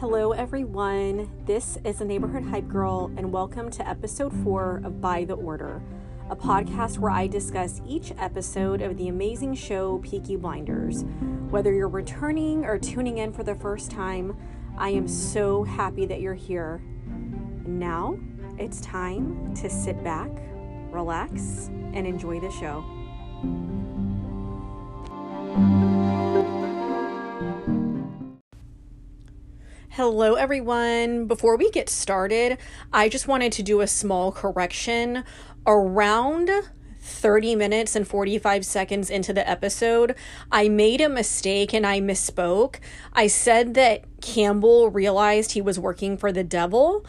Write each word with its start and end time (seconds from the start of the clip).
Hello, 0.00 0.30
everyone. 0.30 1.28
This 1.44 1.76
is 1.82 1.98
the 1.98 2.04
Neighborhood 2.04 2.44
Hype 2.44 2.68
Girl, 2.68 3.10
and 3.16 3.32
welcome 3.32 3.68
to 3.72 3.88
episode 3.88 4.32
four 4.44 4.80
of 4.84 5.00
By 5.00 5.24
the 5.24 5.34
Order, 5.34 5.82
a 6.30 6.36
podcast 6.36 6.98
where 6.98 7.10
I 7.10 7.26
discuss 7.26 7.80
each 7.84 8.12
episode 8.16 8.80
of 8.80 8.96
the 8.96 9.08
amazing 9.08 9.56
show 9.56 9.98
Peaky 9.98 10.36
Blinders. 10.36 11.02
Whether 11.50 11.72
you're 11.72 11.88
returning 11.88 12.64
or 12.64 12.78
tuning 12.78 13.18
in 13.18 13.32
for 13.32 13.42
the 13.42 13.56
first 13.56 13.90
time, 13.90 14.36
I 14.78 14.90
am 14.90 15.08
so 15.08 15.64
happy 15.64 16.06
that 16.06 16.20
you're 16.20 16.32
here. 16.32 16.80
Now 17.66 18.20
it's 18.56 18.80
time 18.80 19.52
to 19.56 19.68
sit 19.68 20.04
back, 20.04 20.30
relax, 20.92 21.70
and 21.92 22.06
enjoy 22.06 22.38
the 22.38 22.52
show. 22.52 22.84
Hello, 29.98 30.34
everyone. 30.34 31.26
Before 31.26 31.56
we 31.56 31.72
get 31.72 31.88
started, 31.88 32.58
I 32.92 33.08
just 33.08 33.26
wanted 33.26 33.50
to 33.54 33.64
do 33.64 33.80
a 33.80 33.88
small 33.88 34.30
correction. 34.30 35.24
Around 35.66 36.52
30 37.00 37.56
minutes 37.56 37.96
and 37.96 38.06
45 38.06 38.64
seconds 38.64 39.10
into 39.10 39.32
the 39.32 39.50
episode, 39.50 40.14
I 40.52 40.68
made 40.68 41.00
a 41.00 41.08
mistake 41.08 41.74
and 41.74 41.84
I 41.84 42.00
misspoke. 42.00 42.76
I 43.12 43.26
said 43.26 43.74
that 43.74 44.04
Campbell 44.20 44.88
realized 44.88 45.50
he 45.50 45.60
was 45.60 45.80
working 45.80 46.16
for 46.16 46.30
the 46.30 46.44
devil, 46.44 47.04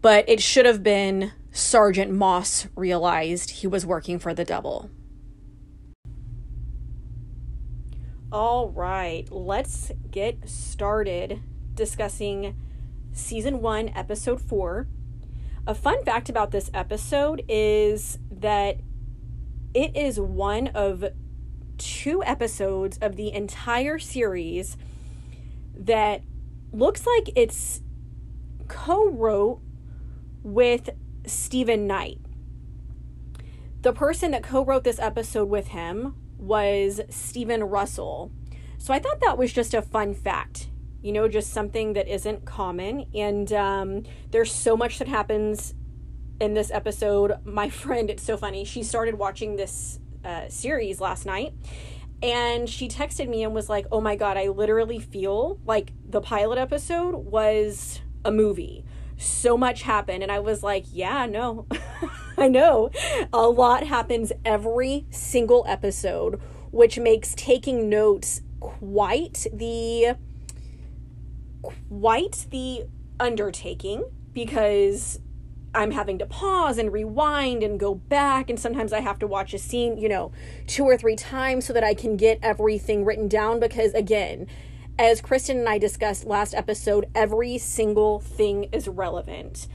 but 0.00 0.26
it 0.26 0.40
should 0.40 0.64
have 0.64 0.82
been 0.82 1.32
Sergeant 1.52 2.10
Moss 2.10 2.68
realized 2.74 3.50
he 3.50 3.66
was 3.66 3.84
working 3.84 4.18
for 4.18 4.32
the 4.32 4.46
devil. 4.46 4.88
All 8.32 8.70
right, 8.70 9.30
let's 9.30 9.92
get 10.10 10.48
started 10.48 11.42
discussing 11.78 12.54
season 13.12 13.62
one, 13.62 13.88
episode 13.90 14.40
four. 14.40 14.88
A 15.66 15.74
fun 15.74 16.04
fact 16.04 16.28
about 16.28 16.50
this 16.50 16.70
episode 16.74 17.42
is 17.48 18.18
that 18.30 18.80
it 19.72 19.96
is 19.96 20.18
one 20.18 20.68
of 20.68 21.04
two 21.78 22.22
episodes 22.24 22.98
of 23.00 23.16
the 23.16 23.32
entire 23.32 23.98
series 23.98 24.76
that 25.74 26.22
looks 26.72 27.06
like 27.06 27.30
it's 27.36 27.80
co 28.66 29.08
wrote 29.08 29.60
with 30.42 30.90
Steven 31.26 31.86
Knight. 31.86 32.18
The 33.82 33.92
person 33.92 34.32
that 34.32 34.42
co 34.42 34.64
wrote 34.64 34.84
this 34.84 34.98
episode 34.98 35.48
with 35.48 35.68
him 35.68 36.16
was 36.38 37.00
Stephen 37.08 37.62
Russell. 37.64 38.32
So 38.78 38.92
I 38.92 38.98
thought 38.98 39.20
that 39.20 39.38
was 39.38 39.52
just 39.52 39.74
a 39.74 39.82
fun 39.82 40.14
fact 40.14 40.68
you 41.02 41.12
know, 41.12 41.28
just 41.28 41.52
something 41.52 41.92
that 41.92 42.08
isn't 42.08 42.44
common. 42.44 43.06
And 43.14 43.52
um, 43.52 44.02
there's 44.30 44.52
so 44.52 44.76
much 44.76 44.98
that 44.98 45.08
happens 45.08 45.74
in 46.40 46.54
this 46.54 46.70
episode. 46.70 47.38
My 47.44 47.68
friend, 47.68 48.10
it's 48.10 48.22
so 48.22 48.36
funny, 48.36 48.64
she 48.64 48.82
started 48.82 49.16
watching 49.16 49.56
this 49.56 50.00
uh, 50.24 50.48
series 50.48 51.00
last 51.00 51.26
night 51.26 51.54
and 52.22 52.68
she 52.68 52.88
texted 52.88 53.28
me 53.28 53.44
and 53.44 53.54
was 53.54 53.68
like, 53.68 53.86
oh 53.92 54.00
my 54.00 54.16
God, 54.16 54.36
I 54.36 54.48
literally 54.48 54.98
feel 54.98 55.60
like 55.64 55.92
the 56.08 56.20
pilot 56.20 56.58
episode 56.58 57.14
was 57.14 58.00
a 58.24 58.32
movie. 58.32 58.84
So 59.16 59.56
much 59.56 59.82
happened. 59.82 60.22
And 60.22 60.32
I 60.32 60.40
was 60.40 60.62
like, 60.62 60.84
yeah, 60.90 61.26
no, 61.26 61.66
I 62.36 62.48
know. 62.48 62.90
A 63.32 63.48
lot 63.48 63.84
happens 63.86 64.32
every 64.44 65.06
single 65.10 65.64
episode, 65.68 66.40
which 66.70 66.98
makes 66.98 67.34
taking 67.36 67.88
notes 67.88 68.42
quite 68.60 69.46
the 69.52 70.16
quite 71.62 72.46
the 72.50 72.84
undertaking 73.20 74.04
because 74.32 75.20
I'm 75.74 75.90
having 75.90 76.18
to 76.18 76.26
pause 76.26 76.78
and 76.78 76.92
rewind 76.92 77.62
and 77.62 77.78
go 77.78 77.94
back. 77.94 78.48
And 78.48 78.58
sometimes 78.58 78.92
I 78.92 79.00
have 79.00 79.18
to 79.20 79.26
watch 79.26 79.52
a 79.54 79.58
scene, 79.58 79.98
you 79.98 80.08
know, 80.08 80.32
two 80.66 80.84
or 80.84 80.96
three 80.96 81.16
times 81.16 81.66
so 81.66 81.72
that 81.72 81.84
I 81.84 81.94
can 81.94 82.16
get 82.16 82.38
everything 82.42 83.04
written 83.04 83.28
down. 83.28 83.60
Because 83.60 83.92
again, 83.94 84.46
as 84.98 85.20
Kristen 85.20 85.58
and 85.58 85.68
I 85.68 85.78
discussed 85.78 86.24
last 86.24 86.54
episode, 86.54 87.06
every 87.14 87.58
single 87.58 88.18
thing 88.18 88.64
is 88.72 88.88
relevant. 88.88 89.68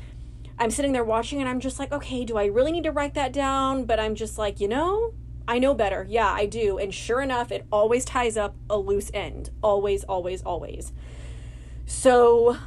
I'm 0.59 0.72
sitting 0.72 0.91
there 0.91 1.03
watching 1.03 1.40
and 1.40 1.50
I'm 1.50 1.59
just 1.59 1.79
like, 1.79 1.91
okay, 1.91 2.25
do 2.25 2.38
I 2.38 2.46
really 2.46 2.72
need 2.72 2.84
to 2.84 2.91
write 2.91 3.13
that 3.16 3.34
down? 3.34 3.85
But 3.85 4.00
I'm 4.00 4.16
just 4.16 4.38
like, 4.38 4.59
you 4.59 4.68
know, 4.68 5.13
I 5.47 5.59
know 5.59 5.74
better. 5.74 6.06
Yeah, 6.09 6.31
I 6.31 6.46
do. 6.46 6.78
And 6.78 6.94
sure 6.94 7.22
enough, 7.22 7.52
it 7.52 7.66
always 7.72 8.06
ties 8.06 8.38
up 8.38 8.56
a 8.69 8.78
loose 8.78 9.12
end. 9.13 9.50
Always, 9.62 10.03
always, 10.03 10.41
always. 10.44 10.94
So 11.86 12.58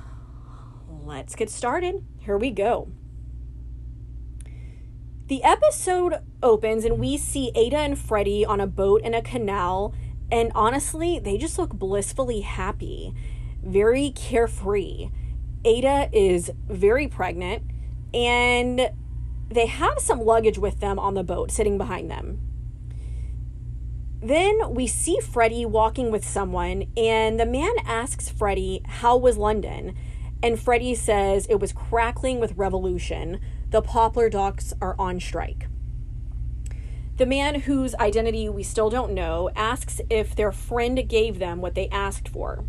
let's 0.89 1.35
get 1.35 1.51
started. 1.51 2.05
Here 2.19 2.37
we 2.37 2.51
go. 2.51 2.89
The 5.29 5.43
episode 5.43 6.15
opens 6.43 6.85
and 6.85 7.01
we 7.01 7.17
see 7.17 7.51
Ada 7.55 7.79
and 7.79 7.99
Freddie 7.99 8.45
on 8.47 8.61
a 8.61 8.67
boat 8.67 9.03
in 9.03 9.13
a 9.13 9.23
canal, 9.23 9.93
and 10.31 10.53
honestly, 10.55 11.19
they 11.19 11.37
just 11.37 11.59
look 11.59 11.71
blissfully 11.71 12.43
happy, 12.43 13.13
very 13.63 14.11
carefree. 14.11 15.11
Ada 15.65 16.09
is 16.13 16.53
very 16.69 17.09
pregnant, 17.09 17.65
and 18.15 18.91
they 19.49 19.67
have 19.67 19.99
some 19.99 20.21
luggage 20.21 20.59
with 20.59 20.79
them 20.79 20.99
on 20.99 21.15
the 21.15 21.25
boat 21.25 21.51
sitting 21.51 21.77
behind 21.77 22.09
them. 22.09 22.41
Then 24.23 24.75
we 24.75 24.87
see 24.87 25.21
Freddie 25.21 25.67
walking 25.67 26.11
with 26.11 26.27
someone, 26.27 26.87
and 26.97 27.39
the 27.39 27.47
man 27.47 27.75
asks 27.85 28.29
Freddie, 28.29 28.83
How 28.87 29.17
was 29.17 29.37
London? 29.37 29.95
And 30.43 30.61
Freddie 30.61 30.95
says 30.95 31.47
it 31.47 31.61
was 31.61 31.73
crackling 31.73 32.41
with 32.41 32.57
revolution. 32.57 33.41
The 33.71 33.83
Poplar 33.83 34.29
Docks 34.29 34.73
are 34.81 34.97
on 34.99 35.21
strike. 35.21 35.69
The 37.17 37.27
man 37.27 37.61
whose 37.61 37.95
identity 37.95 38.49
we 38.49 38.63
still 38.63 38.91
don't 38.91 39.13
know 39.13 39.51
asks 39.57 40.01
if 40.11 40.35
their 40.35 40.53
friend 40.53 41.09
gave 41.09 41.39
them 41.39 41.61
what 41.61 41.75
they 41.75 41.89
asked 41.89 42.29
for. 42.29 42.65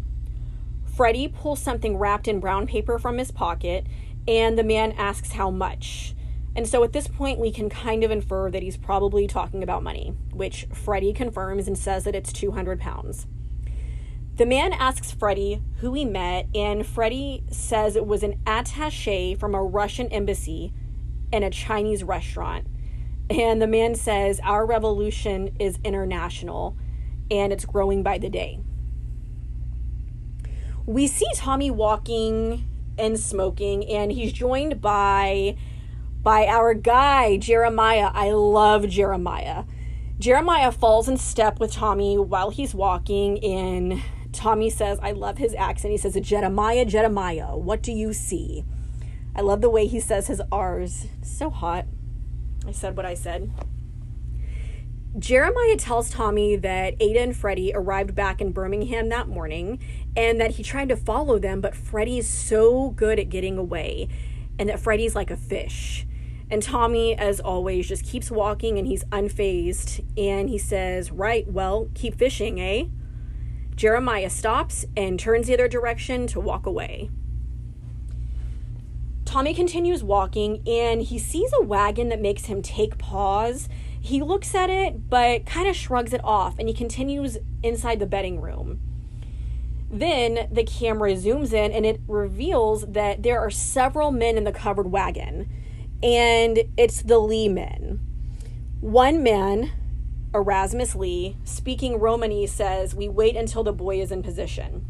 Freddie 0.86 1.28
pulls 1.28 1.62
something 1.62 1.98
wrapped 1.98 2.28
in 2.28 2.40
brown 2.40 2.66
paper 2.66 2.98
from 2.98 3.18
his 3.18 3.30
pocket, 3.30 3.86
and 4.28 4.58
the 4.58 4.64
man 4.64 4.94
asks 4.94 5.34
how 5.34 5.50
much. 5.50 6.16
And 6.58 6.68
so 6.68 6.84
at 6.84 6.92
this 6.92 7.08
point, 7.08 7.38
we 7.38 7.52
can 7.52 7.70
kind 7.70 8.04
of 8.04 8.10
infer 8.10 8.50
that 8.50 8.64
he's 8.64 8.78
probably 8.78 9.28
talking 9.28 9.62
about 9.62 9.84
money, 9.84 10.16
which 10.34 10.66
Freddie 10.74 11.14
confirms 11.14 11.68
and 11.68 11.78
says 11.78 12.04
that 12.06 12.16
it's 12.16 12.34
200 12.34 12.80
pounds. 12.80 13.28
The 14.38 14.46
man 14.48 14.74
asks 14.74 15.12
Freddie 15.12 15.62
who 15.78 15.94
he 15.94 16.04
met, 16.04 16.48
and 16.56 16.86
Freddie 16.86 17.44
says 17.52 17.96
it 17.96 18.08
was 18.08 18.24
an 18.24 18.40
attache 18.48 19.36
from 19.36 19.54
a 19.54 19.64
Russian 19.64 20.08
embassy 20.08 20.74
in 21.32 21.44
a 21.44 21.52
Chinese 21.52 22.04
restaurant. 22.04 22.66
And 23.30 23.62
the 23.62 23.68
man 23.68 23.94
says, 23.94 24.40
Our 24.44 24.66
revolution 24.66 25.56
is 25.60 25.78
international 25.84 26.76
and 27.30 27.54
it's 27.54 27.66
growing 27.66 28.02
by 28.02 28.18
the 28.18 28.30
day. 28.30 28.60
We 30.88 31.06
see 31.06 31.28
Tommy 31.36 31.70
walking 31.70 32.68
and 32.98 33.20
smoking, 33.20 33.86
and 33.88 34.12
he's 34.12 34.34
joined 34.34 34.82
by 34.82 35.58
by 36.28 36.46
our 36.46 36.74
guy, 36.74 37.38
Jeremiah. 37.38 38.12
I 38.14 38.32
love 38.32 38.90
Jeremiah. 38.90 39.64
Jeremiah 40.20 40.74
falls 40.74 41.08
in 41.08 41.16
step 41.16 41.58
with 41.58 41.72
Tommy 41.72 42.18
while 42.18 42.50
he's 42.50 42.76
walking, 42.76 43.38
in. 43.38 44.02
Tommy 44.34 44.70
says, 44.70 45.00
I 45.02 45.14
love 45.14 45.38
his 45.38 45.54
accent. 45.54 45.94
He 45.94 45.98
says, 45.98 46.18
Jeremiah, 46.20 46.84
Jeremiah, 46.84 47.56
what 47.56 47.82
do 47.82 47.94
you 47.94 48.12
see? 48.12 48.66
I 49.38 49.40
love 49.40 49.62
the 49.62 49.70
way 49.70 49.88
he 49.88 50.02
says 50.02 50.28
his 50.28 50.42
R's. 50.52 51.08
so 51.22 51.50
hot. 51.50 51.86
I 52.68 52.74
said 52.74 52.98
what 52.98 53.06
I 53.06 53.14
said. 53.14 53.50
Jeremiah 55.18 55.78
tells 55.78 56.10
Tommy 56.10 56.58
that 56.58 56.96
Ada 57.00 57.22
and 57.22 57.38
Freddie 57.38 57.72
arrived 57.74 58.16
back 58.16 58.42
in 58.42 58.52
Birmingham 58.52 59.08
that 59.08 59.30
morning 59.30 59.80
and 60.18 60.42
that 60.42 60.52
he 60.52 60.64
tried 60.64 60.90
to 60.90 60.98
follow 60.98 61.40
them, 61.40 61.62
but 61.62 61.74
Freddie's 61.74 62.28
so 62.28 62.90
good 62.90 63.18
at 63.18 63.30
getting 63.30 63.58
away 63.58 64.10
and 64.60 64.68
that 64.68 64.82
Freddie's 64.82 65.16
like 65.16 65.32
a 65.32 65.38
fish. 65.38 66.06
And 66.50 66.64
Tommy, 66.64 67.18
as 67.18 67.40
always, 67.40 67.88
just 67.88 68.06
keeps 68.06 68.32
walking 68.32 68.78
and 68.78 68.88
he's 68.88 69.04
unfazed. 69.06 70.04
And 70.18 70.50
he 70.50 70.58
says, 70.58 71.12
Right, 71.12 71.50
well, 71.52 71.90
keep 71.94 72.16
fishing, 72.16 72.60
eh? 72.62 72.86
Jeremiah 73.76 74.30
stops 74.30 74.86
and 74.96 75.20
turns 75.20 75.48
the 75.48 75.54
other 75.54 75.68
direction 75.68 76.26
to 76.28 76.40
walk 76.40 76.66
away. 76.66 77.10
Tommy 79.26 79.54
continues 79.54 80.04
walking 80.04 80.64
and 80.66 81.02
he 81.02 81.20
sees 81.20 81.52
a 81.54 81.62
wagon 81.62 82.08
that 82.10 82.22
makes 82.22 82.46
him 82.46 82.62
take 82.62 82.98
pause. 82.98 83.68
He 84.00 84.24
looks 84.24 84.56
at 84.56 84.70
it 84.70 85.10
but 85.10 85.46
kind 85.46 85.68
of 85.68 85.76
shrugs 85.76 86.14
it 86.14 86.24
off 86.24 86.58
and 86.58 86.70
he 86.70 86.74
continues 86.74 87.38
inside 87.62 88.00
the 88.00 88.08
betting 88.08 88.40
room. 88.40 88.80
Then 89.92 90.48
the 90.52 90.64
camera 90.64 91.12
zooms 91.14 91.54
in 91.54 91.72
and 91.72 91.86
it 91.86 92.00
reveals 92.08 92.86
that 92.88 93.22
there 93.22 93.40
are 93.40 93.52
several 93.52 94.12
men 94.12 94.38
in 94.38 94.44
the 94.46 94.52
covered 94.52 94.92
wagon 94.92 95.50
and 96.04 96.60
it's 96.78 97.02
the 97.02 97.20
Lee 97.20 97.50
men. 97.50 98.00
One 98.82 99.24
man, 99.24 99.72
Erasmus 100.34 100.96
Lee, 100.96 101.38
speaking 101.44 102.00
Romany, 102.00 102.46
says, 102.46 102.94
We 102.94 103.10
wait 103.10 103.36
until 103.36 103.64
the 103.64 103.74
boy 103.74 104.00
is 104.02 104.12
in 104.12 104.22
position. 104.22 104.86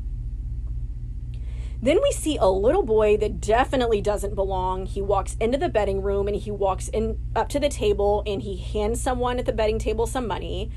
Then 1.82 2.00
we 2.02 2.12
see 2.12 2.38
a 2.38 2.48
little 2.48 2.84
boy 2.84 3.18
that 3.18 3.40
definitely 3.40 4.02
doesn't 4.02 4.36
belong. 4.36 4.88
He 4.88 5.02
walks 5.02 5.36
into 5.40 5.58
the 5.58 5.70
betting 5.70 6.02
room 6.02 6.28
and 6.28 6.36
he 6.36 6.50
walks 6.50 6.88
in 6.90 7.20
up 7.36 7.50
to 7.50 7.60
the 7.60 7.70
table 7.70 8.24
and 8.26 8.42
he 8.42 8.58
hands 8.58 9.00
someone 9.00 9.38
at 9.38 9.46
the 9.46 9.54
betting 9.54 9.78
table 9.78 10.08
some 10.08 10.28
money. 10.28 10.72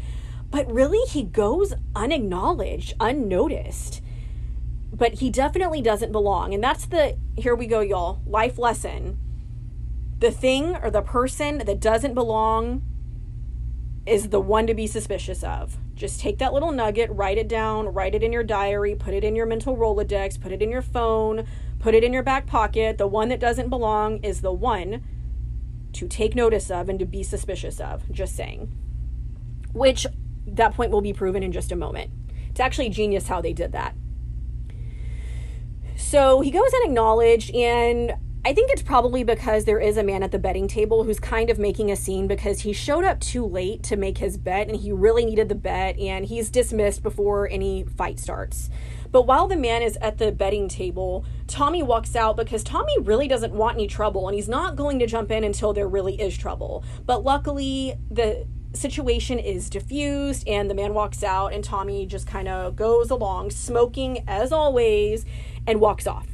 But 0.50 0.70
really, 0.70 1.08
he 1.08 1.22
goes 1.22 1.72
unacknowledged, 1.96 2.94
unnoticed. 3.00 4.02
But 4.92 5.14
he 5.14 5.30
definitely 5.30 5.80
doesn't 5.80 6.12
belong. 6.12 6.52
And 6.52 6.62
that's 6.62 6.84
the, 6.84 7.16
here 7.36 7.54
we 7.54 7.66
go, 7.66 7.80
y'all, 7.80 8.20
life 8.26 8.58
lesson. 8.58 9.18
The 10.20 10.30
thing 10.30 10.76
or 10.76 10.90
the 10.90 11.00
person 11.02 11.58
that 11.58 11.80
doesn't 11.80 12.14
belong 12.14 12.82
is 14.04 14.28
the 14.28 14.40
one 14.40 14.66
to 14.66 14.74
be 14.74 14.86
suspicious 14.86 15.42
of. 15.42 15.78
Just 15.94 16.20
take 16.20 16.38
that 16.38 16.52
little 16.52 16.72
nugget, 16.72 17.10
write 17.10 17.38
it 17.38 17.48
down, 17.48 17.88
write 17.88 18.14
it 18.14 18.22
in 18.22 18.32
your 18.32 18.42
diary, 18.42 18.94
put 18.94 19.14
it 19.14 19.24
in 19.24 19.34
your 19.34 19.46
mental 19.46 19.76
Rolodex, 19.76 20.40
put 20.40 20.52
it 20.52 20.62
in 20.62 20.70
your 20.70 20.82
phone, 20.82 21.46
put 21.78 21.94
it 21.94 22.04
in 22.04 22.12
your 22.12 22.22
back 22.22 22.46
pocket. 22.46 22.98
The 22.98 23.06
one 23.06 23.30
that 23.30 23.40
doesn't 23.40 23.70
belong 23.70 24.22
is 24.22 24.40
the 24.40 24.52
one 24.52 25.02
to 25.94 26.06
take 26.06 26.34
notice 26.34 26.70
of 26.70 26.88
and 26.88 26.98
to 26.98 27.06
be 27.06 27.22
suspicious 27.22 27.80
of. 27.80 28.10
Just 28.12 28.36
saying. 28.36 28.74
Which 29.72 30.06
that 30.46 30.74
point 30.74 30.90
will 30.90 31.02
be 31.02 31.12
proven 31.12 31.42
in 31.42 31.52
just 31.52 31.72
a 31.72 31.76
moment. 31.76 32.10
It's 32.50 32.60
actually 32.60 32.90
genius 32.90 33.28
how 33.28 33.40
they 33.40 33.52
did 33.52 33.72
that. 33.72 33.94
So 35.96 36.40
he 36.40 36.50
goes 36.50 36.72
unacknowledged, 36.74 37.54
and 37.54 38.14
I 38.42 38.54
think 38.54 38.70
it's 38.70 38.80
probably 38.80 39.22
because 39.22 39.66
there 39.66 39.78
is 39.78 39.98
a 39.98 40.02
man 40.02 40.22
at 40.22 40.32
the 40.32 40.38
betting 40.38 40.66
table 40.66 41.04
who's 41.04 41.20
kind 41.20 41.50
of 41.50 41.58
making 41.58 41.90
a 41.90 41.96
scene 41.96 42.26
because 42.26 42.60
he 42.60 42.72
showed 42.72 43.04
up 43.04 43.20
too 43.20 43.44
late 43.44 43.82
to 43.82 43.96
make 43.96 44.16
his 44.16 44.38
bet 44.38 44.66
and 44.66 44.76
he 44.78 44.92
really 44.92 45.26
needed 45.26 45.50
the 45.50 45.54
bet 45.54 45.98
and 45.98 46.24
he's 46.24 46.48
dismissed 46.48 47.02
before 47.02 47.50
any 47.50 47.84
fight 47.84 48.18
starts. 48.18 48.70
But 49.10 49.26
while 49.26 49.46
the 49.46 49.58
man 49.58 49.82
is 49.82 49.98
at 50.00 50.16
the 50.16 50.32
betting 50.32 50.68
table, 50.68 51.26
Tommy 51.48 51.82
walks 51.82 52.16
out 52.16 52.38
because 52.38 52.64
Tommy 52.64 52.98
really 53.02 53.28
doesn't 53.28 53.52
want 53.52 53.74
any 53.76 53.86
trouble 53.86 54.26
and 54.26 54.34
he's 54.34 54.48
not 54.48 54.74
going 54.74 55.00
to 55.00 55.06
jump 55.06 55.30
in 55.30 55.44
until 55.44 55.74
there 55.74 55.88
really 55.88 56.18
is 56.18 56.34
trouble. 56.34 56.82
But 57.04 57.22
luckily, 57.22 57.94
the 58.10 58.46
situation 58.72 59.38
is 59.38 59.68
diffused 59.68 60.48
and 60.48 60.70
the 60.70 60.74
man 60.74 60.94
walks 60.94 61.22
out 61.22 61.52
and 61.52 61.62
Tommy 61.62 62.06
just 62.06 62.26
kind 62.26 62.48
of 62.48 62.74
goes 62.74 63.10
along 63.10 63.50
smoking 63.50 64.24
as 64.26 64.50
always 64.50 65.26
and 65.66 65.78
walks 65.78 66.06
off. 66.06 66.29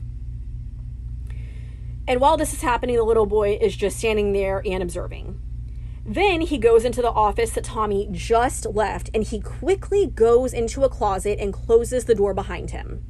And 2.09 2.21
while 2.21 2.37
this 2.37 2.53
is 2.53 2.63
happening, 2.63 2.97
the 2.97 3.03
little 3.03 3.27
boy 3.27 3.59
is 3.61 3.77
just 3.77 3.99
standing 3.99 4.33
there 4.33 4.63
and 4.65 4.83
observing. 4.83 5.41
Then 6.05 6.41
he 6.43 6.57
goes 6.57 6.85
into 6.85 7.03
the 7.03 7.11
office 7.11 7.51
that 7.51 7.65
Tommy 7.65 8.09
just 8.13 8.65
left 8.65 9.11
and 9.13 9.25
he 9.25 9.41
quickly 9.41 10.07
goes 10.07 10.53
into 10.53 10.85
a 10.85 10.89
closet 10.89 11.41
and 11.41 11.53
closes 11.53 12.05
the 12.05 12.15
door 12.15 12.33
behind 12.33 12.71
him. 12.71 13.05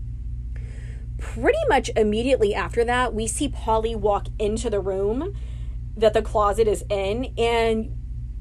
Pretty 1.19 1.58
much 1.69 1.90
immediately 1.94 2.54
after 2.54 2.84
that, 2.84 3.12
we 3.12 3.26
see 3.26 3.48
Polly 3.48 3.94
walk 3.94 4.28
into 4.38 4.70
the 4.70 4.81
room 4.81 5.34
that 5.94 6.14
the 6.14 6.22
closet 6.22 6.66
is 6.66 6.84
in. 6.88 7.34
And 7.37 7.98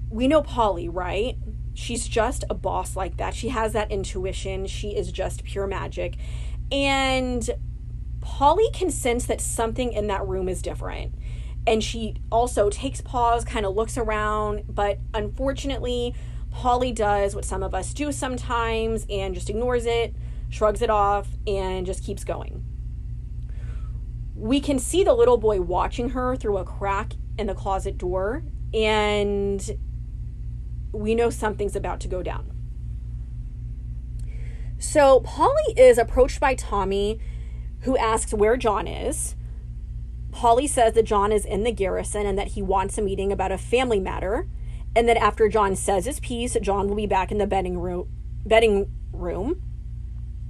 we 0.10 0.28
know 0.28 0.42
Polly, 0.42 0.88
right? 0.88 1.36
She's 1.74 2.08
just 2.08 2.46
a 2.50 2.54
boss 2.54 2.96
like 2.96 3.18
that. 3.18 3.34
She 3.34 3.50
has 3.50 3.74
that 3.74 3.92
intuition. 3.92 4.68
She 4.68 4.96
is 4.96 5.12
just 5.12 5.44
pure 5.44 5.68
magic. 5.68 6.16
And 6.72 7.50
Polly 8.26 8.70
can 8.74 8.90
sense 8.90 9.28
that 9.28 9.40
something 9.40 9.94
in 9.94 10.08
that 10.08 10.28
room 10.28 10.50
is 10.50 10.62
different. 10.62 11.14
And 11.68 11.84
she 11.84 12.16
also 12.32 12.70
takes 12.72 13.00
pause, 13.00 13.46
kind 13.46 13.66
of 13.68 13.76
looks 13.76 13.98
around, 14.00 14.64
but 14.68 14.98
unfortunately, 15.14 16.16
Polly 16.52 16.92
does 16.92 17.36
what 17.36 17.46
some 17.46 17.62
of 17.62 17.76
us 17.76 17.94
do 17.94 18.12
sometimes 18.12 19.06
and 19.12 19.36
just 19.36 19.50
ignores 19.50 19.86
it, 19.86 20.16
shrugs 20.50 20.82
it 20.82 20.90
off, 20.90 21.30
and 21.46 21.86
just 21.86 22.04
keeps 22.04 22.24
going. 22.24 22.64
We 24.36 24.60
can 24.60 24.80
see 24.80 25.04
the 25.04 25.14
little 25.14 25.38
boy 25.38 25.62
watching 25.62 26.10
her 26.10 26.36
through 26.36 26.58
a 26.58 26.66
crack 26.66 27.14
in 27.38 27.46
the 27.46 27.56
closet 27.56 27.98
door, 27.98 28.44
and 28.74 29.78
we 30.92 31.14
know 31.14 31.30
something's 31.30 31.76
about 31.76 32.00
to 32.02 32.08
go 32.08 32.24
down. 32.24 32.52
So, 34.80 35.22
Polly 35.22 35.74
is 35.78 35.98
approached 35.98 36.40
by 36.40 36.56
Tommy 36.56 37.20
who 37.86 37.98
asks 37.98 38.34
where 38.34 38.58
John 38.58 38.88
is. 38.88 39.36
Polly 40.32 40.68
says 40.68 40.94
that 40.94 41.04
John 41.04 41.32
is 41.32 41.46
in 41.46 41.64
the 41.64 41.72
garrison 41.72 42.26
and 42.26 42.38
that 42.38 42.50
he 42.50 42.62
wants 42.62 42.98
a 42.98 43.02
meeting 43.02 43.32
about 43.32 43.52
a 43.52 43.58
family 43.58 44.00
matter, 44.00 44.48
and 44.96 45.08
that 45.08 45.18
after 45.18 45.48
John 45.48 45.76
says 45.76 46.06
his 46.06 46.20
piece, 46.20 46.58
John 46.62 46.88
will 46.88 46.96
be 46.96 47.06
back 47.06 47.32
in 47.32 47.38
the 47.38 47.48
betting 47.48 47.80
room, 47.80 48.10
betting 48.46 48.92
room 49.14 49.62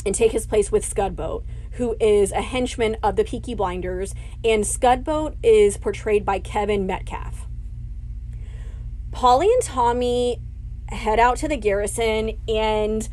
and 0.06 0.16
take 0.16 0.32
his 0.32 0.48
place 0.48 0.72
with 0.72 0.86
Scudboat, 0.86 1.46
who 1.72 1.98
is 2.00 2.32
a 2.32 2.42
henchman 2.42 2.96
of 3.04 3.16
the 3.16 3.24
Peaky 3.24 3.54
Blinders, 3.54 4.16
and 4.44 4.66
Scudboat 4.66 5.36
is 5.44 5.78
portrayed 5.78 6.26
by 6.26 6.40
Kevin 6.40 6.88
Metcalfe. 6.88 7.48
Polly 9.12 9.48
and 9.48 9.62
Tommy 9.62 10.42
head 10.90 11.20
out 11.20 11.38
to 11.38 11.48
the 11.48 11.58
garrison 11.58 12.40
and 12.48 13.10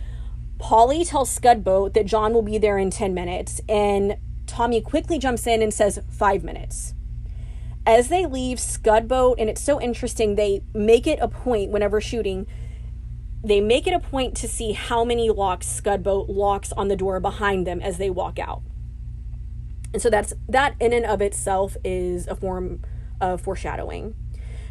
Polly 0.62 1.04
tells 1.04 1.28
Scudboat 1.28 1.92
that 1.94 2.06
John 2.06 2.32
will 2.32 2.40
be 2.40 2.56
there 2.56 2.78
in 2.78 2.88
10 2.88 3.12
minutes, 3.12 3.60
and 3.68 4.16
Tommy 4.46 4.80
quickly 4.80 5.18
jumps 5.18 5.44
in 5.44 5.60
and 5.60 5.74
says 5.74 5.98
five 6.08 6.44
minutes. 6.44 6.94
As 7.84 8.10
they 8.10 8.26
leave 8.26 8.60
Scudboat, 8.60 9.40
and 9.40 9.50
it's 9.50 9.60
so 9.60 9.80
interesting, 9.80 10.36
they 10.36 10.62
make 10.72 11.08
it 11.08 11.18
a 11.20 11.26
point 11.26 11.72
whenever 11.72 12.00
shooting, 12.00 12.46
they 13.42 13.60
make 13.60 13.88
it 13.88 13.92
a 13.92 13.98
point 13.98 14.36
to 14.36 14.46
see 14.46 14.70
how 14.70 15.04
many 15.04 15.30
locks 15.30 15.66
Scudboat 15.66 16.28
locks 16.28 16.72
on 16.74 16.86
the 16.86 16.96
door 16.96 17.18
behind 17.18 17.66
them 17.66 17.80
as 17.80 17.98
they 17.98 18.08
walk 18.08 18.38
out. 18.38 18.62
And 19.92 20.00
so 20.00 20.10
that's 20.10 20.32
that 20.48 20.76
in 20.78 20.92
and 20.92 21.04
of 21.04 21.20
itself 21.20 21.76
is 21.84 22.28
a 22.28 22.36
form 22.36 22.82
of 23.20 23.40
foreshadowing. 23.40 24.14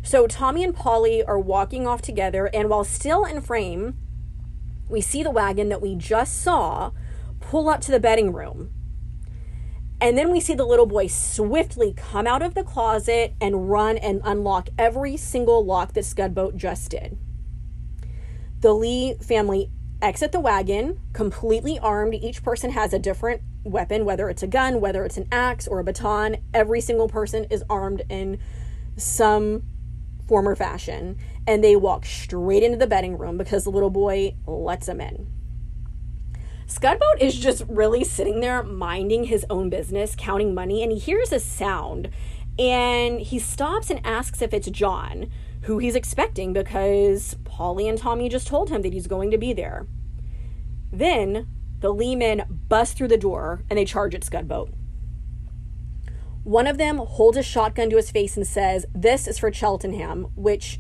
So 0.04 0.26
Tommy 0.26 0.64
and 0.64 0.74
Polly 0.74 1.22
are 1.22 1.38
walking 1.38 1.86
off 1.86 2.02
together, 2.02 2.50
and 2.54 2.70
while 2.70 2.86
still 2.86 3.26
in 3.26 3.42
frame, 3.42 3.98
we 4.92 5.02
see 5.02 5.24
the 5.24 5.32
wagon 5.32 5.70
that 5.70 5.82
we 5.82 5.96
just 5.96 6.42
saw 6.42 6.92
pull 7.40 7.70
up 7.70 7.82
to 7.82 7.92
the 7.92 8.00
bedding 8.00 8.34
room. 8.34 8.72
And 10.00 10.18
then 10.18 10.32
we 10.32 10.40
see 10.40 10.56
the 10.56 10.66
little 10.66 10.88
boy 10.88 11.08
swiftly 11.08 11.94
come 11.94 12.26
out 12.26 12.42
of 12.42 12.56
the 12.56 12.64
closet 12.64 13.36
and 13.40 13.70
run 13.70 13.98
and 13.98 14.20
unlock 14.24 14.70
every 14.78 15.16
single 15.16 15.64
lock 15.64 15.94
that 15.94 16.06
Scudboat 16.06 16.58
just 16.58 16.90
did. 16.90 17.18
The 18.62 18.74
Lee 18.74 19.16
family 19.22 19.70
exit 20.02 20.32
the 20.32 20.40
wagon 20.40 21.00
completely 21.14 21.78
armed. 21.78 22.16
Each 22.16 22.44
person 22.44 22.71
has 22.71 22.94
a 22.94 23.00
different 23.00 23.42
weapon, 23.64 24.06
whether 24.06 24.28
it's 24.30 24.42
a 24.42 24.48
gun, 24.48 24.81
whether 24.81 25.06
it's 25.06 25.18
an 25.18 25.28
axe 25.31 25.68
or 25.68 25.80
a 25.80 25.83
baton. 25.83 26.38
Every 26.52 26.81
single 26.81 27.07
person 27.07 27.45
is 27.52 27.64
armed 27.69 28.02
in 28.10 28.40
some 28.98 29.64
form 30.28 30.48
or 30.48 30.56
fashion 30.56 31.18
and 31.48 31.64
they 31.64 31.76
walk 31.76 32.06
straight 32.06 32.64
into 32.64 32.78
the 32.78 32.88
betting 32.88 33.18
room 33.18 33.38
because 33.38 33.64
the 33.64 33.69
little 33.69 33.90
boy 33.90 34.36
lets 34.45 34.88
them 34.88 35.02
in. 35.02 35.28
Scudboat 36.68 37.19
is 37.19 37.38
just 37.38 37.64
really 37.68 38.04
sitting 38.04 38.40
there 38.40 38.64
minding 38.64 39.26
his 39.26 39.45
own 39.50 39.69
business, 39.69 40.16
counting 40.18 40.54
money, 40.54 40.81
and 40.81 40.92
he 40.92 41.00
hears 41.00 41.31
a 41.31 41.40
sound 41.40 42.10
and 42.57 43.19
he 43.19 43.40
stops 43.40 43.90
and 43.90 44.06
asks 44.06 44.42
if 44.42 44.54
it's 44.54 44.69
John, 44.69 45.30
who 45.64 45.80
he's 45.80 45.95
expecting 45.95 46.54
because 46.54 47.36
Polly 47.44 47.88
and 47.88 47.98
Tommy 47.98 48.30
just 48.30 48.48
told 48.48 48.69
him 48.69 48.81
that 48.83 48.94
he's 48.94 49.07
going 49.07 49.31
to 49.31 49.38
be 49.38 49.54
there. 49.54 49.88
Then 50.92 51.48
the 51.80 51.94
Lee 51.94 52.16
men 52.16 52.45
bust 52.69 52.98
through 52.98 53.07
the 53.10 53.18
door 53.18 53.64
and 53.69 53.78
they 53.78 53.86
charge 53.86 54.16
at 54.16 54.24
Scudboat. 54.24 54.74
One 56.44 56.68
of 56.68 56.78
them 56.78 56.98
holds 56.98 57.38
a 57.38 57.44
shotgun 57.44 57.90
to 57.92 57.98
his 57.98 58.12
face 58.12 58.36
and 58.36 58.48
says, 58.48 58.86
This 58.95 59.28
is 59.28 59.38
for 59.38 59.54
Cheltenham, 59.54 60.31
which 60.36 60.80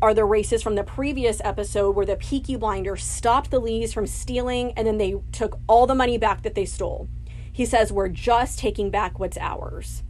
are 0.00 0.14
the 0.14 0.24
races 0.24 0.62
from 0.62 0.76
the 0.76 0.84
previous 0.84 1.40
episode 1.44 1.96
where 1.96 2.06
the 2.06 2.16
Peaky 2.16 2.56
Blinders 2.56 3.02
stopped 3.02 3.50
the 3.50 3.58
Lees 3.58 3.92
from 3.92 4.06
stealing 4.06 4.72
and 4.76 4.86
then 4.86 4.98
they 4.98 5.16
took 5.32 5.58
all 5.66 5.86
the 5.86 5.94
money 5.94 6.18
back 6.18 6.42
that 6.42 6.54
they 6.54 6.64
stole. 6.64 7.08
He 7.52 7.64
says, 7.64 7.92
We're 7.92 8.08
just 8.08 8.58
taking 8.58 8.90
back 8.90 9.18
what's 9.18 9.36
ours. 9.38 10.04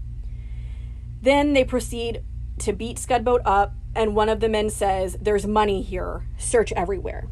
Then 1.23 1.55
they 1.55 1.65
proceed 1.65 2.23
to 2.59 2.73
beat 2.73 2.99
Scudboat 2.99 3.41
up, 3.45 3.75
and 3.95 4.15
one 4.15 4.29
of 4.29 4.41
the 4.41 4.49
men 4.49 4.69
says, 4.69 5.17
There's 5.21 5.47
money 5.47 5.81
here. 5.81 6.27
Search 6.37 6.73
everywhere. 6.73 7.29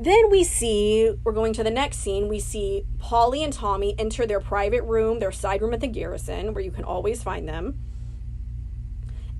Then 0.00 0.30
we 0.30 0.44
see, 0.44 1.12
we're 1.24 1.32
going 1.32 1.52
to 1.54 1.64
the 1.64 1.70
next 1.70 1.98
scene. 1.98 2.28
We 2.28 2.38
see 2.38 2.84
Polly 2.98 3.42
and 3.42 3.52
Tommy 3.52 3.96
enter 3.98 4.26
their 4.26 4.40
private 4.40 4.84
room, 4.84 5.18
their 5.18 5.32
side 5.32 5.60
room 5.60 5.74
at 5.74 5.80
the 5.80 5.88
garrison, 5.88 6.54
where 6.54 6.62
you 6.62 6.70
can 6.70 6.84
always 6.84 7.22
find 7.22 7.48
them. 7.48 7.80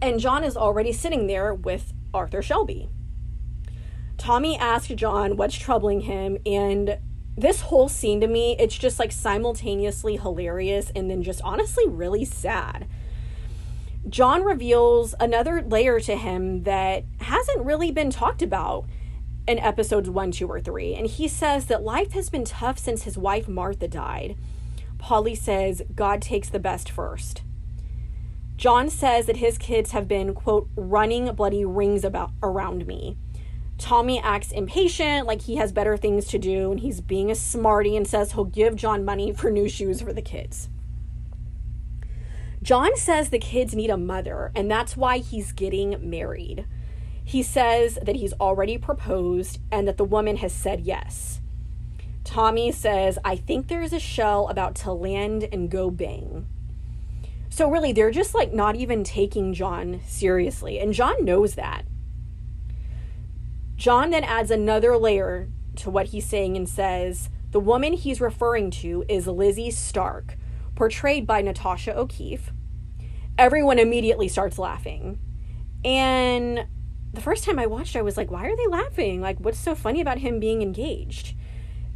And 0.00 0.20
John 0.20 0.44
is 0.44 0.56
already 0.56 0.92
sitting 0.92 1.26
there 1.26 1.52
with 1.52 1.92
Arthur 2.14 2.42
Shelby. 2.42 2.88
Tommy 4.16 4.58
asks 4.58 4.88
John 4.94 5.36
what's 5.36 5.56
troubling 5.56 6.02
him, 6.02 6.38
and 6.44 6.98
this 7.36 7.60
whole 7.62 7.88
scene 7.88 8.20
to 8.20 8.26
me, 8.26 8.56
it's 8.58 8.76
just 8.76 8.98
like 8.98 9.12
simultaneously 9.12 10.16
hilarious 10.16 10.90
and 10.94 11.08
then 11.08 11.22
just 11.22 11.40
honestly 11.42 11.86
really 11.86 12.24
sad. 12.24 12.88
John 14.08 14.42
reveals 14.42 15.14
another 15.20 15.62
layer 15.62 16.00
to 16.00 16.16
him 16.16 16.64
that 16.64 17.04
hasn't 17.20 17.64
really 17.64 17.92
been 17.92 18.10
talked 18.10 18.42
about 18.42 18.86
in 19.46 19.58
episodes 19.58 20.10
one, 20.10 20.32
two, 20.32 20.48
or 20.48 20.60
three. 20.60 20.94
And 20.94 21.06
he 21.06 21.28
says 21.28 21.66
that 21.66 21.82
life 21.82 22.12
has 22.12 22.28
been 22.28 22.44
tough 22.44 22.78
since 22.78 23.04
his 23.04 23.16
wife 23.16 23.48
Martha 23.48 23.86
died. 23.86 24.36
Polly 24.98 25.34
says 25.34 25.82
God 25.94 26.20
takes 26.20 26.48
the 26.48 26.58
best 26.58 26.90
first. 26.90 27.42
John 28.58 28.90
says 28.90 29.26
that 29.26 29.36
his 29.36 29.56
kids 29.56 29.92
have 29.92 30.08
been, 30.08 30.34
quote, 30.34 30.68
running 30.74 31.32
bloody 31.34 31.64
rings 31.64 32.02
about 32.02 32.32
around 32.42 32.88
me. 32.88 33.16
Tommy 33.78 34.20
acts 34.20 34.50
impatient, 34.50 35.28
like 35.28 35.42
he 35.42 35.56
has 35.56 35.70
better 35.70 35.96
things 35.96 36.26
to 36.26 36.40
do, 36.40 36.72
and 36.72 36.80
he's 36.80 37.00
being 37.00 37.30
a 37.30 37.36
smarty 37.36 37.96
and 37.96 38.04
says 38.04 38.32
he'll 38.32 38.44
give 38.44 38.74
John 38.74 39.04
money 39.04 39.32
for 39.32 39.48
new 39.48 39.68
shoes 39.68 40.00
for 40.00 40.12
the 40.12 40.20
kids. 40.20 40.68
John 42.60 42.96
says 42.96 43.30
the 43.30 43.38
kids 43.38 43.76
need 43.76 43.90
a 43.90 43.96
mother, 43.96 44.50
and 44.56 44.68
that's 44.68 44.96
why 44.96 45.18
he's 45.18 45.52
getting 45.52 46.10
married. 46.10 46.66
He 47.24 47.44
says 47.44 47.96
that 48.02 48.16
he's 48.16 48.32
already 48.34 48.76
proposed 48.76 49.60
and 49.70 49.86
that 49.86 49.98
the 49.98 50.04
woman 50.04 50.38
has 50.38 50.52
said 50.52 50.80
yes. 50.80 51.40
Tommy 52.24 52.72
says, 52.72 53.20
I 53.24 53.36
think 53.36 53.68
there's 53.68 53.92
a 53.92 54.00
shell 54.00 54.48
about 54.48 54.74
to 54.76 54.92
land 54.92 55.48
and 55.52 55.70
go 55.70 55.92
bang. 55.92 56.48
So, 57.50 57.70
really, 57.70 57.92
they're 57.92 58.10
just 58.10 58.34
like 58.34 58.52
not 58.52 58.76
even 58.76 59.04
taking 59.04 59.52
John 59.52 60.00
seriously. 60.06 60.78
And 60.78 60.92
John 60.92 61.24
knows 61.24 61.54
that. 61.54 61.84
John 63.76 64.10
then 64.10 64.24
adds 64.24 64.50
another 64.50 64.96
layer 64.96 65.48
to 65.76 65.90
what 65.90 66.06
he's 66.06 66.26
saying 66.26 66.56
and 66.56 66.68
says, 66.68 67.30
The 67.50 67.60
woman 67.60 67.92
he's 67.92 68.20
referring 68.20 68.70
to 68.72 69.04
is 69.08 69.26
Lizzie 69.26 69.70
Stark, 69.70 70.36
portrayed 70.74 71.26
by 71.26 71.42
Natasha 71.42 71.96
O'Keeffe. 71.96 72.50
Everyone 73.38 73.78
immediately 73.78 74.28
starts 74.28 74.58
laughing. 74.58 75.20
And 75.84 76.66
the 77.12 77.20
first 77.20 77.44
time 77.44 77.58
I 77.58 77.66
watched, 77.66 77.96
I 77.96 78.02
was 78.02 78.16
like, 78.16 78.30
why 78.30 78.46
are 78.46 78.56
they 78.56 78.66
laughing? 78.66 79.20
Like, 79.20 79.38
what's 79.38 79.58
so 79.58 79.74
funny 79.74 80.00
about 80.00 80.18
him 80.18 80.40
being 80.40 80.62
engaged? 80.62 81.34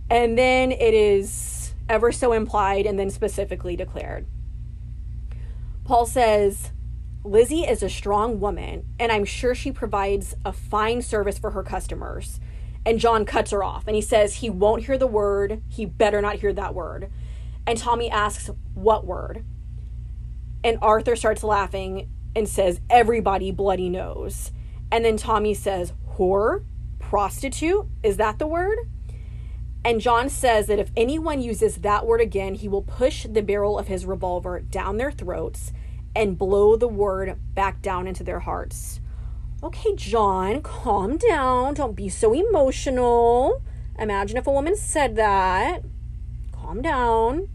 And 0.09 0.39
then 0.39 0.73
it 0.73 0.95
is 0.95 1.75
ever 1.89 2.13
so 2.13 2.33
implied 2.33 2.87
and 2.87 2.99
then 2.99 3.11
specifically 3.11 3.77
declared. 3.77 4.27
Paul 5.85 6.07
says, 6.07 6.73
Lizzie 7.25 7.63
is 7.63 7.83
a 7.83 7.89
strong 7.89 8.41
woman, 8.41 8.85
and 8.99 9.13
I'm 9.13 9.25
sure 9.25 9.55
she 9.55 9.73
provides 9.73 10.35
a 10.45 10.53
fine 10.53 11.03
service 11.03 11.39
for 11.39 11.51
her 11.53 11.63
customers. 11.63 12.41
And 12.85 12.99
John 12.99 13.25
cuts 13.25 13.53
her 13.53 13.63
off 13.63 13.87
and 13.87 13.95
he 13.95 14.03
says 14.03 14.35
he 14.35 14.51
won't 14.51 14.87
hear 14.87 14.99
the 14.99 15.07
word. 15.07 15.63
He 15.69 15.87
better 15.87 16.21
not 16.21 16.37
hear 16.37 16.53
that 16.53 16.75
word. 16.75 17.13
And 17.65 17.79
Tommy 17.79 18.11
asks, 18.11 18.51
What 18.75 19.07
word? 19.07 19.45
And 20.65 20.79
Arthur 20.83 21.15
starts 21.15 21.45
laughing 21.45 22.11
and 22.35 22.49
says, 22.49 22.81
Everybody 22.91 23.53
bloody 23.53 23.89
knows. 23.89 24.51
And 24.91 25.05
then 25.05 25.17
Tommy 25.17 25.55
says, 25.55 25.95
whore, 26.17 26.65
prostitute, 26.99 27.87
is 28.03 28.19
that 28.19 28.39
the 28.39 28.47
word? 28.47 28.79
And 29.85 30.01
John 30.01 30.29
says 30.29 30.67
that 30.69 30.79
if 30.79 30.93
anyone 30.97 31.41
uses 31.41 31.79
that 31.79 32.07
word 32.07 32.21
again, 32.21 32.55
he 32.55 32.69
will 32.69 32.83
push 32.83 33.27
the 33.29 33.43
barrel 33.43 33.79
of 33.79 33.89
his 33.89 34.07
revolver 34.07 34.61
down 34.61 34.97
their 34.97 35.11
throats 35.11 35.73
and 36.15 36.39
blow 36.39 36.77
the 36.77 36.89
word 36.89 37.39
back 37.55 37.83
down 37.83 38.07
into 38.07 38.23
their 38.23 38.41
hearts. 38.41 39.01
Okay, 39.63 39.95
John, 39.95 40.61
calm 40.63 41.17
down. 41.17 41.75
Don't 41.75 41.97
be 41.97 42.09
so 42.09 42.33
emotional. 42.33 43.63
Imagine 43.99 44.37
if 44.37 44.47
a 44.47 44.53
woman 44.53 44.77
said 44.77 45.17
that. 45.17 45.83
Calm 46.53 46.83
down. 46.83 47.49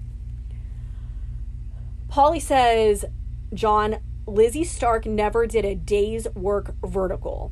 Polly 2.08 2.40
says, 2.40 3.06
John, 3.54 3.98
Lizzie 4.26 4.64
Stark 4.64 5.06
never 5.06 5.46
did 5.46 5.66
a 5.66 5.76
day's 5.76 6.28
work 6.34 6.76
vertical. 6.84 7.52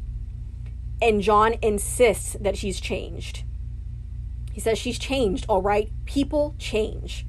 And 1.02 1.22
John 1.22 1.56
insists 1.62 2.36
that 2.40 2.58
she's 2.58 2.80
changed. 2.80 3.44
He 4.56 4.62
says 4.62 4.78
she's 4.78 4.98
changed, 4.98 5.46
all 5.50 5.62
right? 5.62 5.92
People 6.06 6.56
change. 6.58 7.26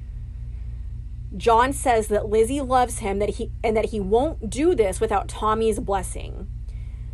John 1.35 1.73
says 1.73 2.07
that 2.07 2.29
Lizzie 2.29 2.61
loves 2.61 2.99
him 2.99 3.19
that 3.19 3.31
he 3.31 3.51
and 3.61 3.75
that 3.75 3.87
he 3.87 3.99
won't 3.99 4.49
do 4.49 4.73
this 4.73 5.01
without 5.01 5.27
Tommy's 5.27 5.77
blessing. 5.81 6.47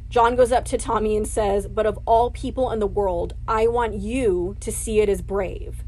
John 0.09 0.35
goes 0.35 0.51
up 0.51 0.65
to 0.65 0.77
Tommy 0.77 1.17
and 1.17 1.27
says, 1.27 1.67
"But 1.67 1.87
of 1.87 1.97
all 2.05 2.29
people 2.29 2.69
in 2.69 2.77
the 2.77 2.85
world, 2.85 3.33
I 3.47 3.65
want 3.65 3.95
you 3.95 4.55
to 4.59 4.71
see 4.71 4.99
it 4.99 5.09
as 5.09 5.23
brave." 5.23 5.83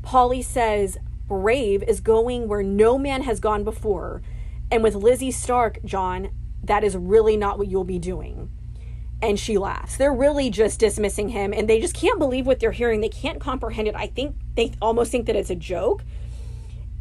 Polly 0.00 0.40
says, 0.40 0.96
"Brave 1.26 1.82
is 1.82 2.00
going 2.00 2.48
where 2.48 2.62
no 2.62 2.96
man 2.96 3.24
has 3.24 3.38
gone 3.38 3.64
before." 3.64 4.22
And 4.70 4.82
with 4.82 4.94
Lizzie 4.94 5.30
Stark, 5.30 5.84
John, 5.84 6.30
that 6.64 6.84
is 6.84 6.96
really 6.96 7.36
not 7.36 7.58
what 7.58 7.68
you'll 7.68 7.84
be 7.84 7.98
doing. 7.98 8.48
And 9.20 9.38
she 9.38 9.58
laughs. 9.58 9.96
They're 9.96 10.12
really 10.12 10.48
just 10.48 10.78
dismissing 10.78 11.30
him 11.30 11.52
and 11.52 11.68
they 11.68 11.80
just 11.80 11.94
can't 11.94 12.18
believe 12.18 12.46
what 12.46 12.60
they're 12.60 12.70
hearing. 12.70 13.00
They 13.00 13.08
can't 13.08 13.40
comprehend 13.40 13.88
it. 13.88 13.96
I 13.96 14.06
think 14.06 14.36
they 14.54 14.72
almost 14.80 15.10
think 15.10 15.26
that 15.26 15.36
it's 15.36 15.50
a 15.50 15.56
joke. 15.56 16.04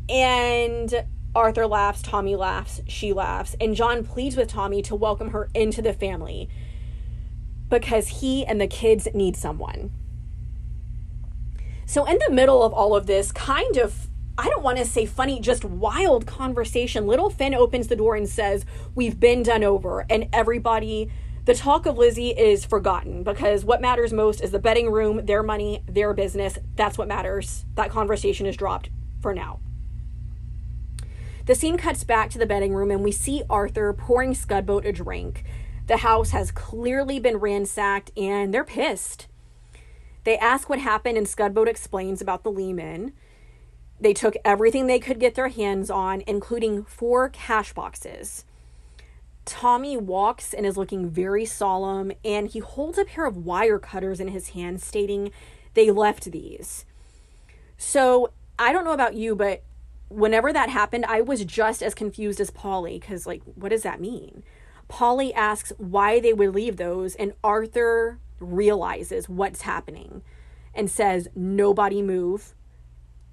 And 0.09 1.05
Arthur 1.35 1.67
laughs, 1.67 2.01
Tommy 2.01 2.35
laughs, 2.35 2.81
she 2.87 3.13
laughs, 3.13 3.55
and 3.61 3.75
John 3.75 4.03
pleads 4.03 4.35
with 4.35 4.47
Tommy 4.47 4.81
to 4.83 4.95
welcome 4.95 5.29
her 5.31 5.49
into 5.53 5.81
the 5.83 5.93
family 5.93 6.49
because 7.69 8.07
he 8.07 8.45
and 8.45 8.59
the 8.59 8.67
kids 8.67 9.07
need 9.13 9.35
someone. 9.35 9.91
So, 11.85 12.05
in 12.05 12.17
the 12.25 12.33
middle 12.33 12.63
of 12.63 12.73
all 12.73 12.95
of 12.95 13.05
this, 13.05 13.31
kind 13.31 13.77
of 13.77 14.07
I 14.37 14.49
don't 14.49 14.61
want 14.61 14.77
to 14.77 14.85
say 14.85 15.05
funny, 15.07 15.39
just 15.39 15.65
wild 15.65 16.27
conversation. 16.27 17.07
Little 17.07 17.31
Finn 17.31 17.55
opens 17.55 17.87
the 17.87 17.95
door 17.95 18.15
and 18.15 18.29
says, 18.29 18.65
We've 18.93 19.19
been 19.19 19.41
done 19.41 19.63
over. 19.63 20.05
And 20.09 20.27
everybody, 20.31 21.09
the 21.47 21.55
talk 21.55 21.85
of 21.85 21.97
Lizzie 21.97 22.31
is 22.31 22.65
forgotten 22.65 23.23
because 23.23 23.63
what 23.63 23.79
matters 23.79 24.11
most 24.11 24.41
is 24.41 24.51
the 24.51 24.59
betting 24.59 24.91
room, 24.91 25.25
their 25.25 25.41
money, 25.41 25.81
their 25.87 26.13
business. 26.13 26.59
That's 26.75 26.97
what 26.97 27.07
matters. 27.07 27.63
That 27.75 27.89
conversation 27.89 28.45
is 28.45 28.57
dropped 28.57 28.89
for 29.21 29.33
now. 29.33 29.61
The 31.45 31.55
scene 31.55 31.77
cuts 31.77 32.03
back 32.03 32.31
to 32.31 32.37
the 32.37 32.45
betting 32.45 32.73
room 32.73 32.91
and 32.91 33.01
we 33.01 33.13
see 33.13 33.43
Arthur 33.49 33.93
pouring 33.93 34.33
Scudboat 34.33 34.85
a 34.85 34.91
drink. 34.91 35.45
The 35.85 35.95
house 35.95 36.31
has 36.31 36.51
clearly 36.51 37.17
been 37.17 37.37
ransacked 37.37 38.11
and 38.17 38.53
they're 38.53 38.65
pissed. 38.65 39.27
They 40.25 40.37
ask 40.37 40.67
what 40.67 40.79
happened, 40.79 41.17
and 41.17 41.25
Scudboat 41.25 41.69
explains 41.69 42.19
about 42.21 42.43
the 42.43 42.51
Lee 42.51 42.73
men. 42.73 43.13
They 43.97 44.13
took 44.13 44.35
everything 44.43 44.87
they 44.87 44.99
could 44.99 45.17
get 45.17 45.35
their 45.35 45.47
hands 45.47 45.89
on, 45.89 46.23
including 46.27 46.83
four 46.83 47.29
cash 47.29 47.71
boxes. 47.71 48.43
Tommy 49.47 49.97
walks 49.97 50.53
and 50.53 50.65
is 50.65 50.77
looking 50.77 51.09
very 51.09 51.45
solemn, 51.45 52.11
and 52.23 52.47
he 52.47 52.59
holds 52.59 52.97
a 52.97 53.05
pair 53.05 53.25
of 53.25 53.37
wire 53.37 53.79
cutters 53.79 54.19
in 54.19 54.27
his 54.27 54.49
hand, 54.49 54.81
stating 54.81 55.31
they 55.73 55.89
left 55.89 56.31
these. 56.31 56.85
So 57.77 58.31
I 58.59 58.71
don't 58.71 58.85
know 58.85 58.91
about 58.91 59.15
you, 59.15 59.35
but 59.35 59.63
whenever 60.09 60.53
that 60.53 60.69
happened, 60.69 61.05
I 61.05 61.21
was 61.21 61.45
just 61.45 61.81
as 61.81 61.95
confused 61.95 62.39
as 62.39 62.49
Polly 62.49 62.99
because, 62.99 63.25
like, 63.25 63.41
what 63.55 63.69
does 63.69 63.83
that 63.83 64.01
mean? 64.01 64.43
Polly 64.87 65.33
asks 65.33 65.71
why 65.77 66.19
they 66.19 66.33
would 66.33 66.53
leave 66.53 66.77
those, 66.77 67.15
and 67.15 67.33
Arthur 67.43 68.19
realizes 68.39 69.27
what's 69.27 69.61
happening 69.61 70.21
and 70.73 70.91
says, 70.91 71.27
Nobody 71.35 72.01
move 72.01 72.53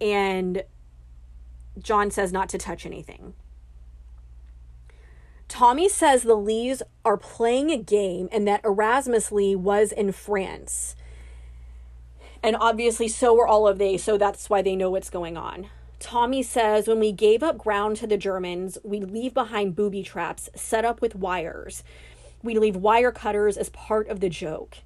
and 0.00 0.62
John 1.78 2.10
says 2.10 2.32
not 2.32 2.48
to 2.50 2.58
touch 2.58 2.86
anything. 2.86 3.34
Tommy 5.54 5.88
says 5.88 6.24
the 6.24 6.34
Lees 6.34 6.82
are 7.04 7.16
playing 7.16 7.70
a 7.70 7.78
game 7.78 8.28
and 8.32 8.44
that 8.44 8.64
Erasmus 8.64 9.30
Lee 9.30 9.54
was 9.54 9.92
in 9.92 10.10
France. 10.10 10.96
And 12.42 12.56
obviously, 12.58 13.06
so 13.06 13.32
were 13.36 13.46
all 13.46 13.68
of 13.68 13.78
they, 13.78 13.96
so 13.96 14.18
that's 14.18 14.50
why 14.50 14.62
they 14.62 14.74
know 14.74 14.90
what's 14.90 15.10
going 15.10 15.36
on. 15.36 15.68
Tommy 16.00 16.42
says 16.42 16.88
when 16.88 16.98
we 16.98 17.12
gave 17.12 17.44
up 17.44 17.56
ground 17.56 17.96
to 17.98 18.08
the 18.08 18.16
Germans, 18.16 18.78
we 18.82 18.98
leave 18.98 19.32
behind 19.32 19.76
booby 19.76 20.02
traps 20.02 20.50
set 20.56 20.84
up 20.84 21.00
with 21.00 21.14
wires. 21.14 21.84
We 22.42 22.58
leave 22.58 22.74
wire 22.74 23.12
cutters 23.12 23.56
as 23.56 23.68
part 23.68 24.08
of 24.08 24.18
the 24.18 24.28
joke. 24.28 24.78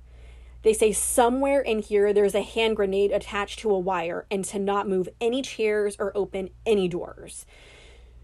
They 0.64 0.74
say 0.74 0.92
somewhere 0.92 1.62
in 1.62 1.78
here 1.78 2.12
there's 2.12 2.34
a 2.34 2.42
hand 2.42 2.76
grenade 2.76 3.10
attached 3.10 3.60
to 3.60 3.70
a 3.70 3.78
wire 3.78 4.26
and 4.30 4.44
to 4.44 4.58
not 4.58 4.86
move 4.86 5.08
any 5.18 5.40
chairs 5.40 5.96
or 5.98 6.14
open 6.14 6.50
any 6.66 6.88
doors. 6.88 7.46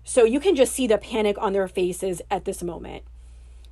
So 0.05 0.25
you 0.25 0.39
can 0.39 0.55
just 0.55 0.73
see 0.73 0.87
the 0.87 0.99
panic 0.99 1.37
on 1.39 1.53
their 1.53 1.67
faces 1.67 2.23
at 2.31 2.45
this 2.45 2.63
moment. 2.63 3.05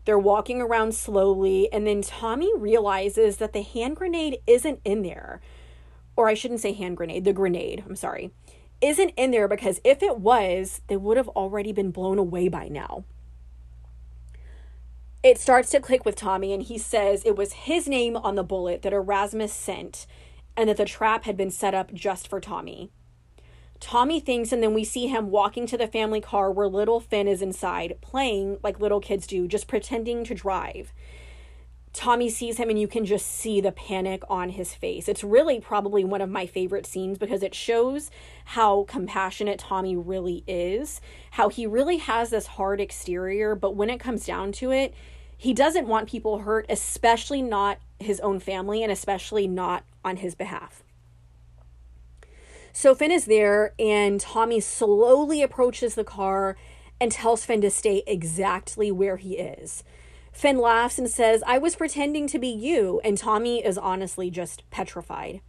They're 0.04 0.18
walking 0.18 0.60
around 0.60 0.94
slowly, 0.94 1.72
and 1.72 1.86
then 1.86 2.02
Tommy 2.02 2.50
realizes 2.56 3.36
that 3.36 3.52
the 3.52 3.62
hand 3.62 3.96
grenade 3.96 4.38
isn't 4.46 4.80
in 4.84 5.02
there. 5.02 5.40
Or 6.16 6.28
I 6.28 6.34
shouldn't 6.34 6.60
say 6.60 6.72
hand 6.72 6.96
grenade, 6.96 7.24
the 7.24 7.32
grenade, 7.32 7.84
I'm 7.86 7.96
sorry, 7.96 8.32
isn't 8.80 9.10
in 9.10 9.30
there 9.30 9.46
because 9.46 9.80
if 9.84 10.02
it 10.02 10.18
was, 10.18 10.80
they 10.88 10.96
would 10.96 11.16
have 11.16 11.28
already 11.28 11.72
been 11.72 11.92
blown 11.92 12.18
away 12.18 12.48
by 12.48 12.68
now 12.68 13.04
it 15.22 15.38
starts 15.38 15.70
to 15.70 15.80
click 15.80 16.04
with 16.04 16.16
Tommy, 16.16 16.52
and 16.52 16.62
he 16.62 16.76
says 16.78 17.22
it 17.24 17.36
was 17.36 17.52
his 17.52 17.86
name 17.86 18.16
on 18.16 18.34
the 18.34 18.42
bullet 18.42 18.82
that 18.82 18.92
Erasmus 18.92 19.52
sent, 19.52 20.06
and 20.56 20.68
that 20.68 20.76
the 20.76 20.84
trap 20.84 21.24
had 21.24 21.36
been 21.36 21.50
set 21.50 21.74
up 21.74 21.94
just 21.94 22.26
for 22.26 22.40
Tommy. 22.40 22.90
Tommy 23.82 24.20
thinks, 24.20 24.52
and 24.52 24.62
then 24.62 24.74
we 24.74 24.84
see 24.84 25.08
him 25.08 25.28
walking 25.28 25.66
to 25.66 25.76
the 25.76 25.88
family 25.88 26.20
car 26.20 26.52
where 26.52 26.68
little 26.68 27.00
Finn 27.00 27.26
is 27.26 27.42
inside, 27.42 27.98
playing 28.00 28.58
like 28.62 28.78
little 28.78 29.00
kids 29.00 29.26
do, 29.26 29.48
just 29.48 29.66
pretending 29.66 30.22
to 30.22 30.36
drive. 30.36 30.92
Tommy 31.92 32.30
sees 32.30 32.58
him 32.58 32.70
and 32.70 32.78
you 32.78 32.86
can 32.86 33.04
just 33.04 33.26
see 33.26 33.60
the 33.60 33.72
panic 33.72 34.22
on 34.30 34.50
his 34.50 34.72
face. 34.72 35.08
It's 35.08 35.24
really 35.24 35.60
probably 35.60 36.04
one 36.04 36.20
of 36.20 36.30
my 36.30 36.46
favorite 36.46 36.86
scenes 36.86 37.18
because 37.18 37.42
it 37.42 37.56
shows 37.56 38.08
how 38.44 38.84
compassionate 38.84 39.58
Tommy 39.58 39.96
really 39.96 40.44
is, 40.46 41.00
how 41.32 41.48
he 41.48 41.66
really 41.66 41.96
has 41.96 42.30
this 42.30 42.46
hard 42.46 42.80
exterior, 42.80 43.56
but 43.56 43.74
when 43.74 43.90
it 43.90 43.98
comes 43.98 44.24
down 44.24 44.52
to 44.52 44.70
it, 44.70 44.94
he 45.36 45.52
doesn't 45.52 45.88
want 45.88 46.08
people 46.08 46.38
hurt, 46.38 46.66
especially 46.68 47.42
not 47.42 47.78
his 47.98 48.20
own 48.20 48.38
family 48.38 48.84
and 48.84 48.92
especially 48.92 49.48
not 49.48 49.82
on 50.04 50.18
his 50.18 50.36
behalf. 50.36 50.84
So 52.72 52.94
Finn 52.94 53.10
is 53.10 53.26
there 53.26 53.74
and 53.78 54.20
Tommy 54.20 54.60
slowly 54.60 55.42
approaches 55.42 55.94
the 55.94 56.04
car 56.04 56.56
and 57.00 57.12
tells 57.12 57.44
Finn 57.44 57.60
to 57.60 57.70
stay 57.70 58.02
exactly 58.06 58.90
where 58.90 59.16
he 59.16 59.36
is. 59.38 59.84
Finn 60.32 60.58
laughs 60.58 60.98
and 60.98 61.10
says, 61.10 61.42
I 61.46 61.58
was 61.58 61.76
pretending 61.76 62.26
to 62.28 62.38
be 62.38 62.48
you. 62.48 63.00
And 63.04 63.18
Tommy 63.18 63.64
is 63.64 63.76
honestly 63.76 64.30
just 64.30 64.68
petrified. 64.70 65.42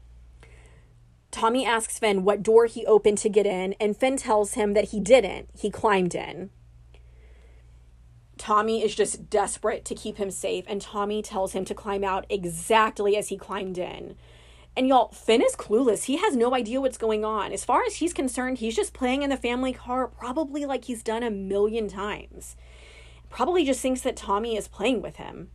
Tommy 1.32 1.66
asks 1.66 1.98
Finn 1.98 2.24
what 2.24 2.44
door 2.44 2.68
he 2.68 2.86
opened 2.86 3.18
to 3.20 3.30
get 3.30 3.48
in, 3.48 3.74
and 3.80 3.98
Finn 3.98 4.18
tells 4.18 4.54
him 4.54 4.74
that 4.74 4.90
he 4.90 5.00
didn't. 5.00 5.50
He 5.58 5.72
climbed 5.72 6.14
in. 6.14 6.52
Tommy 8.38 8.84
is 8.84 8.94
just 8.94 9.32
desperate 9.32 9.84
to 9.86 9.96
keep 9.96 10.18
him 10.18 10.30
safe, 10.30 10.66
and 10.68 10.80
Tommy 10.80 11.24
tells 11.24 11.54
him 11.54 11.66
to 11.66 11.74
climb 11.74 12.04
out 12.04 12.28
exactly 12.30 13.18
as 13.18 13.30
he 13.30 13.38
climbed 13.38 13.80
in. 13.80 14.16
And 14.76 14.88
y'all, 14.88 15.10
Finn 15.10 15.42
is 15.42 15.56
clueless. 15.56 16.06
He 16.06 16.18
has 16.18 16.36
no 16.36 16.56
idea 16.56 16.82
what's 16.82 16.98
going 16.98 17.24
on. 17.24 17.52
As 17.52 17.64
far 17.64 17.84
as 17.84 17.98
he's 17.98 18.14
concerned, 18.14 18.58
he's 18.58 18.76
just 18.76 18.94
playing 18.94 19.22
in 19.22 19.30
the 19.30 19.38
family 19.38 19.74
car, 19.74 20.08
probably 20.08 20.66
like 20.66 20.86
he's 20.86 21.04
done 21.04 21.22
a 21.22 21.30
million 21.30 21.88
times 21.88 22.56
probably 23.34 23.66
just 23.66 23.82
thinks 23.82 24.02
that 24.02 24.16
Tommy 24.16 24.56
is 24.56 24.68
playing 24.68 25.02
with 25.02 25.18
him. 25.18 25.50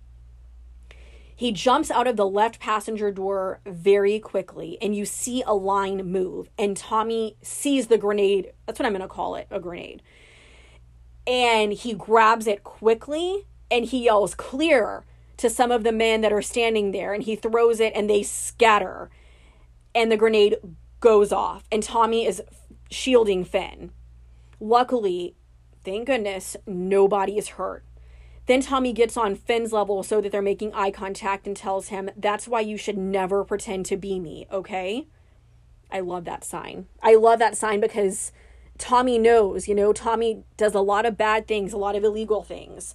He 1.34 1.52
jumps 1.52 1.92
out 1.92 2.08
of 2.08 2.16
the 2.16 2.26
left 2.26 2.58
passenger 2.58 3.12
door 3.12 3.60
very 3.64 4.18
quickly, 4.18 4.76
and 4.82 4.96
you 4.96 5.06
see 5.06 5.44
a 5.46 5.54
line 5.54 5.98
move. 5.98 6.50
And 6.58 6.76
Tommy 6.76 7.36
sees 7.40 7.86
the 7.86 7.96
grenade. 7.96 8.52
That's 8.66 8.80
what 8.80 8.86
I'm 8.86 8.92
going 8.92 9.02
to 9.02 9.08
call 9.08 9.36
it 9.36 9.46
a 9.48 9.60
grenade. 9.60 10.02
And 11.28 11.72
he 11.72 11.94
grabs 11.94 12.48
it 12.48 12.64
quickly 12.64 13.46
and 13.70 13.84
he 13.84 14.06
yells, 14.06 14.34
Clear 14.34 15.04
to 15.38 15.48
some 15.48 15.70
of 15.70 15.84
the 15.84 15.92
men 15.92 16.20
that 16.20 16.32
are 16.32 16.42
standing 16.42 16.92
there. 16.92 17.12
And 17.12 17.22
he 17.22 17.34
throws 17.34 17.80
it 17.80 17.92
and 17.96 18.08
they 18.08 18.22
scatter. 18.22 19.10
And 19.94 20.12
the 20.12 20.16
grenade 20.16 20.56
goes 21.00 21.32
off. 21.32 21.64
And 21.72 21.82
Tommy 21.82 22.26
is 22.26 22.42
shielding 22.90 23.44
Finn. 23.44 23.90
Luckily, 24.60 25.34
Thank 25.88 26.06
goodness 26.06 26.54
nobody 26.66 27.38
is 27.38 27.48
hurt. 27.48 27.82
Then 28.44 28.60
Tommy 28.60 28.92
gets 28.92 29.16
on 29.16 29.34
Finn's 29.34 29.72
level 29.72 30.02
so 30.02 30.20
that 30.20 30.32
they're 30.32 30.42
making 30.42 30.74
eye 30.74 30.90
contact 30.90 31.46
and 31.46 31.56
tells 31.56 31.88
him, 31.88 32.10
That's 32.14 32.46
why 32.46 32.60
you 32.60 32.76
should 32.76 32.98
never 32.98 33.42
pretend 33.44 33.86
to 33.86 33.96
be 33.96 34.20
me, 34.20 34.46
okay? 34.52 35.06
I 35.90 36.00
love 36.00 36.24
that 36.26 36.44
sign. 36.44 36.88
I 37.02 37.14
love 37.14 37.38
that 37.38 37.56
sign 37.56 37.80
because 37.80 38.32
Tommy 38.76 39.18
knows, 39.18 39.66
you 39.66 39.74
know, 39.74 39.94
Tommy 39.94 40.44
does 40.58 40.74
a 40.74 40.80
lot 40.80 41.06
of 41.06 41.16
bad 41.16 41.48
things, 41.48 41.72
a 41.72 41.78
lot 41.78 41.96
of 41.96 42.04
illegal 42.04 42.42
things. 42.42 42.94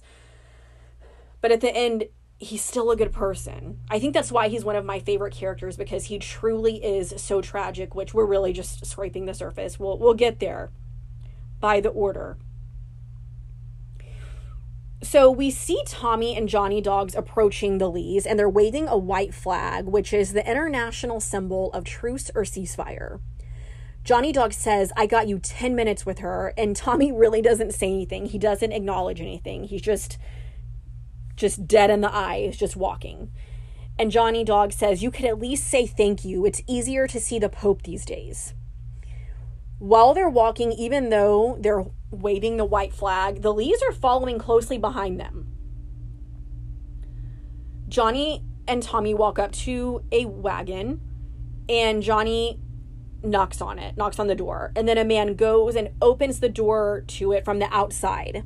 But 1.40 1.50
at 1.50 1.60
the 1.60 1.74
end, 1.74 2.04
he's 2.38 2.62
still 2.62 2.90
a 2.90 2.96
good 2.96 3.12
person. 3.12 3.78
I 3.90 3.98
think 3.98 4.14
that's 4.14 4.32
why 4.32 4.48
he's 4.48 4.64
one 4.64 4.76
of 4.76 4.84
my 4.84 4.98
favorite 4.98 5.34
characters 5.34 5.76
because 5.76 6.06
he 6.06 6.18
truly 6.18 6.84
is 6.84 7.14
so 7.16 7.40
tragic, 7.40 7.94
which 7.94 8.12
we're 8.12 8.26
really 8.26 8.52
just 8.52 8.84
scraping 8.86 9.26
the 9.26 9.34
surface. 9.34 9.78
We'll 9.78 9.98
we'll 9.98 10.14
get 10.14 10.40
there 10.40 10.70
by 11.60 11.80
the 11.80 11.90
order. 11.90 12.36
So 15.02 15.30
we 15.30 15.50
see 15.50 15.82
Tommy 15.86 16.34
and 16.34 16.48
Johnny 16.48 16.80
Dogs 16.80 17.14
approaching 17.14 17.76
the 17.76 17.90
Lees, 17.90 18.24
and 18.24 18.38
they're 18.38 18.48
waving 18.48 18.88
a 18.88 18.96
white 18.96 19.34
flag, 19.34 19.84
which 19.84 20.14
is 20.14 20.32
the 20.32 20.48
international 20.50 21.20
symbol 21.20 21.70
of 21.72 21.84
truce 21.84 22.30
or 22.34 22.42
ceasefire. 22.42 23.20
Johnny 24.02 24.32
Dog 24.32 24.54
says, 24.54 24.92
I 24.96 25.06
got 25.06 25.28
you 25.28 25.38
10 25.38 25.74
minutes 25.74 26.06
with 26.06 26.20
her, 26.20 26.54
and 26.56 26.74
Tommy 26.74 27.12
really 27.16 27.42
doesn't 27.42 27.74
say 27.74 27.88
anything. 27.88 28.26
He 28.26 28.38
doesn't 28.38 28.72
acknowledge 28.72 29.20
anything. 29.20 29.64
He's 29.64 29.82
just 29.82 30.16
just 31.36 31.66
dead 31.66 31.90
in 31.90 32.00
the 32.00 32.14
eyes, 32.14 32.56
just 32.56 32.76
walking. 32.76 33.30
And 33.98 34.10
Johnny 34.10 34.44
Dog 34.44 34.72
says, 34.72 35.02
You 35.02 35.10
could 35.10 35.24
at 35.24 35.38
least 35.38 35.66
say 35.66 35.86
thank 35.86 36.24
you. 36.24 36.44
It's 36.44 36.62
easier 36.66 37.06
to 37.06 37.20
see 37.20 37.38
the 37.38 37.48
Pope 37.48 37.82
these 37.82 38.04
days. 38.04 38.54
While 39.78 40.14
they're 40.14 40.28
walking, 40.28 40.72
even 40.72 41.10
though 41.10 41.56
they're 41.60 41.84
waving 42.10 42.56
the 42.56 42.64
white 42.64 42.92
flag, 42.92 43.42
the 43.42 43.52
Lees 43.52 43.82
are 43.82 43.92
following 43.92 44.38
closely 44.38 44.78
behind 44.78 45.20
them. 45.20 45.48
Johnny 47.88 48.42
and 48.66 48.82
Tommy 48.82 49.14
walk 49.14 49.38
up 49.38 49.52
to 49.52 50.02
a 50.10 50.24
wagon, 50.24 51.00
and 51.68 52.02
Johnny 52.02 52.60
knocks 53.22 53.60
on 53.60 53.78
it, 53.78 53.96
knocks 53.96 54.18
on 54.18 54.26
the 54.26 54.34
door, 54.34 54.72
and 54.74 54.88
then 54.88 54.98
a 54.98 55.04
man 55.04 55.34
goes 55.34 55.76
and 55.76 55.90
opens 56.00 56.40
the 56.40 56.48
door 56.48 57.04
to 57.08 57.32
it 57.32 57.44
from 57.44 57.58
the 57.58 57.68
outside. 57.72 58.44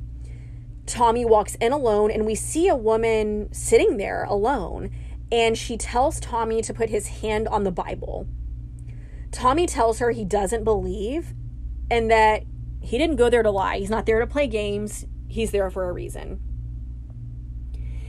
Tommy 0.89 1.23
walks 1.23 1.55
in 1.55 1.71
alone, 1.71 2.11
and 2.11 2.25
we 2.25 2.35
see 2.35 2.67
a 2.67 2.75
woman 2.75 3.53
sitting 3.53 3.97
there 3.97 4.23
alone, 4.23 4.89
and 5.31 5.57
she 5.57 5.77
tells 5.77 6.19
Tommy 6.19 6.61
to 6.63 6.73
put 6.73 6.89
his 6.89 7.07
hand 7.07 7.47
on 7.47 7.63
the 7.63 7.71
Bible. 7.71 8.27
Tommy 9.31 9.67
tells 9.67 9.99
her 9.99 10.11
he 10.11 10.25
doesn't 10.25 10.63
believe 10.63 11.33
and 11.91 12.09
that 12.09 12.43
he 12.81 12.97
didn't 12.97 13.17
go 13.17 13.29
there 13.29 13.43
to 13.43 13.51
lie. 13.51 13.77
He's 13.77 13.89
not 13.89 14.05
there 14.05 14.19
to 14.19 14.27
play 14.27 14.47
games. 14.47 15.05
He's 15.27 15.51
there 15.51 15.69
for 15.69 15.87
a 15.87 15.93
reason. 15.93 16.39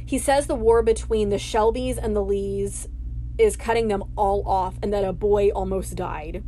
He 0.06 0.18
says 0.18 0.46
the 0.46 0.54
war 0.54 0.82
between 0.82 1.28
the 1.28 1.36
Shelbys 1.36 1.98
and 1.98 2.16
the 2.16 2.24
Lees 2.24 2.88
is 3.38 3.56
cutting 3.56 3.88
them 3.88 4.02
all 4.16 4.46
off 4.48 4.76
and 4.82 4.92
that 4.92 5.04
a 5.04 5.12
boy 5.12 5.50
almost 5.50 5.94
died. 5.94 6.42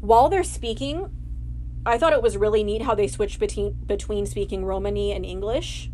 While 0.00 0.28
they're 0.28 0.44
speaking, 0.44 1.10
I 1.86 1.98
thought 1.98 2.12
it 2.12 2.22
was 2.22 2.36
really 2.36 2.64
neat 2.64 2.82
how 2.82 2.94
they 2.94 3.06
switched 3.06 3.38
between 3.38 3.72
between 3.86 4.26
speaking 4.26 4.64
Romani 4.64 5.12
and 5.12 5.24
English. 5.24 5.90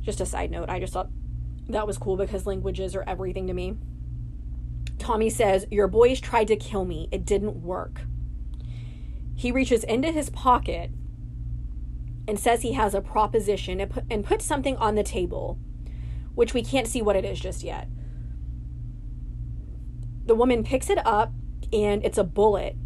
Just 0.00 0.20
a 0.20 0.26
side 0.26 0.50
note, 0.50 0.68
I 0.68 0.80
just 0.80 0.92
thought 0.92 1.10
that 1.68 1.86
was 1.86 1.96
cool 1.96 2.16
because 2.16 2.46
languages 2.46 2.96
are 2.96 3.04
everything 3.06 3.46
to 3.46 3.54
me. 3.54 3.76
Tommy 4.98 5.30
says, 5.30 5.66
Your 5.70 5.86
boys 5.86 6.20
tried 6.20 6.48
to 6.48 6.56
kill 6.56 6.84
me. 6.84 7.08
It 7.12 7.24
didn't 7.24 7.62
work. 7.62 8.02
He 9.36 9.52
reaches 9.52 9.84
into 9.84 10.10
his 10.10 10.28
pocket 10.28 10.90
and 12.26 12.38
says 12.38 12.62
he 12.62 12.72
has 12.72 12.94
a 12.94 13.00
proposition 13.00 13.80
and, 13.80 13.90
put, 13.90 14.04
and 14.10 14.24
puts 14.24 14.44
something 14.44 14.76
on 14.76 14.96
the 14.96 15.02
table, 15.02 15.58
which 16.34 16.52
we 16.52 16.62
can't 16.62 16.86
see 16.86 17.00
what 17.00 17.16
it 17.16 17.24
is 17.24 17.40
just 17.40 17.62
yet. 17.62 17.88
The 20.26 20.34
woman 20.34 20.64
picks 20.64 20.90
it 20.90 21.04
up 21.06 21.32
and 21.72 22.04
it's 22.04 22.18
a 22.18 22.24
bullet 22.24 22.76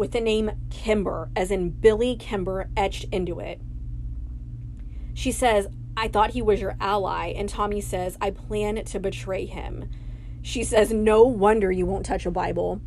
with 0.00 0.12
the 0.12 0.20
name 0.20 0.50
Kimber, 0.70 1.30
as 1.36 1.50
in 1.50 1.68
Billy 1.68 2.16
Kimber, 2.16 2.70
etched 2.74 3.04
into 3.12 3.38
it. 3.38 3.60
She 5.12 5.30
says, 5.30 5.68
I 5.94 6.08
thought 6.08 6.30
he 6.30 6.40
was 6.40 6.58
your 6.58 6.74
ally. 6.80 7.34
And 7.36 7.50
Tommy 7.50 7.82
says, 7.82 8.16
I 8.18 8.30
plan 8.30 8.82
to 8.82 8.98
betray 8.98 9.44
him. 9.44 9.90
She 10.40 10.64
says, 10.64 10.90
No 10.90 11.24
wonder 11.24 11.70
you 11.70 11.84
won't 11.84 12.06
touch 12.06 12.24
a 12.24 12.30
Bible. 12.30 12.80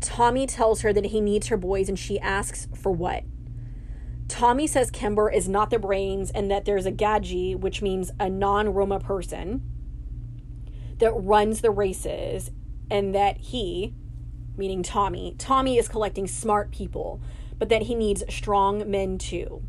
Tommy 0.00 0.48
tells 0.48 0.80
her 0.80 0.92
that 0.92 1.06
he 1.06 1.20
needs 1.20 1.46
her 1.46 1.56
boys 1.56 1.88
and 1.88 1.96
she 1.96 2.18
asks 2.18 2.66
for 2.74 2.90
what? 2.90 3.22
Tommy 4.26 4.66
says 4.66 4.90
Kimber 4.90 5.30
is 5.30 5.48
not 5.48 5.70
the 5.70 5.78
brains 5.78 6.32
and 6.32 6.50
that 6.50 6.64
there's 6.64 6.86
a 6.86 6.92
Gaji, 6.92 7.56
which 7.56 7.80
means 7.80 8.10
a 8.18 8.28
non 8.28 8.70
Roma 8.70 8.98
person, 8.98 9.62
that 10.98 11.12
runs 11.12 11.60
the 11.60 11.70
races, 11.70 12.50
and 12.90 13.14
that 13.14 13.36
he, 13.36 13.94
meaning 14.56 14.82
Tommy, 14.82 15.34
Tommy 15.38 15.78
is 15.78 15.88
collecting 15.88 16.26
smart 16.26 16.70
people, 16.70 17.20
but 17.58 17.68
that 17.68 17.82
he 17.82 17.94
needs 17.94 18.24
strong 18.28 18.90
men 18.90 19.18
too. 19.18 19.62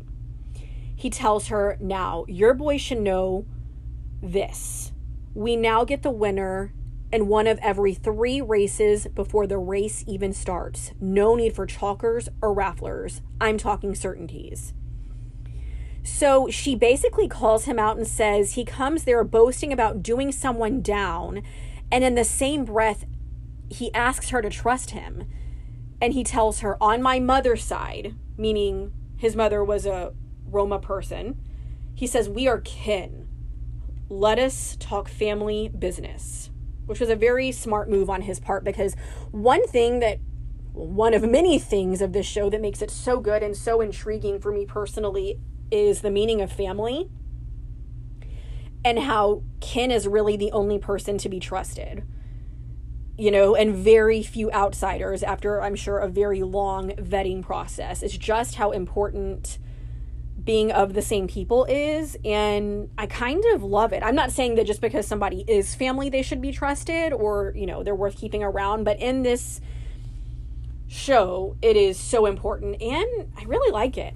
He 0.96 1.10
tells 1.10 1.48
her, 1.48 1.76
Now, 1.80 2.24
your 2.28 2.54
boy 2.54 2.78
should 2.78 3.00
know 3.00 3.46
this 4.22 4.92
we 5.34 5.56
now 5.56 5.84
get 5.84 6.02
the 6.02 6.10
winner 6.10 6.72
in 7.12 7.26
one 7.26 7.46
of 7.46 7.58
every 7.58 7.92
three 7.92 8.40
races 8.40 9.06
before 9.08 9.46
the 9.46 9.58
race 9.58 10.04
even 10.06 10.32
starts. 10.32 10.92
No 11.00 11.34
need 11.34 11.54
for 11.54 11.66
chalkers 11.66 12.28
or 12.40 12.54
rafflers. 12.54 13.20
I'm 13.40 13.58
talking 13.58 13.94
certainties. 13.94 14.72
So 16.04 16.48
she 16.50 16.74
basically 16.74 17.28
calls 17.28 17.64
him 17.64 17.78
out 17.78 17.96
and 17.96 18.06
says 18.06 18.52
he 18.52 18.64
comes 18.64 19.04
there 19.04 19.24
boasting 19.24 19.72
about 19.72 20.02
doing 20.02 20.30
someone 20.32 20.82
down. 20.82 21.42
And 21.90 22.04
in 22.04 22.14
the 22.14 22.24
same 22.24 22.64
breath, 22.64 23.04
he 23.68 23.92
asks 23.94 24.30
her 24.30 24.42
to 24.42 24.50
trust 24.50 24.90
him. 24.90 25.24
And 26.00 26.12
he 26.12 26.24
tells 26.24 26.60
her, 26.60 26.82
on 26.82 27.02
my 27.02 27.18
mother's 27.18 27.64
side, 27.64 28.14
meaning 28.36 28.92
his 29.16 29.34
mother 29.36 29.64
was 29.64 29.86
a 29.86 30.12
Roma 30.44 30.78
person, 30.78 31.40
he 31.94 32.06
says, 32.06 32.28
We 32.28 32.46
are 32.48 32.60
kin 32.60 33.24
let 34.08 34.38
us 34.38 34.76
talk 34.78 35.08
family 35.08 35.68
business, 35.68 36.50
which 36.86 37.00
was 37.00 37.08
a 37.08 37.16
very 37.16 37.50
smart 37.50 37.88
move 37.88 38.10
on 38.10 38.22
his 38.22 38.38
part 38.38 38.64
because 38.64 38.94
one 39.30 39.66
thing 39.66 40.00
that 40.00 40.18
one 40.72 41.14
of 41.14 41.22
many 41.28 41.58
things 41.58 42.02
of 42.02 42.12
this 42.12 42.26
show 42.26 42.50
that 42.50 42.60
makes 42.60 42.82
it 42.82 42.90
so 42.90 43.20
good 43.20 43.42
and 43.42 43.56
so 43.56 43.80
intriguing 43.80 44.40
for 44.40 44.52
me 44.52 44.66
personally 44.66 45.38
is 45.70 46.00
the 46.00 46.10
meaning 46.10 46.40
of 46.40 46.52
family. 46.52 47.08
and 48.86 48.98
how 48.98 49.42
Ken 49.62 49.90
is 49.90 50.06
really 50.06 50.36
the 50.36 50.52
only 50.52 50.78
person 50.78 51.16
to 51.16 51.28
be 51.30 51.40
trusted. 51.40 52.04
You 53.16 53.30
know, 53.30 53.54
and 53.54 53.74
very 53.76 54.22
few 54.24 54.50
outsiders 54.50 55.22
after 55.22 55.62
I'm 55.62 55.76
sure 55.76 55.98
a 55.98 56.08
very 56.08 56.42
long 56.42 56.90
vetting 56.90 57.42
process. 57.42 58.02
It's 58.02 58.16
just 58.16 58.56
how 58.56 58.72
important 58.72 59.58
being 60.42 60.70
of 60.72 60.94
the 60.94 61.02
same 61.02 61.26
people 61.26 61.64
is 61.64 62.16
and 62.24 62.90
I 62.98 63.06
kind 63.06 63.42
of 63.54 63.62
love 63.62 63.92
it. 63.92 64.02
I'm 64.02 64.14
not 64.14 64.30
saying 64.30 64.56
that 64.56 64.66
just 64.66 64.80
because 64.80 65.06
somebody 65.06 65.44
is 65.48 65.74
family 65.74 66.10
they 66.10 66.22
should 66.22 66.42
be 66.42 66.52
trusted 66.52 67.12
or, 67.12 67.52
you 67.56 67.66
know, 67.66 67.82
they're 67.82 67.94
worth 67.94 68.16
keeping 68.16 68.42
around, 68.42 68.84
but 68.84 68.98
in 69.00 69.22
this 69.22 69.60
show 70.86 71.56
it 71.62 71.76
is 71.76 71.98
so 71.98 72.26
important 72.26 72.82
and 72.82 73.32
I 73.38 73.44
really 73.44 73.72
like 73.72 73.96
it. 73.96 74.14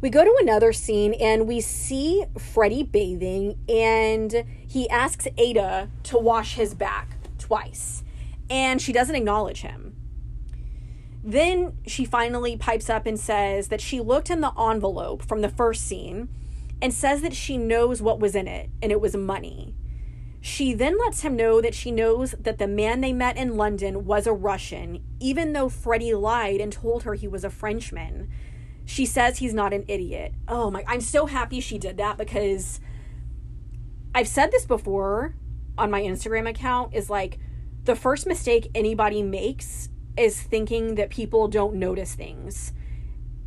We 0.00 0.08
go 0.08 0.24
to 0.24 0.36
another 0.40 0.72
scene 0.72 1.12
and 1.14 1.46
we 1.46 1.60
see 1.60 2.24
Freddie 2.38 2.84
bathing 2.84 3.58
and 3.68 4.44
he 4.70 4.88
asks 4.88 5.26
Ada 5.36 5.90
to 6.04 6.18
wash 6.18 6.54
his 6.54 6.74
back 6.74 7.16
twice 7.38 8.04
and 8.48 8.80
she 8.80 8.92
doesn't 8.92 9.16
acknowledge 9.16 9.62
him. 9.62 9.96
Then 11.22 11.78
she 11.86 12.04
finally 12.04 12.56
pipes 12.56 12.88
up 12.88 13.04
and 13.04 13.18
says 13.18 13.68
that 13.68 13.80
she 13.80 14.00
looked 14.00 14.30
in 14.30 14.40
the 14.40 14.52
envelope 14.58 15.22
from 15.22 15.40
the 15.40 15.48
first 15.48 15.82
scene 15.86 16.28
and 16.80 16.94
says 16.94 17.20
that 17.22 17.34
she 17.34 17.58
knows 17.58 18.00
what 18.00 18.20
was 18.20 18.34
in 18.34 18.46
it 18.46 18.70
and 18.80 18.90
it 18.92 19.00
was 19.00 19.16
money. 19.16 19.74
She 20.40 20.72
then 20.72 20.98
lets 20.98 21.22
him 21.22 21.36
know 21.36 21.60
that 21.60 21.74
she 21.74 21.90
knows 21.90 22.34
that 22.40 22.58
the 22.58 22.68
man 22.68 23.00
they 23.00 23.12
met 23.12 23.36
in 23.36 23.56
London 23.56 24.06
was 24.06 24.26
a 24.26 24.32
Russian, 24.32 25.04
even 25.18 25.52
though 25.52 25.68
Freddie 25.68 26.14
lied 26.14 26.60
and 26.60 26.72
told 26.72 27.02
her 27.02 27.14
he 27.14 27.28
was 27.28 27.44
a 27.44 27.50
Frenchman 27.50 28.30
she 28.90 29.06
says 29.06 29.38
he's 29.38 29.54
not 29.54 29.72
an 29.72 29.84
idiot. 29.86 30.34
Oh 30.48 30.68
my, 30.68 30.82
I'm 30.88 31.00
so 31.00 31.26
happy 31.26 31.60
she 31.60 31.78
did 31.78 31.96
that 31.98 32.18
because 32.18 32.80
I've 34.14 34.28
said 34.28 34.50
this 34.50 34.66
before 34.66 35.34
on 35.78 35.90
my 35.90 36.02
Instagram 36.02 36.48
account 36.48 36.94
is 36.94 37.08
like 37.08 37.38
the 37.84 37.94
first 37.94 38.26
mistake 38.26 38.68
anybody 38.74 39.22
makes 39.22 39.88
is 40.16 40.40
thinking 40.40 40.96
that 40.96 41.10
people 41.10 41.48
don't 41.48 41.76
notice 41.76 42.14
things 42.14 42.72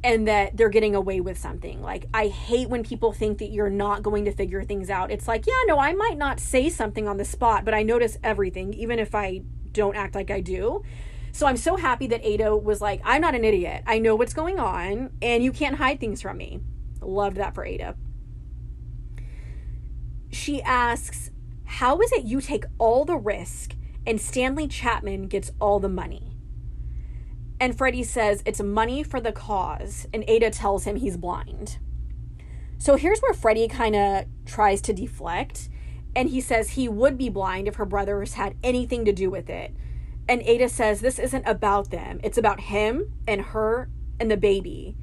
and 0.03 0.27
that 0.27 0.57
they're 0.57 0.69
getting 0.69 0.95
away 0.95 1.21
with 1.21 1.37
something. 1.37 1.81
Like, 1.81 2.07
I 2.13 2.27
hate 2.27 2.69
when 2.69 2.83
people 2.83 3.13
think 3.13 3.37
that 3.37 3.51
you're 3.51 3.69
not 3.69 4.03
going 4.03 4.25
to 4.25 4.31
figure 4.31 4.63
things 4.63 4.89
out. 4.89 5.11
It's 5.11 5.27
like, 5.27 5.45
yeah, 5.47 5.61
no, 5.65 5.79
I 5.79 5.93
might 5.93 6.17
not 6.17 6.39
say 6.39 6.69
something 6.69 7.07
on 7.07 7.17
the 7.17 7.25
spot, 7.25 7.63
but 7.63 7.73
I 7.73 7.83
notice 7.83 8.17
everything, 8.23 8.73
even 8.73 8.99
if 8.99 9.15
I 9.15 9.43
don't 9.71 9.95
act 9.95 10.15
like 10.15 10.29
I 10.29 10.41
do. 10.41 10.83
So 11.31 11.47
I'm 11.47 11.57
so 11.57 11.77
happy 11.77 12.07
that 12.07 12.23
Ada 12.23 12.55
was 12.55 12.81
like, 12.81 13.01
I'm 13.05 13.21
not 13.21 13.33
an 13.33 13.45
idiot. 13.45 13.83
I 13.87 13.99
know 13.99 14.15
what's 14.15 14.33
going 14.33 14.59
on, 14.59 15.11
and 15.21 15.43
you 15.43 15.51
can't 15.51 15.77
hide 15.77 15.99
things 15.99 16.21
from 16.21 16.37
me. 16.37 16.59
Loved 17.01 17.37
that 17.37 17.55
for 17.55 17.65
Ada. 17.65 17.95
She 20.33 20.61
asks, 20.61 21.31
How 21.65 21.99
is 22.01 22.11
it 22.11 22.25
you 22.25 22.41
take 22.41 22.65
all 22.77 23.05
the 23.05 23.17
risk 23.17 23.75
and 24.05 24.19
Stanley 24.19 24.67
Chapman 24.67 25.27
gets 25.27 25.51
all 25.61 25.79
the 25.79 25.89
money? 25.89 26.37
And 27.59 27.77
Freddie 27.77 28.03
says 28.03 28.43
it's 28.45 28.61
money 28.61 29.03
for 29.03 29.21
the 29.21 29.31
cause, 29.31 30.05
and 30.13 30.25
Ada 30.27 30.51
tells 30.51 30.83
him 30.83 30.97
he's 30.97 31.15
blind. 31.15 31.77
So 32.77 32.97
here's 32.97 33.21
where 33.21 33.33
Freddie 33.33 33.69
kind 33.69 33.95
of 33.95 34.25
tries 34.45 34.81
to 34.81 34.93
deflect, 34.93 35.69
and 36.13 36.29
he 36.29 36.41
says 36.41 36.71
he 36.71 36.89
would 36.89 37.17
be 37.17 37.29
blind 37.29 37.69
if 37.69 37.75
her 37.75 37.85
brothers 37.85 38.33
had 38.33 38.57
anything 38.61 39.05
to 39.05 39.13
do 39.13 39.29
with 39.29 39.49
it 39.49 39.73
and 40.27 40.41
Ada 40.43 40.69
says 40.69 41.01
this 41.01 41.19
isn't 41.19 41.47
about 41.47 41.89
them. 41.89 42.19
It's 42.23 42.37
about 42.37 42.61
him 42.61 43.13
and 43.27 43.41
her 43.41 43.89
and 44.19 44.31
the 44.31 44.37
baby. 44.37 44.95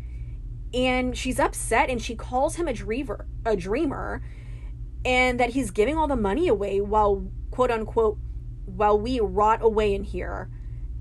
And 0.73 1.17
she's 1.17 1.39
upset 1.39 1.91
and 1.91 2.01
she 2.01 2.15
calls 2.15 2.57
him 2.57 2.69
a 2.69 2.73
dreamer, 2.73 3.27
a 3.45 3.57
dreamer, 3.57 4.23
and 5.05 5.41
that 5.41 5.51
he's 5.51 5.71
giving 5.71 5.97
all 5.97 6.07
the 6.07 6.17
money 6.17 6.49
away 6.49 6.81
while 6.81 7.31
quote 7.51 7.71
unquote 7.71 8.19
while 8.65 8.99
we 8.99 9.21
rot 9.21 9.63
away 9.63 9.95
in 9.95 10.05
here. 10.05 10.51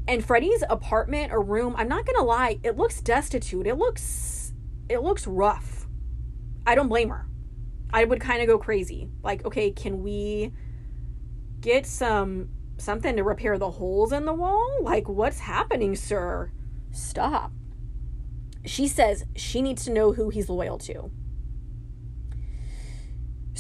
And 0.07 0.25
Freddie's 0.25 0.63
apartment 0.69 1.31
or 1.31 1.41
room, 1.41 1.75
I'm 1.77 1.87
not 1.87 2.05
gonna 2.05 2.23
lie, 2.23 2.59
it 2.63 2.77
looks 2.77 3.01
destitute. 3.01 3.67
It 3.67 3.75
looks 3.75 4.53
it 4.89 5.01
looks 5.03 5.27
rough. 5.27 5.87
I 6.65 6.75
don't 6.75 6.89
blame 6.89 7.09
her. 7.09 7.27
I 7.91 8.05
would 8.05 8.19
kind 8.19 8.41
of 8.41 8.47
go 8.47 8.57
crazy. 8.57 9.09
Like, 9.23 9.45
okay, 9.45 9.71
can 9.71 10.03
we 10.03 10.53
get 11.59 11.85
some 11.85 12.49
something 12.77 13.15
to 13.17 13.23
repair 13.23 13.57
the 13.57 13.71
holes 13.71 14.11
in 14.11 14.25
the 14.25 14.33
wall? 14.33 14.79
Like, 14.81 15.07
what's 15.09 15.39
happening, 15.39 15.95
sir? 15.95 16.51
Stop. 16.91 17.51
She 18.65 18.87
says 18.87 19.25
she 19.35 19.61
needs 19.61 19.85
to 19.85 19.91
know 19.91 20.13
who 20.13 20.29
he's 20.29 20.49
loyal 20.49 20.77
to. 20.79 21.11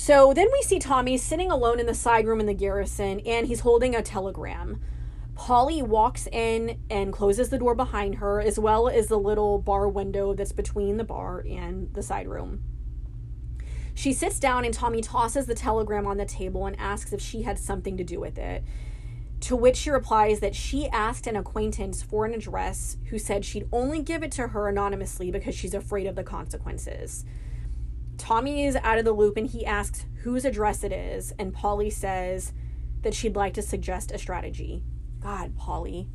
So 0.01 0.33
then 0.33 0.47
we 0.53 0.61
see 0.61 0.79
Tommy 0.79 1.17
sitting 1.17 1.51
alone 1.51 1.77
in 1.77 1.85
the 1.85 1.93
side 1.93 2.25
room 2.25 2.39
in 2.39 2.45
the 2.45 2.53
garrison, 2.53 3.19
and 3.25 3.45
he's 3.45 3.59
holding 3.59 3.93
a 3.93 4.01
telegram. 4.01 4.79
Polly 5.35 5.81
walks 5.81 6.25
in 6.27 6.79
and 6.89 7.11
closes 7.11 7.49
the 7.49 7.57
door 7.57 7.75
behind 7.75 8.15
her, 8.15 8.39
as 8.39 8.57
well 8.57 8.87
as 8.87 9.07
the 9.07 9.19
little 9.19 9.59
bar 9.59 9.89
window 9.89 10.33
that's 10.33 10.53
between 10.53 10.95
the 10.95 11.03
bar 11.03 11.43
and 11.45 11.93
the 11.93 12.01
side 12.01 12.29
room. 12.29 12.63
She 13.93 14.13
sits 14.13 14.39
down, 14.39 14.63
and 14.63 14.73
Tommy 14.73 15.01
tosses 15.01 15.47
the 15.47 15.53
telegram 15.53 16.07
on 16.07 16.15
the 16.15 16.25
table 16.25 16.65
and 16.65 16.79
asks 16.79 17.11
if 17.11 17.19
she 17.19 17.41
had 17.41 17.59
something 17.59 17.97
to 17.97 18.03
do 18.05 18.21
with 18.21 18.37
it. 18.37 18.63
To 19.41 19.57
which 19.57 19.75
she 19.75 19.89
replies 19.89 20.39
that 20.39 20.55
she 20.55 20.87
asked 20.87 21.27
an 21.27 21.35
acquaintance 21.35 22.01
for 22.01 22.25
an 22.25 22.33
address 22.33 22.95
who 23.09 23.19
said 23.19 23.43
she'd 23.43 23.67
only 23.73 24.01
give 24.01 24.23
it 24.23 24.31
to 24.31 24.47
her 24.47 24.69
anonymously 24.69 25.29
because 25.29 25.55
she's 25.55 25.73
afraid 25.73 26.07
of 26.07 26.15
the 26.15 26.23
consequences. 26.23 27.25
Tommy 28.19 28.65
is 28.65 28.75
out 28.77 28.99
of 28.99 29.05
the 29.05 29.13
loop 29.13 29.37
and 29.37 29.47
he 29.47 29.65
asks 29.65 30.05
whose 30.23 30.45
address 30.45 30.83
it 30.83 30.91
is, 30.91 31.33
and 31.39 31.53
Polly 31.53 31.89
says 31.89 32.53
that 33.01 33.13
she'd 33.13 33.35
like 33.35 33.53
to 33.55 33.61
suggest 33.61 34.11
a 34.11 34.17
strategy. 34.17 34.83
God, 35.19 35.57
Polly. 35.57 36.07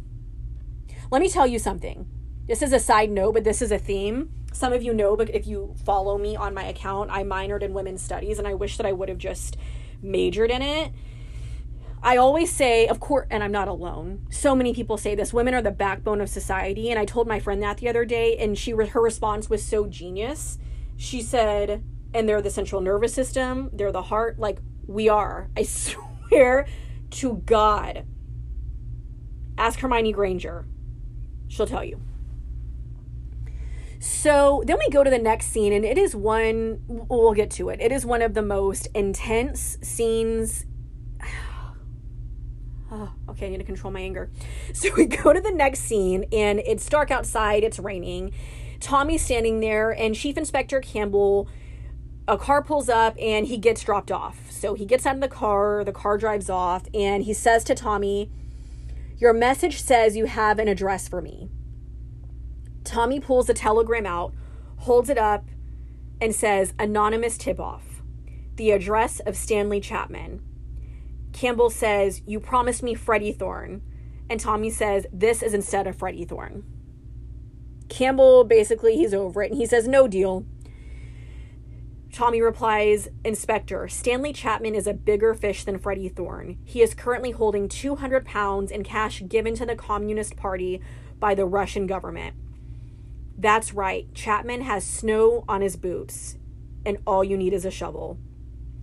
Let 1.11 1.21
me 1.21 1.29
tell 1.29 1.47
you 1.47 1.59
something. 1.59 2.07
This 2.47 2.63
is 2.63 2.73
a 2.73 2.79
side 2.79 3.11
note, 3.11 3.33
but 3.33 3.45
this 3.45 3.63
is 3.63 3.73
a 3.73 3.79
theme. 3.79 4.31
Some 4.53 4.73
of 4.73 4.83
you 4.83 4.95
know, 4.95 5.17
but 5.17 5.35
if 5.35 5.47
you 5.47 5.75
follow 5.85 6.19
me 6.19 6.37
on 6.37 6.55
my 6.55 6.65
account, 6.65 7.11
I 7.11 7.25
minored 7.25 7.63
in 7.63 7.73
women's 7.73 8.03
studies, 8.03 8.39
and 8.39 8.47
I 8.47 8.55
wish 8.55 8.77
that 8.77 8.87
I 8.87 8.93
would 8.93 9.09
have 9.09 9.19
just 9.19 9.57
majored 10.03 10.51
in 10.51 10.63
it 10.63 10.93
I 12.07 12.19
always 12.19 12.53
say, 12.53 12.87
of 12.87 13.01
course, 13.01 13.27
and 13.31 13.43
I'm 13.43 13.51
not 13.51 13.67
alone. 13.67 14.27
So 14.29 14.55
many 14.55 14.75
people 14.75 14.99
say 14.99 15.15
this 15.15 15.33
women 15.33 15.55
are 15.55 15.63
the 15.63 15.71
backbone 15.71 16.21
of 16.21 16.29
society. 16.29 16.91
And 16.91 16.99
I 16.99 17.07
told 17.07 17.27
my 17.27 17.41
friend 17.41 17.63
that 17.63 17.79
the 17.79 17.89
other 17.89 18.05
day, 18.05 18.37
and 18.37 18.59
she 18.59 18.73
her 18.73 19.01
response 19.01 19.49
was 19.49 19.65
so 19.65 19.87
genius. 19.87 20.59
She 20.99 21.23
said, 21.23 21.83
and 22.15 22.29
they're 22.29 22.41
the 22.41 22.51
central 22.51 22.81
nervous 22.81 23.13
system, 23.13 23.71
they're 23.73 23.93
the 23.93 24.03
heart. 24.03 24.39
Like, 24.39 24.59
we 24.87 25.09
are. 25.09 25.51
I 25.57 25.63
swear 25.65 26.67
to 27.11 27.35
God. 27.47 28.05
Ask 29.59 29.81
Hermione 29.81 30.13
Granger. 30.13 30.67
She'll 31.49 31.67
tell 31.67 31.85
you. 31.85 32.01
So 34.01 34.63
then 34.67 34.79
we 34.79 34.91
go 34.91 35.03
to 35.03 35.11
the 35.11 35.19
next 35.19 35.47
scene, 35.47 35.73
and 35.73 35.85
it 35.85 35.97
is 35.97 36.15
one, 36.15 36.83
we'll 36.87 37.33
get 37.33 37.51
to 37.53 37.71
it. 37.71 37.81
It 37.81 37.91
is 37.91 38.05
one 38.05 38.21
of 38.23 38.35
the 38.35 38.43
most 38.43 38.89
intense 38.95 39.79
scenes 39.83 40.67
oh, 42.95 43.13
okay, 43.31 43.47
I 43.47 43.51
need 43.51 43.59
to 43.59 43.65
control 43.65 43.93
my 43.93 44.01
anger. 44.01 44.31
So 44.73 44.91
we 44.97 45.07
go 45.07 45.33
to 45.33 45.41
the 45.41 45.53
next 45.53 45.81
scene, 45.81 46.25
and 46.33 46.61
it's 46.61 46.89
dark 46.89 47.11
outside, 47.11 47.63
it's 47.63 47.79
raining. 47.79 48.33
Tommy's 48.81 49.25
standing 49.25 49.61
there, 49.61 49.93
and 49.93 50.15
Chief 50.15 50.37
Inspector 50.37 50.79
Campbell, 50.81 51.49
a 52.27 52.39
car 52.39 52.63
pulls 52.63 52.89
up, 52.89 53.17
and 53.21 53.47
he 53.47 53.59
gets 53.59 53.83
dropped 53.83 54.11
off. 54.11 54.51
So 54.51 54.75
he 54.75 54.87
gets 54.87 55.05
out 55.05 55.17
of 55.17 55.21
the 55.21 55.29
car, 55.29 55.85
the 55.85 55.93
car 55.93 56.17
drives 56.17 56.49
off, 56.49 56.85
and 56.95 57.25
he 57.25 57.35
says 57.35 57.65
to 57.65 57.75
Tommy, 57.75 58.31
Your 59.19 59.33
message 59.33 59.81
says 59.81 60.17
you 60.17 60.25
have 60.27 60.59
an 60.59 60.69
address 60.69 61.07
for 61.09 61.21
me. 61.21 61.51
Tommy 62.83 63.21
pulls 63.21 63.47
the 63.47 63.55
telegram 63.55 64.07
out, 64.07 64.33
holds 64.79 65.09
it 65.09 65.19
up, 65.19 65.45
and 66.21 66.35
says, 66.35 66.75
Anonymous 66.79 67.37
tip 67.37 67.61
off. 67.61 68.03
The 68.57 68.71
address 68.71 69.21
of 69.21 69.37
Stanley 69.37 69.81
Chapman. 69.81 70.43
Campbell 71.33 71.71
says, 71.71 72.23
You 72.27 72.41
promised 72.41 72.83
me 72.83 72.95
Freddie 72.95 73.33
Thorne. 73.33 73.83
And 74.31 74.41
Tommy 74.41 74.71
says, 74.71 75.07
This 75.13 75.43
is 75.43 75.53
instead 75.53 75.87
of 75.87 75.97
Freddie 75.97 76.25
Thorne. 76.25 76.65
Campbell 77.89 78.45
basically, 78.45 78.97
he's 78.97 79.13
over 79.13 79.43
it 79.43 79.51
and 79.51 79.61
he 79.61 79.67
says, 79.67 79.87
No 79.87 80.09
deal. 80.09 80.47
Tommy 82.15 82.41
replies, 82.41 83.09
Inspector, 83.25 83.89
Stanley 83.89 84.33
Chapman 84.33 84.77
is 84.77 84.87
a 84.87 84.95
bigger 84.95 85.35
fish 85.35 85.65
than 85.65 85.81
Freddie 85.81 86.09
Thorne. 86.09 86.59
He 86.65 86.81
is 86.81 86.95
currently 86.95 87.33
holding 87.33 87.69
200 87.69 88.25
pounds 88.25 88.71
in 88.71 88.85
cash 88.85 89.21
given 89.27 89.57
to 89.57 89.67
the 89.67 89.75
Communist 89.75 90.37
Party 90.37 90.81
by 91.19 91.35
the 91.35 91.45
Russian 91.45 91.89
government. 91.89 92.37
That's 93.37 93.75
right, 93.75 94.15
Chapman 94.15 94.61
has 94.61 94.87
snow 94.87 95.43
on 95.49 95.61
his 95.61 95.75
boots, 95.75 96.37
and 96.87 96.99
all 97.05 97.25
you 97.25 97.37
need 97.37 97.53
is 97.53 97.65
a 97.65 97.71
shovel. 97.73 98.17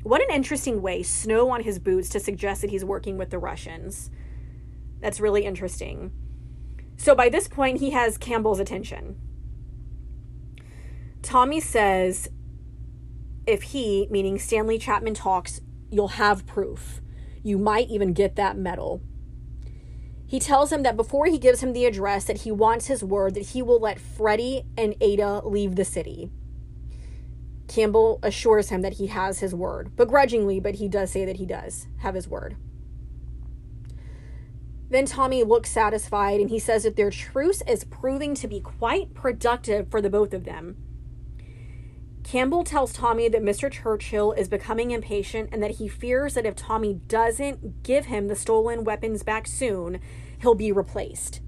What 0.04 0.22
an 0.22 0.36
interesting 0.36 0.82
way, 0.82 1.02
snow 1.02 1.52
on 1.52 1.64
his 1.64 1.80
boots, 1.80 2.10
to 2.10 2.20
suggest 2.20 2.60
that 2.60 2.72
he's 2.72 2.84
working 2.84 3.18
with 3.18 3.30
the 3.30 3.40
Russians. 3.40 4.12
That's 5.00 5.22
really 5.22 5.46
interesting. 5.46 6.12
So 6.98 7.16
by 7.16 7.30
this 7.30 7.48
point, 7.48 7.80
he 7.80 7.92
has 7.92 8.18
Campbell's 8.18 8.60
attention. 8.60 9.16
Tommy 11.22 11.62
says, 11.62 12.28
if 13.46 13.64
he, 13.64 14.08
meaning 14.10 14.40
Stanley 14.40 14.78
Chapman, 14.78 15.14
talks, 15.14 15.62
you'll 15.90 16.10
have 16.10 16.46
proof. 16.46 17.02
You 17.44 17.58
might 17.58 17.90
even 17.90 18.14
get 18.14 18.36
that 18.36 18.58
medal. 18.58 19.02
He 20.28 20.40
tells 20.40 20.72
him 20.72 20.84
that 20.84 20.96
before 20.96 21.26
he 21.26 21.38
gives 21.38 21.62
him 21.62 21.74
the 21.74 21.86
address 21.86 22.24
that 22.26 22.42
he 22.42 22.52
wants 22.52 22.88
his 22.88 23.04
word 23.04 23.34
that 23.34 23.48
he 23.48 23.62
will 23.62 23.80
let 23.80 24.00
Freddie 24.00 24.64
and 24.78 24.96
Ada 25.02 25.42
leave 25.44 25.76
the 25.76 25.84
city. 25.84 26.30
Campbell 27.68 28.20
assures 28.24 28.70
him 28.70 28.82
that 28.82 28.94
he 28.94 29.08
has 29.08 29.40
his 29.40 29.56
word, 29.56 29.96
begrudgingly, 29.96 30.60
but 30.60 30.76
he 30.76 30.88
does 30.88 31.12
say 31.12 31.26
that 31.26 31.38
he 31.38 31.46
does 31.46 31.88
have 32.00 32.16
his 32.16 32.28
word. 32.28 32.56
Then 34.90 35.06
Tommy 35.06 35.44
looks 35.44 35.72
satisfied 35.72 36.42
and 36.42 36.50
he 36.50 36.60
says 36.60 36.84
that 36.84 36.98
their 36.98 37.12
truce 37.12 37.62
is 37.66 37.86
proving 37.86 38.36
to 38.36 38.48
be 38.48 38.60
quite 38.60 39.14
productive 39.14 39.90
for 39.90 40.02
the 40.02 40.10
both 40.10 40.34
of 40.34 40.44
them. 40.44 40.76
Campbell 42.24 42.64
tells 42.64 42.94
Tommy 42.94 43.28
that 43.30 43.42
Mr. 43.42 43.72
Churchill 43.72 44.32
is 44.34 44.48
becoming 44.48 44.92
impatient 44.92 45.50
and 45.52 45.62
that 45.62 45.72
he 45.72 45.88
fears 45.88 46.36
that 46.36 46.46
if 46.46 46.56
Tommy 46.56 46.94
doesn't 46.94 47.84
give 47.84 48.06
him 48.06 48.28
the 48.28 48.36
stolen 48.36 48.84
weapons 48.84 49.24
back 49.24 49.48
soon, 49.48 50.00
he'll 50.40 50.56
be 50.56 50.72
replaced. 50.72 51.42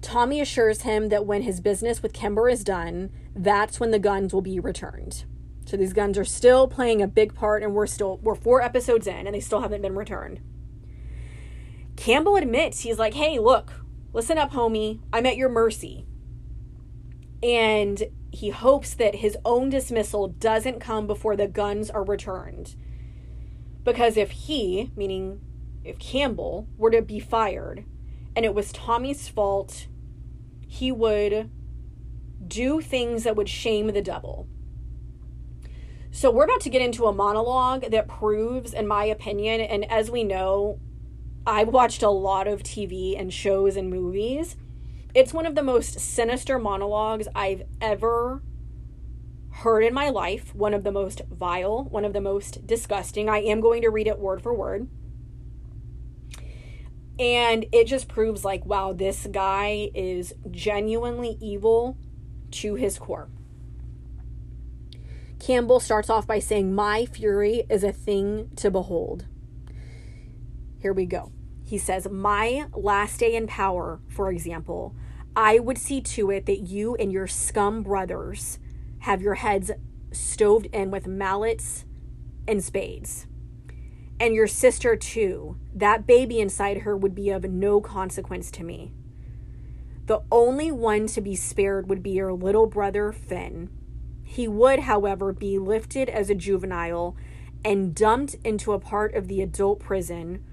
Tommy 0.00 0.40
assures 0.40 0.82
him 0.82 1.08
that 1.08 1.26
when 1.26 1.42
his 1.42 1.60
business 1.60 2.02
with 2.02 2.12
Kimber 2.12 2.48
is 2.48 2.62
done, 2.62 3.10
that's 3.34 3.80
when 3.80 3.90
the 3.90 3.98
guns 3.98 4.32
will 4.32 4.42
be 4.42 4.60
returned. 4.60 5.24
So 5.66 5.76
these 5.76 5.92
guns 5.92 6.16
are 6.16 6.24
still 6.24 6.68
playing 6.68 7.02
a 7.02 7.08
big 7.08 7.34
part, 7.34 7.62
and 7.62 7.74
we're 7.74 7.86
still 7.86 8.18
we're 8.22 8.34
four 8.34 8.62
episodes 8.62 9.06
in, 9.06 9.26
and 9.26 9.34
they 9.34 9.40
still 9.40 9.60
haven't 9.60 9.82
been 9.82 9.96
returned. 9.96 10.40
Campbell 11.96 12.36
admits 12.36 12.80
he's 12.80 12.98
like, 12.98 13.14
"Hey, 13.14 13.38
look, 13.38 13.72
listen 14.12 14.38
up, 14.38 14.52
homie. 14.52 15.00
I'm 15.12 15.26
at 15.26 15.36
your 15.36 15.50
mercy." 15.50 16.06
And 17.42 18.02
he 18.30 18.50
hopes 18.50 18.94
that 18.94 19.16
his 19.16 19.36
own 19.44 19.70
dismissal 19.70 20.28
doesn't 20.28 20.80
come 20.80 21.06
before 21.06 21.36
the 21.36 21.48
guns 21.48 21.90
are 21.90 22.04
returned. 22.04 22.76
Because 23.84 24.16
if 24.16 24.30
he, 24.30 24.90
meaning 24.96 25.40
if 25.84 25.98
Campbell, 25.98 26.68
were 26.76 26.90
to 26.90 27.02
be 27.02 27.20
fired 27.20 27.84
and 28.36 28.44
it 28.44 28.54
was 28.54 28.72
Tommy's 28.72 29.28
fault, 29.28 29.86
he 30.66 30.92
would 30.92 31.50
do 32.46 32.80
things 32.80 33.24
that 33.24 33.36
would 33.36 33.48
shame 33.48 33.88
the 33.88 34.02
devil. 34.02 34.46
So 36.10 36.30
we're 36.30 36.44
about 36.44 36.60
to 36.62 36.70
get 36.70 36.82
into 36.82 37.06
a 37.06 37.12
monologue 37.12 37.90
that 37.90 38.08
proves, 38.08 38.72
in 38.72 38.86
my 38.86 39.04
opinion, 39.04 39.60
and 39.60 39.90
as 39.90 40.10
we 40.10 40.24
know, 40.24 40.78
I've 41.46 41.68
watched 41.68 42.02
a 42.02 42.10
lot 42.10 42.46
of 42.46 42.62
TV 42.62 43.18
and 43.18 43.32
shows 43.32 43.76
and 43.76 43.88
movies. 43.90 44.56
It's 45.14 45.32
one 45.32 45.46
of 45.46 45.54
the 45.54 45.62
most 45.62 45.98
sinister 46.00 46.58
monologues 46.58 47.28
I've 47.34 47.62
ever 47.80 48.42
heard 49.50 49.82
in 49.82 49.94
my 49.94 50.10
life. 50.10 50.54
One 50.54 50.74
of 50.74 50.84
the 50.84 50.92
most 50.92 51.22
vile, 51.30 51.84
one 51.84 52.04
of 52.04 52.12
the 52.12 52.20
most 52.20 52.66
disgusting. 52.66 53.28
I 53.28 53.38
am 53.38 53.60
going 53.60 53.82
to 53.82 53.90
read 53.90 54.06
it 54.06 54.18
word 54.18 54.42
for 54.42 54.54
word. 54.54 54.88
And 57.18 57.66
it 57.72 57.86
just 57.86 58.06
proves 58.06 58.44
like, 58.44 58.64
wow, 58.64 58.92
this 58.92 59.26
guy 59.30 59.90
is 59.94 60.34
genuinely 60.50 61.36
evil 61.40 61.96
to 62.52 62.76
his 62.76 62.98
core. 62.98 63.28
Campbell 65.40 65.80
starts 65.80 66.10
off 66.10 66.26
by 66.26 66.38
saying, 66.38 66.74
My 66.74 67.06
fury 67.06 67.64
is 67.68 67.82
a 67.82 67.92
thing 67.92 68.50
to 68.56 68.70
behold. 68.70 69.26
Here 70.80 70.92
we 70.92 71.06
go. 71.06 71.32
He 71.68 71.78
says, 71.78 72.08
My 72.10 72.66
last 72.74 73.20
day 73.20 73.36
in 73.36 73.46
power, 73.46 74.00
for 74.08 74.30
example, 74.30 74.94
I 75.36 75.58
would 75.58 75.78
see 75.78 76.00
to 76.00 76.30
it 76.30 76.46
that 76.46 76.60
you 76.60 76.94
and 76.96 77.12
your 77.12 77.26
scum 77.26 77.82
brothers 77.82 78.58
have 79.00 79.20
your 79.20 79.34
heads 79.34 79.70
stoved 80.10 80.66
in 80.66 80.90
with 80.90 81.06
mallets 81.06 81.84
and 82.46 82.64
spades. 82.64 83.26
And 84.18 84.34
your 84.34 84.46
sister, 84.46 84.96
too. 84.96 85.56
That 85.74 86.06
baby 86.06 86.40
inside 86.40 86.78
her 86.78 86.96
would 86.96 87.14
be 87.14 87.30
of 87.30 87.44
no 87.44 87.80
consequence 87.80 88.50
to 88.52 88.64
me. 88.64 88.92
The 90.06 90.22
only 90.32 90.72
one 90.72 91.06
to 91.08 91.20
be 91.20 91.36
spared 91.36 91.88
would 91.88 92.02
be 92.02 92.12
your 92.12 92.32
little 92.32 92.66
brother, 92.66 93.12
Finn 93.12 93.68
he 94.28 94.46
would, 94.46 94.80
however, 94.80 95.32
be 95.32 95.58
lifted 95.58 96.10
as 96.10 96.28
a 96.28 96.34
juvenile 96.34 97.16
and 97.64 97.94
dumped 97.94 98.36
into 98.44 98.72
a 98.72 98.78
part 98.78 99.14
of 99.14 99.26
the 99.26 99.40
adult 99.40 99.80
prison 99.80 100.44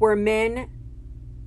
where 0.00 0.16
men 0.16 0.70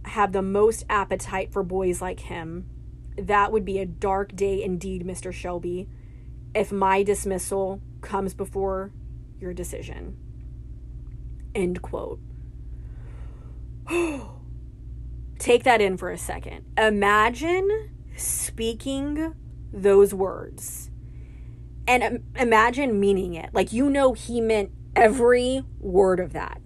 have 0.05 0.31
the 0.31 0.43
most 0.43 0.85
appetite 0.87 1.51
for 1.51 1.63
boys 1.63 2.03
like 2.03 2.19
him. 2.19 2.69
That 3.17 3.51
would 3.51 3.65
be 3.65 3.79
a 3.79 3.85
dark 3.85 4.35
day 4.35 4.63
indeed, 4.63 5.03
Mr. 5.03 5.33
Shelby, 5.33 5.89
if 6.53 6.71
my 6.71 7.01
dismissal 7.01 7.81
comes 8.01 8.35
before 8.35 8.91
your 9.39 9.55
decision. 9.55 10.15
End 11.55 11.81
quote. 11.81 12.19
Take 15.39 15.63
that 15.63 15.81
in 15.81 15.97
for 15.97 16.11
a 16.11 16.17
second. 16.17 16.63
Imagine 16.77 17.89
speaking 18.15 19.33
those 19.73 20.13
words 20.13 20.91
and 21.87 22.23
imagine 22.35 22.99
meaning 22.99 23.33
it. 23.33 23.49
Like, 23.51 23.73
you 23.73 23.89
know, 23.89 24.13
he 24.13 24.41
meant 24.41 24.69
every 24.95 25.63
word 25.79 26.19
of 26.19 26.33
that. 26.33 26.61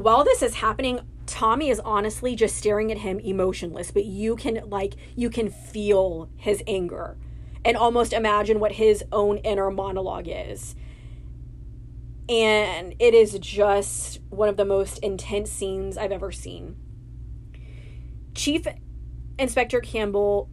While 0.00 0.24
this 0.24 0.40
is 0.40 0.54
happening, 0.54 1.00
Tommy 1.26 1.68
is 1.68 1.78
honestly 1.80 2.34
just 2.34 2.56
staring 2.56 2.90
at 2.90 2.96
him 2.96 3.18
emotionless, 3.18 3.90
but 3.90 4.06
you 4.06 4.34
can, 4.34 4.62
like, 4.64 4.94
you 5.14 5.28
can 5.28 5.50
feel 5.50 6.30
his 6.36 6.62
anger 6.66 7.18
and 7.66 7.76
almost 7.76 8.14
imagine 8.14 8.60
what 8.60 8.72
his 8.72 9.04
own 9.12 9.36
inner 9.38 9.70
monologue 9.70 10.26
is. 10.26 10.74
And 12.30 12.94
it 12.98 13.12
is 13.12 13.38
just 13.40 14.20
one 14.30 14.48
of 14.48 14.56
the 14.56 14.64
most 14.64 15.00
intense 15.00 15.52
scenes 15.52 15.98
I've 15.98 16.12
ever 16.12 16.32
seen. 16.32 16.76
Chief 18.34 18.66
Inspector 19.38 19.78
Campbell 19.80 20.48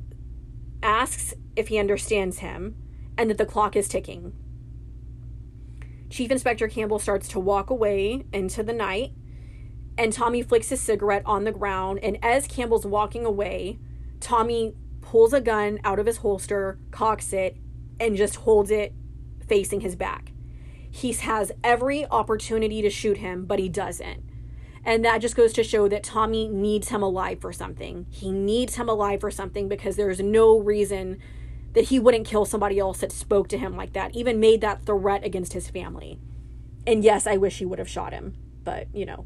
asks 0.84 1.34
if 1.56 1.70
he 1.70 1.78
understands 1.78 2.40
him 2.40 2.76
and 3.18 3.30
that 3.30 3.38
the 3.38 3.46
clock 3.46 3.78
is 3.78 3.88
ticking. 3.88 4.34
Chief 6.10 6.32
Inspector 6.32 6.68
Campbell 6.68 7.00
starts 7.00 7.30
to 7.30 7.40
walk 7.40 7.70
away 7.70 8.26
into 8.34 8.62
the 8.62 8.74
night, 8.74 9.14
and 9.98 10.14
Tommy 10.14 10.42
flicks 10.42 10.70
his 10.70 10.82
cigarette 10.82 11.24
on 11.26 11.44
the 11.44 11.52
ground. 11.52 12.00
And 12.04 12.18
as 12.24 12.48
Campbell's 12.48 12.86
walking 12.86 13.26
away, 13.26 13.80
Tommy 14.20 14.76
pulls 15.02 15.34
a 15.34 15.42
gun 15.42 15.80
out 15.84 16.00
of 16.00 16.06
his 16.06 16.18
holster, 16.18 16.78
cocks 16.92 17.34
it, 17.34 17.58
and 18.00 18.16
just 18.16 18.38
holds 18.38 18.70
it 18.72 18.94
facing 19.48 19.82
his 19.82 19.96
back. 19.96 20.32
He 20.90 21.12
has 21.14 21.52
every 21.64 22.06
opportunity 22.06 22.82
to 22.82 22.90
shoot 22.90 23.18
him, 23.18 23.46
but 23.46 23.60
he 23.60 23.70
doesn't. 23.70 24.24
And 24.84 25.04
that 25.04 25.20
just 25.20 25.36
goes 25.36 25.52
to 25.54 25.64
show 25.64 25.88
that 25.90 26.04
Tommy 26.04 26.48
needs 26.48 26.90
him 26.90 27.04
alive 27.04 27.42
for 27.42 27.52
something. 27.52 28.06
He 28.10 28.32
needs 28.32 28.76
him 28.76 28.88
alive 28.88 29.20
for 29.20 29.32
something 29.32 29.68
because 29.68 29.96
there's 29.96 30.20
no 30.20 30.60
reason 30.60 31.20
that 31.74 31.86
he 31.86 32.00
wouldn't 32.00 32.26
kill 32.26 32.46
somebody 32.46 32.80
else 32.80 33.00
that 33.00 33.12
spoke 33.12 33.50
to 33.50 33.58
him 33.58 33.76
like 33.76 33.94
that, 33.94 34.16
even 34.16 34.40
made 34.40 34.62
that 34.62 34.86
threat 34.86 35.24
against 35.26 35.54
his 35.54 35.70
family. 35.70 36.20
And 36.86 37.04
yes, 37.04 37.28
I 37.28 37.38
wish 37.38 37.60
he 37.60 37.66
would 37.66 37.80
have 37.80 37.90
shot 37.90 38.14
him, 38.14 38.36
but 38.64 38.88
you 38.94 39.06
know, 39.06 39.26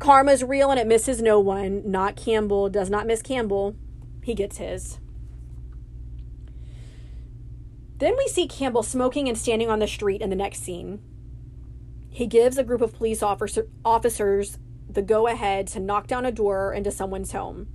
karma's 0.00 0.42
real 0.42 0.70
and 0.70 0.80
it 0.80 0.86
misses 0.86 1.22
no 1.22 1.38
one. 1.38 1.88
Not 1.88 2.16
Campbell, 2.16 2.68
does 2.68 2.90
not 2.90 3.06
miss 3.06 3.22
Campbell. 3.22 3.76
He 4.22 4.34
gets 4.34 4.56
his. 4.56 4.98
Then 7.98 8.16
we 8.16 8.26
see 8.28 8.48
Campbell 8.48 8.82
smoking 8.82 9.28
and 9.28 9.38
standing 9.38 9.70
on 9.70 9.78
the 9.78 9.86
street 9.86 10.22
in 10.22 10.30
the 10.30 10.36
next 10.36 10.62
scene. 10.62 11.00
He 12.08 12.26
gives 12.26 12.58
a 12.58 12.64
group 12.64 12.80
of 12.80 12.94
police 12.94 13.22
officer, 13.22 13.68
officers 13.84 14.58
the 14.88 15.02
go 15.02 15.28
ahead 15.28 15.68
to 15.68 15.80
knock 15.80 16.06
down 16.06 16.26
a 16.26 16.32
door 16.32 16.72
into 16.72 16.90
someone's 16.90 17.32
home. 17.32 17.68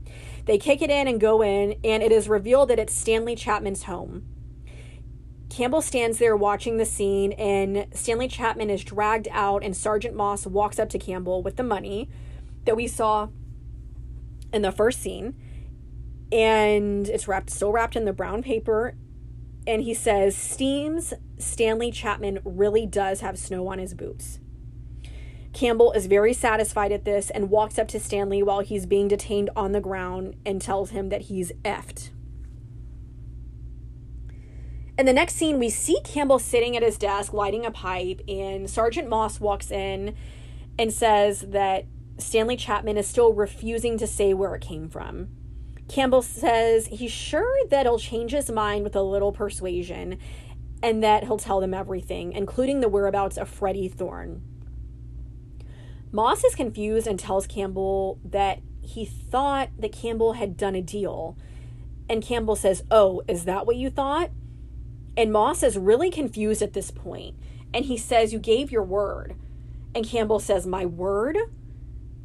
They 0.46 0.58
kick 0.58 0.82
it 0.82 0.90
in 0.90 1.08
and 1.08 1.22
go 1.22 1.42
in, 1.42 1.76
and 1.84 2.04
it 2.04 2.12
is 2.12 2.28
revealed 2.28 2.70
that 2.70 2.80
it's 2.80 2.94
Stanley 2.94 3.36
Chapman's 3.36 3.84
home. 3.84 4.35
Campbell 5.56 5.82
stands 5.82 6.18
there 6.18 6.36
watching 6.36 6.76
the 6.76 6.86
scene, 6.86 7.32
and 7.32 7.88
Stanley 7.94 8.28
Chapman 8.28 8.70
is 8.70 8.84
dragged 8.84 9.30
out, 9.32 9.64
and 9.64 9.74
Sergeant 9.74 10.14
Moss 10.14 10.46
walks 10.46 10.80
up 10.80 10.90
to 10.90 11.00
Campbell 11.00 11.42
with 11.42 11.56
the 11.56 11.64
money 11.64 12.10
that 12.66 12.76
we 12.76 12.88
saw 12.88 13.30
in 14.52 14.64
the 14.64 14.74
first 14.74 15.02
scene. 15.02 15.34
And 16.30 17.08
it's 17.08 17.30
wrapped, 17.30 17.50
still 17.50 17.72
wrapped 17.72 17.96
in 17.96 18.04
the 18.04 18.12
brown 18.12 18.44
paper. 18.44 18.98
And 19.66 19.82
he 19.82 19.94
says, 19.94 20.36
Steams 20.36 21.14
Stanley 21.38 21.90
Chapman 21.90 22.40
really 22.44 22.86
does 22.86 23.22
have 23.22 23.40
snow 23.40 23.70
on 23.70 23.80
his 23.80 23.94
boots. 23.94 24.40
Campbell 25.54 25.94
is 25.94 26.08
very 26.08 26.34
satisfied 26.34 26.92
at 26.92 27.06
this 27.06 27.30
and 27.30 27.50
walks 27.50 27.80
up 27.80 27.88
to 27.88 28.00
Stanley 28.02 28.44
while 28.44 28.60
he's 28.60 28.86
being 28.86 29.08
detained 29.08 29.50
on 29.56 29.72
the 29.72 29.80
ground 29.80 30.36
and 30.46 30.62
tells 30.62 30.90
him 30.90 31.08
that 31.08 31.22
he's 31.22 31.54
effed. 31.64 32.10
In 34.98 35.06
the 35.06 35.14
next 35.14 35.36
scene, 35.36 35.60
we 35.60 35.70
see 35.70 36.00
Campbell 36.04 36.40
sitting 36.40 36.78
at 36.78 36.84
his 36.84 36.98
desk 36.98 37.34
lighting 37.34 37.66
a 37.66 37.72
pipe, 37.72 38.22
and 38.30 38.70
Sergeant 38.70 39.10
Moss 39.10 39.42
walks 39.42 39.70
in 39.70 40.16
and 40.80 40.94
says 40.94 41.42
that 41.42 41.86
Stanley 42.18 42.56
Chapman 42.56 42.98
is 42.98 43.08
still 43.08 43.34
refusing 43.34 43.98
to 43.98 44.08
say 44.08 44.34
where 44.34 44.56
it 44.56 44.62
came 44.62 44.90
from. 44.90 45.28
Campbell 45.90 46.22
says 46.22 46.88
he's 46.88 47.12
sure 47.12 47.68
that 47.70 47.86
he'll 47.86 48.00
change 48.00 48.32
his 48.32 48.50
mind 48.50 48.84
with 48.84 48.96
a 48.96 49.02
little 49.02 49.32
persuasion 49.32 50.18
and 50.82 51.04
that 51.04 51.26
he'll 51.26 51.38
tell 51.38 51.60
them 51.60 51.74
everything, 51.74 52.32
including 52.32 52.80
the 52.80 52.90
whereabouts 52.90 53.38
of 53.38 53.50
Freddie 53.50 53.90
Thorne. 53.90 54.42
Moss 56.12 56.44
is 56.44 56.56
confused 56.56 57.06
and 57.06 57.20
tells 57.20 57.46
Campbell 57.46 58.20
that 58.24 58.62
he 58.82 59.04
thought 59.04 59.70
that 59.78 59.92
Campbell 59.92 60.34
had 60.34 60.56
done 60.56 60.76
a 60.76 60.82
deal. 60.82 61.38
And 62.08 62.24
Campbell 62.24 62.56
says, 62.56 62.84
Oh, 62.90 63.22
is 63.28 63.46
that 63.46 63.66
what 63.66 63.76
you 63.76 63.90
thought? 63.90 64.32
And 65.18 65.32
Moss 65.32 65.64
is 65.64 65.78
really 65.78 66.10
confused 66.10 66.62
at 66.62 66.74
this 66.74 66.92
point, 66.92 67.36
And 67.74 67.86
he 67.86 67.98
says, 67.98 68.34
You 68.34 68.40
gave 68.40 68.72
your 68.72 68.84
word. 68.84 69.36
And 69.94 70.06
Campbell 70.06 70.40
says, 70.40 70.68
My 70.68 70.86
word? 70.86 71.38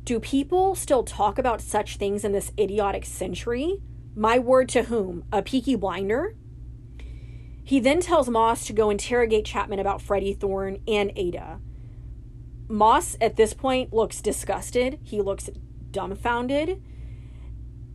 Do 0.05 0.18
people 0.18 0.74
still 0.74 1.05
talk 1.05 1.38
about 1.38 1.61
such 1.61 1.96
things 1.96 2.24
in 2.24 2.33
this 2.33 2.53
idiotic 2.59 3.05
century? 3.05 3.81
My 4.16 4.38
word 4.38 4.68
to 4.70 4.85
whom? 4.85 5.24
A 5.33 5.42
peaky 5.42 5.76
blinder? 5.76 6.35
He 7.62 7.79
then 7.79 8.00
tells 8.00 8.29
Moss 8.29 8.66
to 8.66 8.72
go 8.72 8.90
interrogate 8.90 9.44
Chapman 9.44 9.79
about 9.79 10.03
Freddie 10.03 10.33
Thorne 10.33 10.83
and 10.88 11.12
Ada. 11.14 11.61
Moss 12.66 13.16
at 13.20 13.37
this 13.37 13.55
point 13.55 13.92
looks 13.92 14.20
disgusted. 14.20 14.98
He 15.05 15.20
looks 15.20 15.50
dumbfounded. 15.92 16.83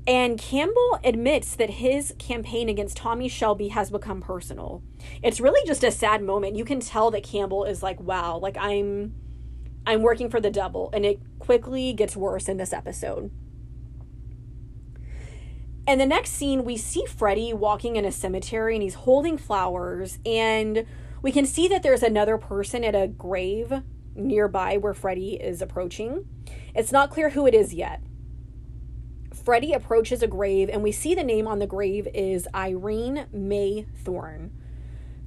And 0.07 0.37
Campbell 0.37 0.99
admits 1.03 1.55
that 1.55 1.71
his 1.71 2.13
campaign 2.19 2.69
against 2.69 2.97
Tommy 2.97 3.27
Shelby 3.27 3.69
has 3.69 3.89
become 3.89 4.21
personal. 4.21 4.83
It's 5.23 5.39
really 5.39 5.65
just 5.65 5.83
a 5.83 5.89
sad 5.89 6.21
moment. 6.21 6.55
You 6.55 6.63
can 6.63 6.79
tell 6.79 7.09
that 7.11 7.23
Campbell 7.23 7.63
is 7.63 7.81
like, 7.81 7.99
wow, 7.99 8.37
like 8.37 8.55
I'm 8.57 9.15
I'm 9.87 10.01
working 10.01 10.29
for 10.29 10.39
the 10.39 10.51
devil. 10.51 10.89
And 10.93 11.05
it 11.05 11.19
quickly 11.39 11.93
gets 11.93 12.15
worse 12.15 12.47
in 12.47 12.57
this 12.57 12.73
episode. 12.73 13.31
And 15.87 16.01
the 16.01 16.05
next 16.05 16.31
scene, 16.31 16.63
we 16.63 16.77
see 16.77 17.05
Freddie 17.05 17.53
walking 17.53 17.95
in 17.95 18.05
a 18.05 18.11
cemetery 18.11 18.75
and 18.75 18.83
he's 18.83 18.95
holding 18.95 19.37
flowers. 19.37 20.19
And 20.25 20.85
we 21.21 21.31
can 21.31 21.45
see 21.45 21.67
that 21.67 21.83
there's 21.83 22.03
another 22.03 22.37
person 22.37 22.83
at 22.83 22.95
a 22.95 23.07
grave 23.07 23.71
nearby 24.15 24.77
where 24.77 24.93
Freddie 24.93 25.35
is 25.35 25.61
approaching. 25.61 26.25
It's 26.73 26.91
not 26.91 27.11
clear 27.11 27.31
who 27.31 27.45
it 27.45 27.53
is 27.53 27.73
yet. 27.73 28.01
Freddie 29.45 29.73
approaches 29.73 30.23
a 30.23 30.27
grave, 30.27 30.71
and 30.71 30.81
we 30.81 30.91
see 30.91 31.13
the 31.13 31.23
name 31.23 31.47
on 31.47 31.59
the 31.59 31.67
grave 31.67 32.07
is 32.15 32.47
Irene 32.55 33.27
May 33.31 33.85
Thorne. 34.03 34.49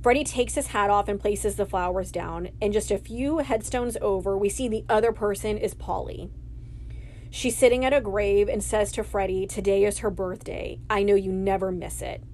Freddie 0.03 0.25
takes 0.25 0.57
his 0.57 0.69
hat 0.69 0.91
off 0.91 1.07
and 1.07 1.21
places 1.21 1.55
the 1.55 1.65
flowers 1.65 2.11
down, 2.11 2.49
and 2.61 2.73
just 2.73 2.91
a 2.91 2.99
few 2.99 3.39
headstones 3.39 3.97
over, 4.03 4.37
we 4.37 4.49
see 4.49 4.67
the 4.67 4.85
other 4.89 5.13
person 5.13 5.57
is 5.57 5.73
Polly. 5.73 6.33
She's 7.31 7.57
sitting 7.57 7.85
at 7.85 7.93
a 7.93 8.01
grave 8.01 8.49
and 8.49 8.61
says 8.61 8.91
to 8.93 9.05
Freddie, 9.05 9.47
Today 9.47 9.85
is 9.85 9.99
her 9.99 10.11
birthday. 10.11 10.81
I 10.91 11.05
know 11.05 11.15
you 11.15 11.31
never 11.31 11.71
miss 11.71 12.03
it. 12.03 12.25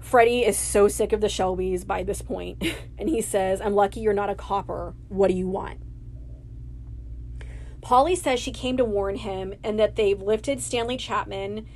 Freddie 0.00 0.44
is 0.44 0.58
so 0.58 0.88
sick 0.88 1.12
of 1.12 1.20
the 1.20 1.28
Shelbys 1.28 1.86
by 1.86 2.02
this 2.02 2.20
point, 2.20 2.64
and 2.98 3.08
he 3.08 3.22
says, 3.22 3.60
I'm 3.60 3.74
lucky 3.74 4.00
you're 4.00 4.12
not 4.12 4.30
a 4.30 4.34
copper. 4.34 4.94
What 5.08 5.28
do 5.28 5.34
you 5.34 5.48
want? 5.48 5.85
Polly 7.86 8.16
says 8.16 8.40
she 8.40 8.50
came 8.50 8.76
to 8.78 8.84
warn 8.84 9.14
him 9.14 9.54
and 9.62 9.78
that 9.78 9.94
they've 9.94 10.20
lifted 10.20 10.60
Stanley 10.60 10.96
Chapman, 10.96 11.68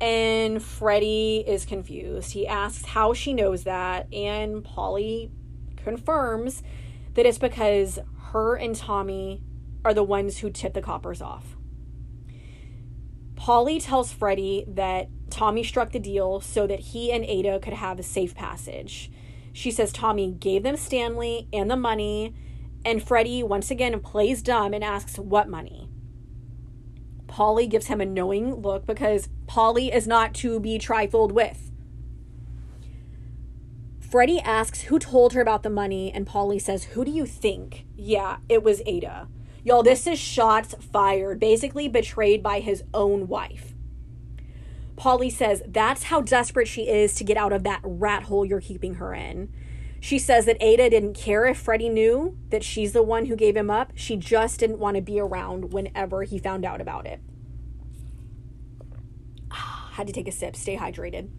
and 0.00 0.60
Freddie 0.60 1.44
is 1.46 1.64
confused. 1.64 2.32
He 2.32 2.44
asks 2.44 2.86
how 2.86 3.12
she 3.12 3.32
knows 3.32 3.62
that, 3.62 4.12
and 4.12 4.64
Polly 4.64 5.30
confirms 5.76 6.64
that 7.12 7.24
it's 7.24 7.38
because 7.38 8.00
her 8.32 8.56
and 8.56 8.74
Tommy 8.74 9.44
are 9.84 9.94
the 9.94 10.02
ones 10.02 10.38
who 10.38 10.50
tip 10.50 10.74
the 10.74 10.82
coppers 10.82 11.22
off. 11.22 11.54
Polly 13.36 13.78
tells 13.78 14.12
Freddie 14.12 14.64
that 14.66 15.06
Tommy 15.30 15.62
struck 15.62 15.92
the 15.92 16.00
deal 16.00 16.40
so 16.40 16.66
that 16.66 16.80
he 16.80 17.12
and 17.12 17.24
Ada 17.24 17.60
could 17.60 17.74
have 17.74 18.00
a 18.00 18.02
safe 18.02 18.34
passage. 18.34 19.08
She 19.52 19.70
says 19.70 19.92
Tommy 19.92 20.32
gave 20.32 20.64
them 20.64 20.76
Stanley 20.76 21.46
and 21.52 21.70
the 21.70 21.76
money, 21.76 22.34
and 22.84 23.02
Freddie 23.02 23.42
once 23.42 23.70
again 23.70 23.98
plays 24.00 24.42
dumb 24.42 24.74
and 24.74 24.84
asks, 24.84 25.18
What 25.18 25.48
money? 25.48 25.88
Polly 27.26 27.66
gives 27.66 27.86
him 27.86 28.00
a 28.00 28.06
knowing 28.06 28.54
look 28.54 28.86
because 28.86 29.28
Polly 29.46 29.92
is 29.92 30.06
not 30.06 30.34
to 30.34 30.60
be 30.60 30.78
trifled 30.78 31.32
with. 31.32 31.70
Freddie 33.98 34.40
asks 34.40 34.82
who 34.82 34.98
told 34.98 35.32
her 35.32 35.40
about 35.40 35.64
the 35.64 35.70
money, 35.70 36.12
and 36.12 36.26
Polly 36.26 36.58
says, 36.58 36.84
Who 36.84 37.04
do 37.04 37.10
you 37.10 37.26
think? 37.26 37.86
Yeah, 37.96 38.36
it 38.48 38.62
was 38.62 38.80
Ada. 38.86 39.28
Y'all, 39.64 39.82
this 39.82 40.06
is 40.06 40.18
shots 40.18 40.74
fired, 40.92 41.40
basically 41.40 41.88
betrayed 41.88 42.42
by 42.42 42.60
his 42.60 42.84
own 42.92 43.26
wife. 43.26 43.74
Polly 44.94 45.30
says 45.30 45.62
that's 45.66 46.04
how 46.04 46.20
desperate 46.20 46.68
she 46.68 46.88
is 46.88 47.14
to 47.14 47.24
get 47.24 47.36
out 47.36 47.52
of 47.52 47.64
that 47.64 47.80
rat 47.82 48.24
hole 48.24 48.44
you're 48.44 48.60
keeping 48.60 48.94
her 48.94 49.12
in. 49.12 49.52
She 50.04 50.18
says 50.18 50.44
that 50.44 50.62
Ada 50.62 50.90
didn't 50.90 51.14
care 51.14 51.46
if 51.46 51.56
Freddie 51.56 51.88
knew 51.88 52.36
that 52.50 52.62
she's 52.62 52.92
the 52.92 53.02
one 53.02 53.24
who 53.24 53.34
gave 53.34 53.56
him 53.56 53.70
up. 53.70 53.90
She 53.94 54.18
just 54.18 54.60
didn't 54.60 54.78
want 54.78 54.96
to 54.96 55.00
be 55.00 55.18
around 55.18 55.72
whenever 55.72 56.24
he 56.24 56.38
found 56.38 56.66
out 56.66 56.82
about 56.82 57.06
it. 57.06 57.22
Had 59.50 60.06
to 60.06 60.12
take 60.12 60.28
a 60.28 60.30
sip, 60.30 60.56
stay 60.56 60.76
hydrated. 60.76 61.30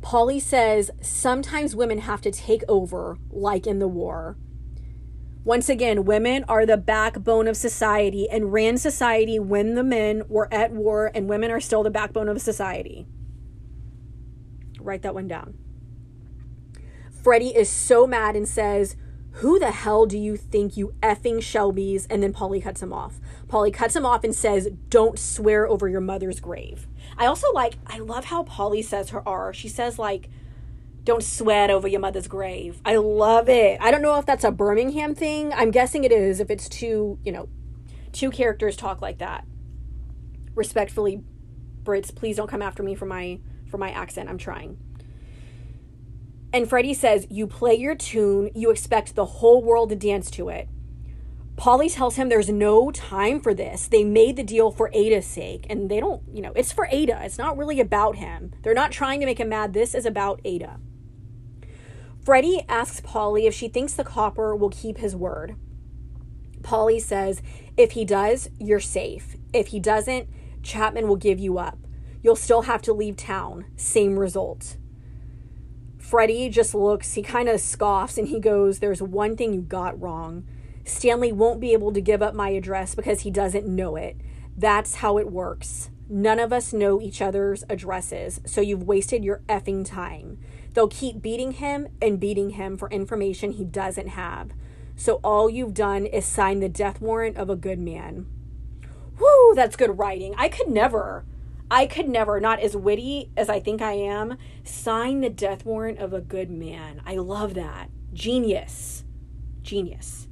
Polly 0.00 0.40
says 0.40 0.90
sometimes 1.02 1.76
women 1.76 1.98
have 1.98 2.22
to 2.22 2.30
take 2.30 2.62
over, 2.66 3.18
like 3.28 3.66
in 3.66 3.78
the 3.78 3.86
war. 3.86 4.38
Once 5.44 5.68
again, 5.68 6.06
women 6.06 6.46
are 6.48 6.64
the 6.64 6.78
backbone 6.78 7.46
of 7.46 7.58
society 7.58 8.26
and 8.30 8.54
ran 8.54 8.78
society 8.78 9.38
when 9.38 9.74
the 9.74 9.84
men 9.84 10.22
were 10.28 10.48
at 10.50 10.72
war, 10.72 11.10
and 11.14 11.28
women 11.28 11.50
are 11.50 11.60
still 11.60 11.82
the 11.82 11.90
backbone 11.90 12.30
of 12.30 12.40
society. 12.40 13.06
Write 14.80 15.02
that 15.02 15.14
one 15.14 15.28
down. 15.28 15.58
Freddie 17.24 17.56
is 17.56 17.70
so 17.70 18.06
mad 18.06 18.36
and 18.36 18.46
says, 18.46 18.96
Who 19.32 19.58
the 19.58 19.70
hell 19.70 20.04
do 20.04 20.18
you 20.18 20.36
think 20.36 20.76
you 20.76 20.92
effing 21.02 21.38
Shelbys? 21.38 22.06
And 22.10 22.22
then 22.22 22.34
Polly 22.34 22.60
cuts 22.60 22.82
him 22.82 22.92
off. 22.92 23.18
Polly 23.48 23.70
cuts 23.70 23.96
him 23.96 24.04
off 24.04 24.24
and 24.24 24.34
says, 24.34 24.68
Don't 24.90 25.18
swear 25.18 25.66
over 25.66 25.88
your 25.88 26.02
mother's 26.02 26.38
grave. 26.38 26.86
I 27.16 27.24
also 27.24 27.50
like, 27.54 27.76
I 27.86 27.98
love 27.98 28.26
how 28.26 28.42
Polly 28.42 28.82
says 28.82 29.08
her 29.08 29.26
R. 29.26 29.54
She 29.54 29.68
says, 29.68 29.98
like, 29.98 30.28
don't 31.04 31.22
sweat 31.22 31.70
over 31.70 31.88
your 31.88 32.00
mother's 32.00 32.28
grave. 32.28 32.82
I 32.84 32.96
love 32.96 33.48
it. 33.48 33.78
I 33.80 33.90
don't 33.90 34.02
know 34.02 34.18
if 34.18 34.26
that's 34.26 34.44
a 34.44 34.50
Birmingham 34.50 35.14
thing. 35.14 35.52
I'm 35.54 35.70
guessing 35.70 36.04
it 36.04 36.12
is 36.12 36.40
if 36.40 36.50
it's 36.50 36.68
two, 36.68 37.18
you 37.24 37.32
know, 37.32 37.48
two 38.12 38.30
characters 38.30 38.76
talk 38.76 39.00
like 39.00 39.18
that. 39.18 39.46
Respectfully, 40.54 41.22
Brits, 41.82 42.14
please 42.14 42.36
don't 42.36 42.48
come 42.50 42.62
after 42.62 42.82
me 42.82 42.94
for 42.94 43.06
my 43.06 43.40
for 43.70 43.78
my 43.78 43.90
accent. 43.90 44.28
I'm 44.28 44.38
trying. 44.38 44.78
And 46.54 46.68
Freddie 46.68 46.94
says, 46.94 47.26
"You 47.28 47.48
play 47.48 47.74
your 47.74 47.96
tune, 47.96 48.48
you 48.54 48.70
expect 48.70 49.16
the 49.16 49.24
whole 49.24 49.60
world 49.60 49.88
to 49.90 49.96
dance 49.96 50.30
to 50.30 50.48
it." 50.50 50.68
Polly 51.56 51.88
tells 51.88 52.14
him 52.14 52.28
there's 52.28 52.48
no 52.48 52.92
time 52.92 53.40
for 53.40 53.52
this. 53.52 53.88
They 53.88 54.04
made 54.04 54.36
the 54.36 54.44
deal 54.44 54.70
for 54.70 54.88
Ada's 54.92 55.26
sake, 55.26 55.66
and 55.68 55.90
they 55.90 55.98
don't, 55.98 56.22
you 56.32 56.40
know, 56.40 56.52
it's 56.54 56.70
for 56.70 56.86
Ada. 56.92 57.22
It's 57.24 57.38
not 57.38 57.58
really 57.58 57.80
about 57.80 58.16
him. 58.16 58.52
They're 58.62 58.72
not 58.72 58.92
trying 58.92 59.18
to 59.18 59.26
make 59.26 59.40
him 59.40 59.48
mad. 59.48 59.72
This 59.72 59.96
is 59.96 60.06
about 60.06 60.40
Ada. 60.44 60.78
Freddie 62.24 62.64
asks 62.68 63.00
Polly 63.00 63.46
if 63.46 63.54
she 63.54 63.66
thinks 63.66 63.94
the 63.94 64.04
copper 64.04 64.54
will 64.54 64.70
keep 64.70 64.98
his 64.98 65.16
word. 65.16 65.56
Polly 66.62 67.00
says, 67.00 67.42
if 67.76 67.92
he 67.92 68.04
does, 68.04 68.48
you're 68.60 68.78
safe. 68.78 69.36
If 69.52 69.68
he 69.68 69.80
doesn't, 69.80 70.28
Chapman 70.62 71.08
will 71.08 71.16
give 71.16 71.40
you 71.40 71.58
up. 71.58 71.78
You'll 72.22 72.36
still 72.36 72.62
have 72.62 72.80
to 72.82 72.92
leave 72.92 73.16
town. 73.16 73.66
Same 73.76 74.18
result. 74.18 74.76
Freddie 76.04 76.50
just 76.50 76.74
looks, 76.74 77.14
he 77.14 77.22
kind 77.22 77.48
of 77.48 77.62
scoffs 77.62 78.18
and 78.18 78.28
he 78.28 78.38
goes, 78.38 78.78
There's 78.78 79.00
one 79.00 79.38
thing 79.38 79.54
you 79.54 79.62
got 79.62 79.98
wrong. 79.98 80.44
Stanley 80.84 81.32
won't 81.32 81.60
be 81.60 81.72
able 81.72 81.94
to 81.94 82.00
give 82.02 82.20
up 82.20 82.34
my 82.34 82.50
address 82.50 82.94
because 82.94 83.20
he 83.20 83.30
doesn't 83.30 83.66
know 83.66 83.96
it. 83.96 84.18
That's 84.54 84.96
how 84.96 85.16
it 85.16 85.32
works. 85.32 85.88
None 86.06 86.38
of 86.38 86.52
us 86.52 86.74
know 86.74 87.00
each 87.00 87.22
other's 87.22 87.64
addresses, 87.70 88.42
so 88.44 88.60
you've 88.60 88.82
wasted 88.82 89.24
your 89.24 89.40
effing 89.48 89.82
time. 89.82 90.38
They'll 90.74 90.88
keep 90.88 91.22
beating 91.22 91.52
him 91.52 91.88
and 92.02 92.20
beating 92.20 92.50
him 92.50 92.76
for 92.76 92.90
information 92.90 93.52
he 93.52 93.64
doesn't 93.64 94.08
have. 94.08 94.50
So 94.96 95.20
all 95.24 95.48
you've 95.48 95.72
done 95.72 96.04
is 96.04 96.26
sign 96.26 96.60
the 96.60 96.68
death 96.68 97.00
warrant 97.00 97.38
of 97.38 97.48
a 97.48 97.56
good 97.56 97.78
man. 97.78 98.26
Whoo, 99.18 99.54
that's 99.54 99.74
good 99.74 99.96
writing. 99.98 100.34
I 100.36 100.50
could 100.50 100.68
never, 100.68 101.24
I 101.70 101.86
could 101.86 102.08
never, 102.08 102.40
not 102.40 102.60
as 102.60 102.76
witty 102.76 103.30
as 103.36 103.48
I 103.48 103.60
think 103.60 103.80
I 103.80 103.92
am, 103.92 104.36
sign 104.64 105.20
the 105.20 105.30
death 105.30 105.64
warrant 105.64 105.98
of 105.98 106.12
a 106.12 106.20
good 106.20 106.50
man. 106.50 107.02
I 107.06 107.16
love 107.16 107.54
that. 107.54 107.90
Genius. 108.12 109.04
Genius. 109.62 110.28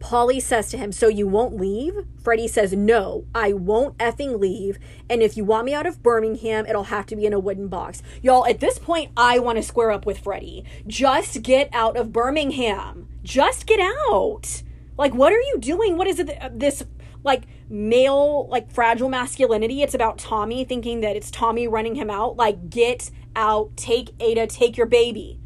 Polly 0.00 0.38
says 0.38 0.70
to 0.70 0.78
him, 0.78 0.92
So 0.92 1.08
you 1.08 1.26
won't 1.26 1.56
leave? 1.56 2.06
Freddie 2.22 2.48
says, 2.48 2.72
No, 2.72 3.24
I 3.34 3.52
won't 3.52 3.98
effing 3.98 4.38
leave. 4.38 4.78
And 5.10 5.22
if 5.22 5.36
you 5.36 5.44
want 5.44 5.66
me 5.66 5.74
out 5.74 5.86
of 5.86 6.02
Birmingham, 6.02 6.66
it'll 6.66 6.84
have 6.84 7.06
to 7.06 7.16
be 7.16 7.26
in 7.26 7.32
a 7.32 7.40
wooden 7.40 7.68
box. 7.68 8.02
Y'all, 8.22 8.46
at 8.46 8.60
this 8.60 8.78
point, 8.78 9.10
I 9.16 9.38
want 9.38 9.56
to 9.56 9.62
square 9.62 9.90
up 9.90 10.06
with 10.06 10.20
Freddie. 10.20 10.64
Just 10.86 11.42
get 11.42 11.68
out 11.72 11.96
of 11.96 12.12
Birmingham. 12.12 13.08
Just 13.24 13.66
get 13.66 13.80
out. 13.80 14.62
Like, 14.96 15.14
what 15.14 15.32
are 15.32 15.40
you 15.40 15.58
doing? 15.58 15.96
What 15.96 16.06
is 16.06 16.18
it? 16.20 16.58
This, 16.58 16.84
like, 17.24 17.44
male, 17.68 18.48
like 18.48 18.70
fragile 18.70 19.08
masculinity. 19.08 19.82
It's 19.82 19.94
about 19.94 20.18
Tommy 20.18 20.64
thinking 20.64 21.00
that 21.00 21.16
it's 21.16 21.30
Tommy 21.30 21.68
running 21.68 21.94
him 21.94 22.10
out. 22.10 22.36
Like, 22.36 22.70
get 22.70 23.10
out, 23.36 23.76
take 23.76 24.10
Ada, 24.20 24.46
take 24.46 24.76
your 24.76 24.86
baby. 24.86 25.40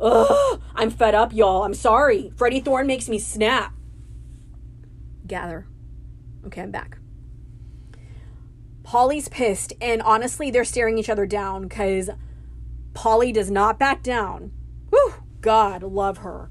Ugh, 0.00 0.60
I'm 0.74 0.90
fed 0.90 1.14
up, 1.14 1.32
y'all. 1.32 1.62
I'm 1.62 1.74
sorry. 1.74 2.32
Freddie 2.36 2.60
Thorne 2.60 2.86
makes 2.86 3.08
me 3.08 3.18
snap. 3.18 3.72
Gather. 5.26 5.66
Okay, 6.46 6.62
I'm 6.62 6.70
back. 6.70 6.98
Polly's 8.82 9.28
pissed, 9.28 9.72
and 9.80 10.00
honestly, 10.02 10.50
they're 10.50 10.64
staring 10.64 10.96
each 10.96 11.10
other 11.10 11.26
down 11.26 11.62
because 11.62 12.08
Polly 12.94 13.32
does 13.32 13.50
not 13.50 13.80
back 13.80 14.02
down. 14.02 14.52
Whew, 14.90 15.14
God, 15.40 15.82
love 15.82 16.18
her. 16.18 16.50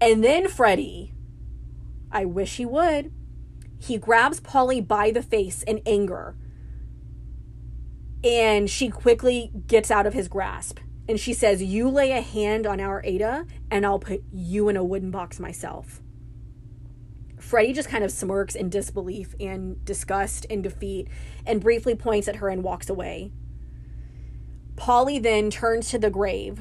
And 0.00 0.24
then 0.24 0.48
Freddie, 0.48 1.12
I 2.10 2.24
wish 2.24 2.56
he 2.56 2.66
would. 2.66 3.12
He 3.80 3.96
grabs 3.96 4.40
Polly 4.40 4.80
by 4.80 5.10
the 5.10 5.22
face 5.22 5.62
in 5.62 5.80
anger. 5.86 6.36
And 8.22 8.68
she 8.68 8.90
quickly 8.90 9.50
gets 9.66 9.90
out 9.90 10.06
of 10.06 10.12
his 10.12 10.28
grasp. 10.28 10.78
And 11.08 11.18
she 11.18 11.32
says, 11.32 11.62
You 11.62 11.88
lay 11.88 12.12
a 12.12 12.20
hand 12.20 12.66
on 12.66 12.78
our 12.78 13.02
Ada, 13.04 13.46
and 13.70 13.86
I'll 13.86 13.98
put 13.98 14.22
you 14.30 14.68
in 14.68 14.76
a 14.76 14.84
wooden 14.84 15.10
box 15.10 15.40
myself. 15.40 16.02
Freddie 17.38 17.72
just 17.72 17.88
kind 17.88 18.04
of 18.04 18.12
smirks 18.12 18.54
in 18.54 18.68
disbelief 18.68 19.34
and 19.40 19.82
disgust 19.84 20.46
and 20.50 20.62
defeat 20.62 21.08
and 21.46 21.60
briefly 21.60 21.94
points 21.94 22.28
at 22.28 22.36
her 22.36 22.48
and 22.48 22.62
walks 22.62 22.90
away. 22.90 23.32
Polly 24.76 25.18
then 25.18 25.50
turns 25.50 25.90
to 25.90 25.98
the 25.98 26.10
grave 26.10 26.60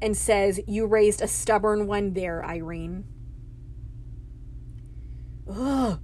and 0.00 0.16
says, 0.16 0.60
You 0.66 0.86
raised 0.86 1.22
a 1.22 1.26
stubborn 1.26 1.86
one 1.86 2.12
there, 2.12 2.44
Irene. 2.44 3.04
Ugh, 5.50 6.00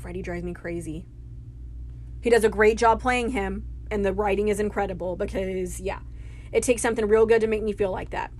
Freddie 0.00 0.22
drives 0.22 0.44
me 0.44 0.54
crazy. 0.54 1.06
He 2.22 2.30
does 2.30 2.44
a 2.44 2.48
great 2.48 2.78
job 2.78 3.00
playing 3.00 3.30
him, 3.30 3.66
and 3.90 4.04
the 4.04 4.12
writing 4.12 4.48
is 4.48 4.60
incredible 4.60 5.16
because, 5.16 5.80
yeah, 5.80 6.00
it 6.52 6.62
takes 6.62 6.82
something 6.82 7.06
real 7.06 7.26
good 7.26 7.40
to 7.40 7.46
make 7.46 7.62
me 7.62 7.72
feel 7.72 7.92
like 7.92 8.10
that. 8.10 8.32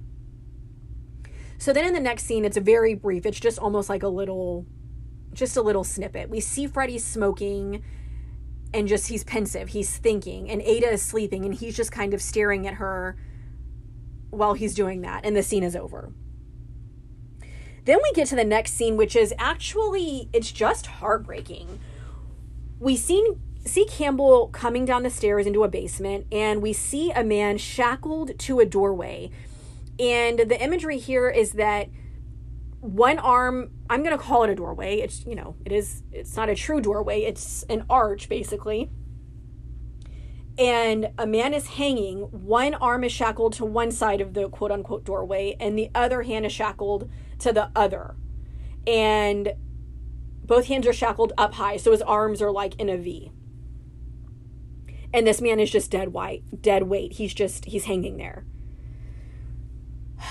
So 1.58 1.72
then 1.72 1.86
in 1.86 1.94
the 1.94 2.00
next 2.00 2.24
scene, 2.24 2.44
it's 2.44 2.56
very 2.56 2.94
brief. 2.94 3.26
It's 3.26 3.38
just 3.38 3.58
almost 3.58 3.88
like 3.88 4.02
a 4.02 4.08
little, 4.08 4.66
just 5.32 5.56
a 5.56 5.62
little 5.62 5.84
snippet. 5.84 6.30
We 6.30 6.40
see 6.40 6.66
Freddie 6.66 6.98
smoking 6.98 7.82
and 8.72 8.88
just 8.88 9.08
he's 9.08 9.24
pensive. 9.24 9.68
He's 9.68 9.96
thinking, 9.96 10.50
and 10.50 10.62
Ada 10.62 10.92
is 10.92 11.02
sleeping, 11.02 11.44
and 11.44 11.54
he's 11.54 11.76
just 11.76 11.92
kind 11.92 12.14
of 12.14 12.22
staring 12.22 12.66
at 12.66 12.74
her 12.74 13.16
while 14.30 14.54
he's 14.54 14.74
doing 14.74 15.02
that, 15.02 15.24
and 15.24 15.36
the 15.36 15.42
scene 15.42 15.64
is 15.64 15.74
over. 15.74 16.12
Then 17.84 17.98
we 18.02 18.12
get 18.12 18.28
to 18.28 18.36
the 18.36 18.44
next 18.44 18.74
scene, 18.74 18.96
which 18.96 19.16
is 19.16 19.34
actually 19.38 20.28
it's 20.32 20.52
just 20.52 20.86
heartbreaking. 20.86 21.80
We 22.78 22.96
see 22.96 23.34
see 23.64 23.84
Campbell 23.86 24.48
coming 24.48 24.84
down 24.84 25.02
the 25.02 25.10
stairs 25.10 25.46
into 25.46 25.64
a 25.64 25.68
basement, 25.68 26.26
and 26.32 26.62
we 26.62 26.72
see 26.72 27.10
a 27.10 27.24
man 27.24 27.58
shackled 27.58 28.38
to 28.38 28.60
a 28.60 28.66
doorway. 28.66 29.30
And 29.98 30.38
the 30.38 30.60
imagery 30.62 30.98
here 30.98 31.28
is 31.28 31.52
that 31.52 31.88
one 32.80 33.18
arm 33.18 33.70
i'm 33.90 34.02
going 34.02 34.16
to 34.16 34.22
call 34.22 34.42
it 34.42 34.50
a 34.50 34.54
doorway 34.54 34.96
it's 34.96 35.26
you 35.26 35.34
know 35.34 35.54
it 35.66 35.72
is 35.72 36.02
it's 36.12 36.34
not 36.34 36.48
a 36.48 36.54
true 36.54 36.80
doorway 36.80 37.20
it's 37.20 37.62
an 37.64 37.84
arch 37.90 38.28
basically 38.28 38.90
and 40.58 41.10
a 41.18 41.26
man 41.26 41.52
is 41.52 41.66
hanging 41.66 42.20
one 42.30 42.74
arm 42.74 43.04
is 43.04 43.12
shackled 43.12 43.52
to 43.52 43.64
one 43.66 43.90
side 43.90 44.20
of 44.20 44.32
the 44.32 44.48
quote 44.48 44.70
unquote 44.70 45.04
doorway 45.04 45.54
and 45.60 45.78
the 45.78 45.90
other 45.94 46.22
hand 46.22 46.46
is 46.46 46.52
shackled 46.52 47.10
to 47.40 47.52
the 47.52 47.70
other. 47.74 48.14
And 48.86 49.54
both 50.44 50.66
hands 50.66 50.86
are 50.86 50.92
shackled 50.92 51.32
up 51.38 51.54
high 51.54 51.76
so 51.76 51.92
his 51.92 52.02
arms 52.02 52.42
are 52.42 52.50
like 52.50 52.74
in 52.76 52.88
a 52.88 52.96
v. 52.96 53.30
And 55.12 55.26
this 55.26 55.40
man 55.40 55.60
is 55.60 55.70
just 55.70 55.90
dead 55.90 56.08
white 56.12 56.62
dead 56.62 56.84
weight. 56.84 57.14
He's 57.14 57.34
just 57.34 57.66
he's 57.66 57.84
hanging 57.84 58.16
there. 58.16 58.44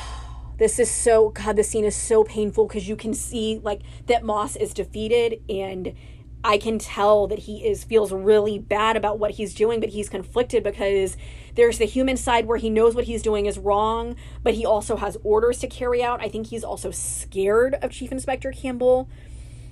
This 0.58 0.78
is 0.78 0.92
so 0.92 1.30
god 1.30 1.56
the 1.56 1.64
scene 1.64 1.86
is 1.86 1.96
so 1.96 2.26
painful 2.26 2.68
because 2.68 2.90
you 2.90 2.98
can 2.98 3.14
see 3.14 3.62
like 3.64 3.82
that 4.08 4.26
moss 4.26 4.58
is 4.58 4.74
defeated 4.74 5.42
and 5.48 5.94
i 6.44 6.58
can 6.58 6.78
tell 6.78 7.28
that 7.28 7.40
he 7.40 7.66
is 7.66 7.86
feels 7.86 8.12
really 8.12 8.60
bad 8.60 8.98
about 8.98 9.20
what 9.20 9.32
he's 9.32 9.54
doing 9.54 9.80
but 9.80 9.88
he's 9.88 10.10
conflicted 10.10 10.62
because 10.62 11.16
there's 11.60 11.78
the 11.78 11.86
human 11.86 12.16
side 12.16 12.46
where 12.46 12.58
he 12.58 12.70
knows 12.70 12.96
what 12.96 13.04
he's 13.04 13.22
doing 13.22 13.46
is 13.46 13.58
wrong 13.58 14.16
but 14.44 14.54
he 14.54 14.66
also 14.66 14.96
has 14.96 15.18
orders 15.24 15.60
to 15.60 15.68
carry 15.68 16.02
out 16.02 16.22
i 16.22 16.30
think 16.30 16.48
he's 16.48 16.64
also 16.64 16.90
scared 16.90 17.76
of 17.82 17.92
chief 17.92 18.12
inspector 18.12 18.52
campbell 18.52 19.10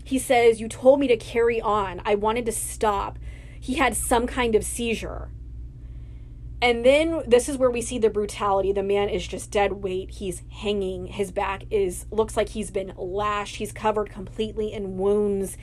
he 0.04 0.20
says 0.20 0.60
you 0.60 0.68
told 0.68 1.00
me 1.00 1.08
to 1.08 1.16
carry 1.16 1.62
on 1.62 2.02
i 2.06 2.14
wanted 2.14 2.46
to 2.46 2.52
stop 2.52 3.18
he 3.60 3.76
had 3.76 3.96
some 3.96 4.28
kind 4.28 4.54
of 4.54 4.64
seizure 4.64 5.30
and 6.62 6.84
then 6.84 7.22
this 7.28 7.48
is 7.48 7.58
where 7.58 7.70
we 7.70 7.82
see 7.82 8.00
the 8.00 8.10
brutality. 8.10 8.72
The 8.72 8.82
man 8.82 9.10
is 9.10 9.28
just 9.28 9.52
dead 9.52 9.74
weight. 9.74 10.10
He's 10.10 10.42
hanging. 10.50 11.06
His 11.06 11.32
back 11.32 11.66
is 11.70 12.08
looks 12.10 12.36
like 12.36 12.50
he's 12.50 12.72
been 12.72 12.94
lashed. 12.98 13.58
He's 13.58 13.72
covered 13.72 14.10
completely 14.10 14.74
in 14.74 14.98
wounds. 14.98 15.56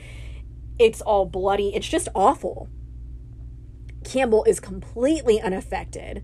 It's 0.79 1.01
all 1.01 1.25
bloody. 1.25 1.75
It's 1.75 1.87
just 1.87 2.07
awful. 2.15 2.69
Campbell 4.05 4.43
is 4.45 4.59
completely 4.59 5.41
unaffected. 5.41 6.23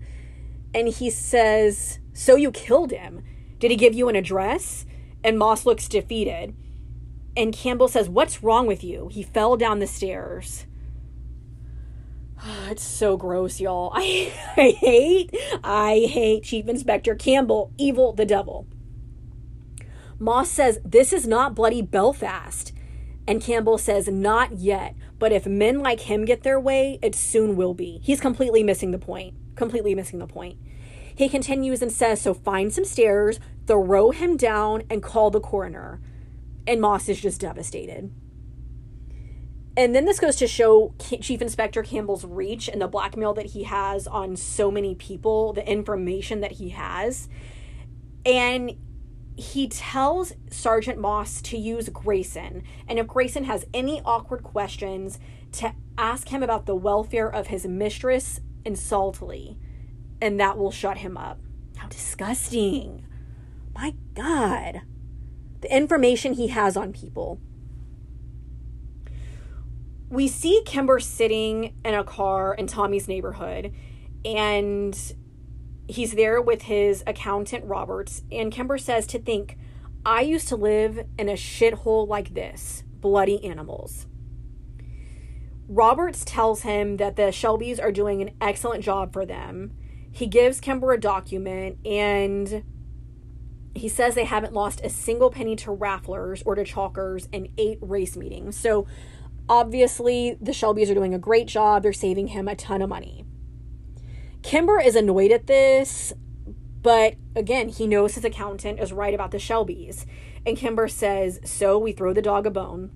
And 0.74 0.88
he 0.88 1.10
says, 1.10 1.98
"So 2.14 2.36
you 2.36 2.50
killed 2.50 2.90
him? 2.90 3.22
Did 3.58 3.70
he 3.70 3.76
give 3.76 3.94
you 3.94 4.08
an 4.08 4.16
address?" 4.16 4.86
And 5.22 5.38
Moss 5.38 5.66
looks 5.66 5.88
defeated. 5.88 6.54
And 7.36 7.52
Campbell 7.52 7.88
says, 7.88 8.08
"What's 8.08 8.42
wrong 8.42 8.66
with 8.66 8.82
you? 8.82 9.08
He 9.12 9.22
fell 9.22 9.56
down 9.56 9.78
the 9.78 9.86
stairs." 9.86 10.66
it's 12.70 12.82
so 12.82 13.16
gross, 13.16 13.60
y'all. 13.60 13.92
I, 13.94 14.32
I 14.56 14.70
hate, 14.70 15.34
I 15.62 16.08
hate 16.10 16.44
Chief 16.44 16.68
Inspector 16.68 17.14
Campbell, 17.16 17.72
evil 17.78 18.12
the 18.12 18.26
devil. 18.26 18.66
Moss 20.18 20.50
says, 20.50 20.80
This 20.84 21.12
is 21.12 21.26
not 21.26 21.54
bloody 21.54 21.82
Belfast. 21.82 22.72
And 23.26 23.42
Campbell 23.42 23.78
says, 23.78 24.08
Not 24.08 24.52
yet. 24.52 24.94
But 25.18 25.32
if 25.32 25.46
men 25.46 25.80
like 25.80 26.00
him 26.00 26.24
get 26.24 26.42
their 26.42 26.58
way, 26.58 26.98
it 27.02 27.14
soon 27.14 27.56
will 27.56 27.74
be. 27.74 28.00
He's 28.02 28.20
completely 28.20 28.62
missing 28.62 28.90
the 28.90 28.98
point. 28.98 29.34
Completely 29.54 29.94
missing 29.94 30.18
the 30.18 30.26
point. 30.26 30.58
He 31.14 31.28
continues 31.28 31.82
and 31.82 31.92
says, 31.92 32.20
So 32.20 32.34
find 32.34 32.72
some 32.72 32.84
stairs, 32.84 33.38
throw 33.66 34.10
him 34.10 34.36
down, 34.36 34.82
and 34.90 35.02
call 35.02 35.30
the 35.30 35.40
coroner. 35.40 36.00
And 36.66 36.80
Moss 36.80 37.08
is 37.08 37.20
just 37.20 37.40
devastated 37.40 38.10
and 39.76 39.94
then 39.94 40.04
this 40.04 40.20
goes 40.20 40.36
to 40.36 40.46
show 40.46 40.94
Chief 40.98 41.40
Inspector 41.40 41.82
Campbell's 41.84 42.24
reach 42.24 42.68
and 42.68 42.80
the 42.80 42.88
blackmail 42.88 43.32
that 43.34 43.46
he 43.46 43.62
has 43.62 44.06
on 44.06 44.36
so 44.36 44.70
many 44.70 44.94
people, 44.94 45.54
the 45.54 45.66
information 45.66 46.40
that 46.40 46.52
he 46.52 46.70
has. 46.70 47.28
And 48.26 48.76
he 49.36 49.68
tells 49.68 50.32
Sergeant 50.50 50.98
Moss 50.98 51.40
to 51.42 51.56
use 51.56 51.88
Grayson. 51.88 52.62
And 52.88 52.98
if 52.98 53.06
Grayson 53.06 53.44
has 53.44 53.64
any 53.72 54.00
awkward 54.04 54.42
questions, 54.42 55.18
to 55.52 55.74
ask 55.98 56.28
him 56.28 56.42
about 56.42 56.66
the 56.66 56.74
welfare 56.74 57.28
of 57.28 57.48
his 57.48 57.66
mistress 57.66 58.40
and 58.64 58.76
Saltley. 58.76 59.56
And 60.20 60.40
that 60.40 60.56
will 60.56 60.70
shut 60.70 60.98
him 60.98 61.16
up. 61.16 61.40
How 61.76 61.88
disgusting. 61.88 63.04
My 63.74 63.94
God. 64.14 64.82
The 65.60 65.74
information 65.74 66.34
he 66.34 66.48
has 66.48 66.76
on 66.76 66.92
people 66.92 67.40
we 70.12 70.28
see 70.28 70.60
Kimber 70.66 71.00
sitting 71.00 71.74
in 71.86 71.94
a 71.94 72.04
car 72.04 72.52
in 72.52 72.66
Tommy's 72.66 73.08
neighborhood, 73.08 73.72
and 74.26 75.14
he's 75.92 76.12
there 76.12 76.40
with 76.40 76.62
his 76.62 77.02
accountant 77.06 77.64
Roberts. 77.64 78.22
And 78.30 78.52
Kimber 78.52 78.78
says 78.78 79.06
to 79.08 79.18
think, 79.18 79.56
I 80.04 80.22
used 80.22 80.48
to 80.48 80.56
live 80.56 81.06
in 81.18 81.28
a 81.28 81.34
shithole 81.34 82.08
like 82.08 82.34
this 82.34 82.82
bloody 83.00 83.44
animals. 83.44 84.06
Roberts 85.68 86.24
tells 86.24 86.62
him 86.62 86.98
that 86.98 87.16
the 87.16 87.30
Shelbys 87.32 87.82
are 87.82 87.92
doing 87.92 88.20
an 88.20 88.30
excellent 88.40 88.84
job 88.84 89.12
for 89.12 89.24
them. 89.24 89.72
He 90.10 90.26
gives 90.26 90.60
Kimber 90.60 90.92
a 90.92 91.00
document 91.00 91.78
and 91.86 92.64
he 93.74 93.88
says 93.88 94.14
they 94.14 94.24
haven't 94.24 94.52
lost 94.52 94.82
a 94.84 94.90
single 94.90 95.30
penny 95.30 95.56
to 95.56 95.70
rafflers 95.70 96.42
or 96.44 96.54
to 96.54 96.64
chalkers 96.64 97.26
in 97.32 97.48
eight 97.56 97.78
race 97.80 98.16
meetings. 98.16 98.56
So 98.56 98.86
Obviously, 99.48 100.36
the 100.40 100.52
Shelbys 100.52 100.90
are 100.90 100.94
doing 100.94 101.14
a 101.14 101.18
great 101.18 101.46
job. 101.46 101.82
They're 101.82 101.92
saving 101.92 102.28
him 102.28 102.48
a 102.48 102.54
ton 102.54 102.80
of 102.80 102.88
money. 102.88 103.24
Kimber 104.42 104.80
is 104.80 104.96
annoyed 104.96 105.30
at 105.30 105.46
this, 105.46 106.12
but 106.82 107.14
again, 107.36 107.68
he 107.68 107.86
knows 107.86 108.14
his 108.14 108.24
accountant 108.24 108.80
is 108.80 108.92
right 108.92 109.14
about 109.14 109.30
the 109.30 109.38
Shelbys. 109.38 110.04
And 110.44 110.56
Kimber 110.56 110.88
says, 110.88 111.40
So 111.44 111.78
we 111.78 111.92
throw 111.92 112.12
the 112.12 112.22
dog 112.22 112.46
a 112.46 112.50
bone. 112.50 112.90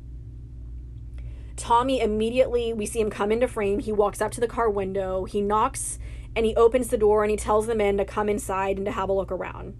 Tommy 1.56 2.00
immediately, 2.00 2.72
we 2.72 2.84
see 2.84 3.00
him 3.00 3.10
come 3.10 3.32
into 3.32 3.48
frame. 3.48 3.78
He 3.78 3.92
walks 3.92 4.20
up 4.20 4.32
to 4.32 4.40
the 4.40 4.48
car 4.48 4.68
window, 4.68 5.24
he 5.24 5.40
knocks, 5.40 5.98
and 6.34 6.44
he 6.44 6.54
opens 6.54 6.88
the 6.88 6.98
door 6.98 7.22
and 7.22 7.30
he 7.30 7.36
tells 7.36 7.66
the 7.66 7.74
men 7.74 7.96
to 7.96 8.04
come 8.04 8.28
inside 8.28 8.76
and 8.76 8.84
to 8.84 8.92
have 8.92 9.08
a 9.08 9.12
look 9.12 9.32
around. 9.32 9.74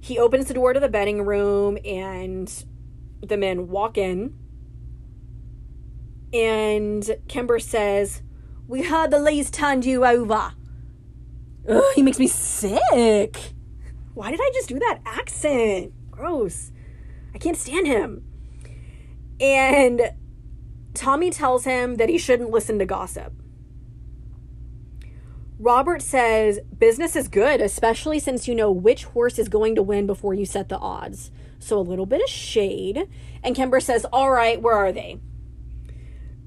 He 0.00 0.18
opens 0.18 0.48
the 0.48 0.54
door 0.54 0.72
to 0.72 0.80
the 0.80 0.88
betting 0.88 1.22
room, 1.22 1.78
and 1.84 2.52
the 3.20 3.36
men 3.36 3.68
walk 3.68 3.96
in 3.96 4.36
And 6.32 7.16
Kimber 7.28 7.58
says, 7.58 8.22
We 8.66 8.82
heard 8.84 9.10
the 9.10 9.18
Lees 9.18 9.50
turned 9.50 9.84
you 9.84 10.04
over. 10.04 10.52
Ugh, 11.68 11.84
he 11.94 12.02
makes 12.02 12.18
me 12.18 12.26
sick. 12.26 13.52
Why 14.14 14.30
did 14.30 14.40
I 14.40 14.50
just 14.54 14.68
do 14.68 14.78
that 14.78 15.00
accent? 15.04 15.92
Gross. 16.10 16.72
I 17.34 17.38
can't 17.38 17.56
stand 17.56 17.86
him. 17.86 18.24
And 19.40 20.12
Tommy 20.94 21.30
tells 21.30 21.64
him 21.64 21.96
that 21.96 22.08
he 22.08 22.18
shouldn't 22.18 22.50
listen 22.50 22.78
to 22.78 22.86
gossip. 22.86 23.32
Robert 25.58 26.02
says 26.02 26.58
business 26.76 27.14
is 27.14 27.28
good, 27.28 27.60
especially 27.60 28.18
since 28.18 28.48
you 28.48 28.54
know 28.54 28.72
which 28.72 29.04
horse 29.04 29.38
is 29.38 29.48
going 29.48 29.76
to 29.76 29.82
win 29.82 30.06
before 30.06 30.34
you 30.34 30.44
set 30.44 30.68
the 30.68 30.78
odds. 30.78 31.30
So 31.58 31.78
a 31.78 31.80
little 31.80 32.06
bit 32.06 32.20
of 32.20 32.28
shade. 32.28 33.08
And 33.44 33.54
Kimber 33.54 33.78
says, 33.78 34.04
All 34.12 34.30
right, 34.30 34.60
where 34.60 34.74
are 34.74 34.92
they? 34.92 35.20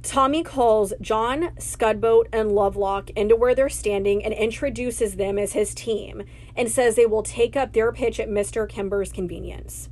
Tommy 0.05 0.43
calls 0.43 0.93
John, 1.01 1.49
Scudboat, 1.57 2.27
and 2.31 2.51
Lovelock 2.51 3.09
into 3.15 3.35
where 3.35 3.55
they're 3.55 3.69
standing 3.69 4.23
and 4.23 4.35
introduces 4.35 5.15
them 5.15 5.39
as 5.39 5.53
his 5.53 5.73
team 5.73 6.21
and 6.55 6.69
says 6.69 6.95
they 6.95 7.07
will 7.07 7.23
take 7.23 7.55
up 7.55 7.73
their 7.73 7.91
pitch 7.91 8.19
at 8.19 8.29
Mr. 8.29 8.69
Kimber's 8.69 9.11
convenience. 9.11 9.89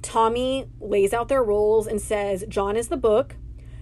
Tommy 0.00 0.66
lays 0.80 1.12
out 1.12 1.28
their 1.28 1.44
roles 1.44 1.86
and 1.86 2.00
says 2.00 2.46
John 2.48 2.74
is 2.74 2.88
the 2.88 2.96
book, 2.96 3.36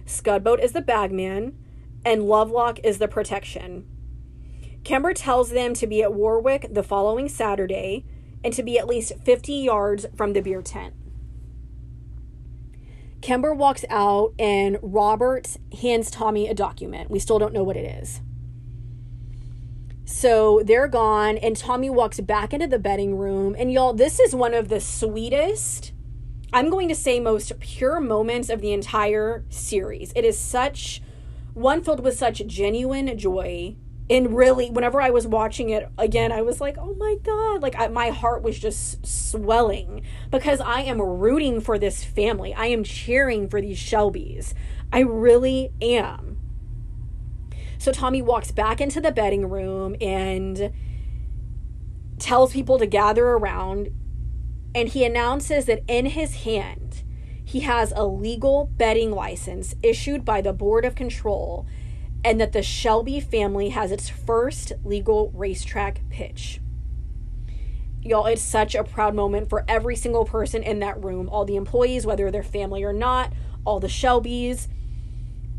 Scudboat 0.05 0.59
is 0.59 0.73
the 0.73 0.81
bagman, 0.81 1.57
and 2.03 2.23
Lovelock 2.23 2.79
is 2.83 2.97
the 2.97 3.07
protection. 3.07 3.87
Kimber 4.83 5.13
tells 5.13 5.51
them 5.51 5.73
to 5.75 5.87
be 5.87 6.03
at 6.03 6.13
Warwick 6.13 6.67
the 6.69 6.83
following 6.83 7.29
Saturday 7.29 8.03
and 8.43 8.53
to 8.53 8.61
be 8.61 8.77
at 8.77 8.87
least 8.87 9.13
50 9.23 9.53
yards 9.53 10.05
from 10.13 10.33
the 10.33 10.41
beer 10.41 10.61
tent. 10.61 10.93
Kimber 13.23 13.53
walks 13.53 13.85
out 13.89 14.33
and 14.37 14.77
Robert 14.81 15.55
hands 15.81 16.11
Tommy 16.11 16.49
a 16.49 16.53
document. 16.53 17.09
We 17.09 17.19
still 17.19 17.39
don't 17.39 17.53
know 17.53 17.63
what 17.63 17.77
it 17.77 17.85
is. 17.85 18.19
So 20.03 20.61
they're 20.65 20.89
gone, 20.89 21.37
and 21.37 21.55
Tommy 21.55 21.89
walks 21.89 22.19
back 22.19 22.53
into 22.53 22.67
the 22.67 22.77
betting 22.77 23.17
room. 23.17 23.55
And 23.57 23.71
y'all, 23.71 23.93
this 23.93 24.19
is 24.19 24.35
one 24.35 24.53
of 24.53 24.67
the 24.67 24.81
sweetest, 24.81 25.93
I'm 26.51 26.69
going 26.69 26.89
to 26.89 26.95
say, 26.95 27.21
most 27.21 27.57
pure 27.61 28.01
moments 28.01 28.49
of 28.49 28.59
the 28.59 28.73
entire 28.73 29.45
series. 29.47 30.11
It 30.17 30.25
is 30.25 30.37
such 30.37 31.01
one 31.53 31.81
filled 31.81 32.01
with 32.01 32.17
such 32.17 32.45
genuine 32.45 33.17
joy 33.17 33.77
and 34.13 34.37
really 34.37 34.69
whenever 34.69 35.01
i 35.01 35.09
was 35.09 35.25
watching 35.25 35.69
it 35.69 35.89
again 35.97 36.31
i 36.31 36.41
was 36.41 36.61
like 36.61 36.77
oh 36.77 36.93
my 36.93 37.15
god 37.23 37.61
like 37.61 37.75
I, 37.75 37.87
my 37.87 38.09
heart 38.09 38.43
was 38.43 38.59
just 38.59 39.05
swelling 39.05 40.03
because 40.29 40.61
i 40.61 40.81
am 40.81 41.01
rooting 41.01 41.59
for 41.59 41.79
this 41.79 42.03
family. 42.03 42.53
I 42.53 42.67
am 42.67 42.83
cheering 42.83 43.49
for 43.49 43.61
these 43.61 43.79
shelbys. 43.79 44.53
I 44.91 44.99
really 44.99 45.71
am. 45.81 46.37
So 47.77 47.91
tommy 47.91 48.21
walks 48.21 48.51
back 48.51 48.79
into 48.79 49.01
the 49.01 49.11
betting 49.11 49.49
room 49.49 49.95
and 49.99 50.71
tells 52.19 52.53
people 52.53 52.77
to 52.79 52.85
gather 52.85 53.25
around 53.25 53.89
and 54.75 54.89
he 54.89 55.03
announces 55.03 55.65
that 55.65 55.83
in 55.87 56.07
his 56.07 56.35
hand 56.43 57.03
he 57.43 57.61
has 57.61 57.91
a 57.95 58.05
legal 58.05 58.71
betting 58.77 59.11
license 59.11 59.75
issued 59.83 60.23
by 60.23 60.39
the 60.39 60.53
board 60.53 60.85
of 60.85 60.95
control 60.95 61.65
and 62.23 62.39
that 62.39 62.53
the 62.53 62.63
Shelby 62.63 63.19
family 63.19 63.69
has 63.69 63.91
its 63.91 64.09
first 64.09 64.73
legal 64.83 65.31
racetrack 65.33 66.01
pitch. 66.09 66.61
Y'all, 68.01 68.25
it's 68.25 68.41
such 68.41 68.75
a 68.75 68.83
proud 68.83 69.15
moment 69.15 69.49
for 69.49 69.63
every 69.67 69.95
single 69.95 70.25
person 70.25 70.61
in 70.61 70.79
that 70.79 71.01
room, 71.01 71.29
all 71.29 71.45
the 71.45 71.55
employees, 71.55 72.05
whether 72.05 72.29
they're 72.29 72.43
family 72.43 72.83
or 72.83 72.93
not, 72.93 73.31
all 73.65 73.79
the 73.79 73.87
Shelbys. 73.87 74.67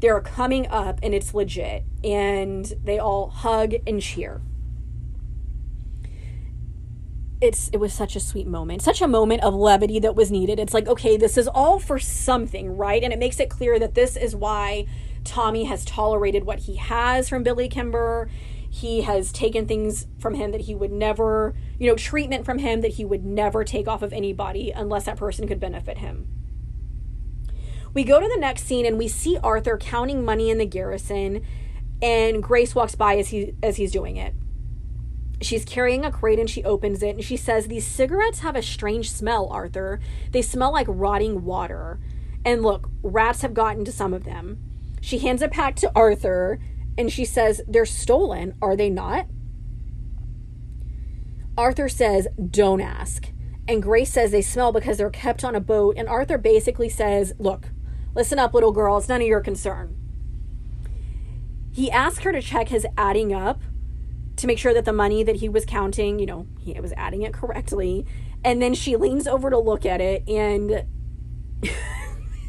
They're 0.00 0.20
coming 0.20 0.66
up 0.66 1.00
and 1.02 1.14
it's 1.14 1.32
legit. 1.32 1.84
And 2.02 2.70
they 2.84 2.98
all 2.98 3.30
hug 3.30 3.74
and 3.86 4.02
cheer. 4.02 4.42
It's 7.40 7.68
it 7.70 7.78
was 7.78 7.92
such 7.92 8.14
a 8.14 8.20
sweet 8.20 8.46
moment. 8.46 8.82
Such 8.82 9.00
a 9.00 9.08
moment 9.08 9.42
of 9.42 9.54
levity 9.54 9.98
that 10.00 10.14
was 10.14 10.30
needed. 10.30 10.58
It's 10.58 10.74
like, 10.74 10.86
okay, 10.86 11.16
this 11.16 11.38
is 11.38 11.48
all 11.48 11.78
for 11.78 11.98
something, 11.98 12.76
right? 12.76 13.02
And 13.02 13.12
it 13.12 13.18
makes 13.18 13.40
it 13.40 13.48
clear 13.48 13.78
that 13.78 13.94
this 13.94 14.16
is 14.16 14.36
why 14.36 14.86
Tommy 15.24 15.64
has 15.64 15.84
tolerated 15.84 16.44
what 16.44 16.60
he 16.60 16.76
has 16.76 17.28
from 17.28 17.42
Billy 17.42 17.68
Kimber. 17.68 18.30
He 18.68 19.02
has 19.02 19.32
taken 19.32 19.66
things 19.66 20.06
from 20.18 20.34
him 20.34 20.52
that 20.52 20.62
he 20.62 20.74
would 20.74 20.92
never, 20.92 21.54
you 21.78 21.88
know, 21.88 21.96
treatment 21.96 22.44
from 22.44 22.58
him 22.58 22.80
that 22.82 22.94
he 22.94 23.04
would 23.04 23.24
never 23.24 23.64
take 23.64 23.88
off 23.88 24.02
of 24.02 24.12
anybody 24.12 24.70
unless 24.70 25.04
that 25.04 25.16
person 25.16 25.46
could 25.46 25.60
benefit 25.60 25.98
him. 25.98 26.28
We 27.94 28.02
go 28.02 28.20
to 28.20 28.28
the 28.28 28.40
next 28.40 28.64
scene 28.64 28.84
and 28.84 28.98
we 28.98 29.06
see 29.06 29.38
Arthur 29.42 29.78
counting 29.78 30.24
money 30.24 30.50
in 30.50 30.58
the 30.58 30.66
garrison 30.66 31.46
and 32.02 32.42
Grace 32.42 32.74
walks 32.74 32.96
by 32.96 33.16
as 33.16 33.28
he 33.28 33.54
as 33.62 33.76
he's 33.76 33.92
doing 33.92 34.16
it. 34.16 34.34
She's 35.40 35.64
carrying 35.64 36.04
a 36.04 36.10
crate 36.10 36.38
and 36.38 36.50
she 36.50 36.64
opens 36.64 37.02
it 37.02 37.14
and 37.14 37.24
she 37.24 37.36
says, 37.36 37.68
These 37.68 37.86
cigarettes 37.86 38.40
have 38.40 38.56
a 38.56 38.62
strange 38.62 39.10
smell, 39.10 39.48
Arthur. 39.48 40.00
They 40.32 40.42
smell 40.42 40.72
like 40.72 40.86
rotting 40.88 41.44
water. 41.44 42.00
And 42.44 42.62
look, 42.62 42.90
rats 43.02 43.42
have 43.42 43.54
gotten 43.54 43.84
to 43.84 43.92
some 43.92 44.12
of 44.12 44.24
them. 44.24 44.73
She 45.05 45.18
hands 45.18 45.42
it 45.42 45.52
back 45.52 45.76
to 45.76 45.92
Arthur 45.94 46.59
and 46.96 47.12
she 47.12 47.26
says, 47.26 47.61
They're 47.68 47.84
stolen, 47.84 48.55
are 48.62 48.74
they 48.74 48.88
not? 48.88 49.26
Arthur 51.59 51.90
says, 51.90 52.26
Don't 52.50 52.80
ask. 52.80 53.30
And 53.68 53.82
Grace 53.82 54.11
says 54.11 54.30
they 54.30 54.40
smell 54.40 54.72
because 54.72 54.96
they're 54.96 55.11
kept 55.11 55.44
on 55.44 55.55
a 55.55 55.61
boat. 55.61 55.96
And 55.98 56.09
Arthur 56.09 56.38
basically 56.38 56.88
says, 56.88 57.34
Look, 57.38 57.68
listen 58.14 58.38
up, 58.38 58.55
little 58.55 58.72
girl, 58.72 58.96
it's 58.96 59.07
none 59.07 59.20
of 59.20 59.26
your 59.26 59.42
concern. 59.42 59.94
He 61.70 61.90
asked 61.90 62.22
her 62.22 62.32
to 62.32 62.40
check 62.40 62.70
his 62.70 62.86
adding 62.96 63.34
up 63.34 63.61
to 64.36 64.46
make 64.46 64.59
sure 64.59 64.72
that 64.72 64.86
the 64.86 64.92
money 64.94 65.22
that 65.22 65.36
he 65.36 65.50
was 65.50 65.66
counting, 65.66 66.18
you 66.18 66.24
know, 66.24 66.46
he 66.59 66.80
was 66.80 66.94
adding 66.96 67.20
it 67.20 67.34
correctly. 67.34 68.07
And 68.42 68.62
then 68.62 68.72
she 68.72 68.96
leans 68.96 69.26
over 69.26 69.50
to 69.50 69.59
look 69.59 69.84
at 69.84 70.00
it 70.00 70.26
and. 70.26 70.86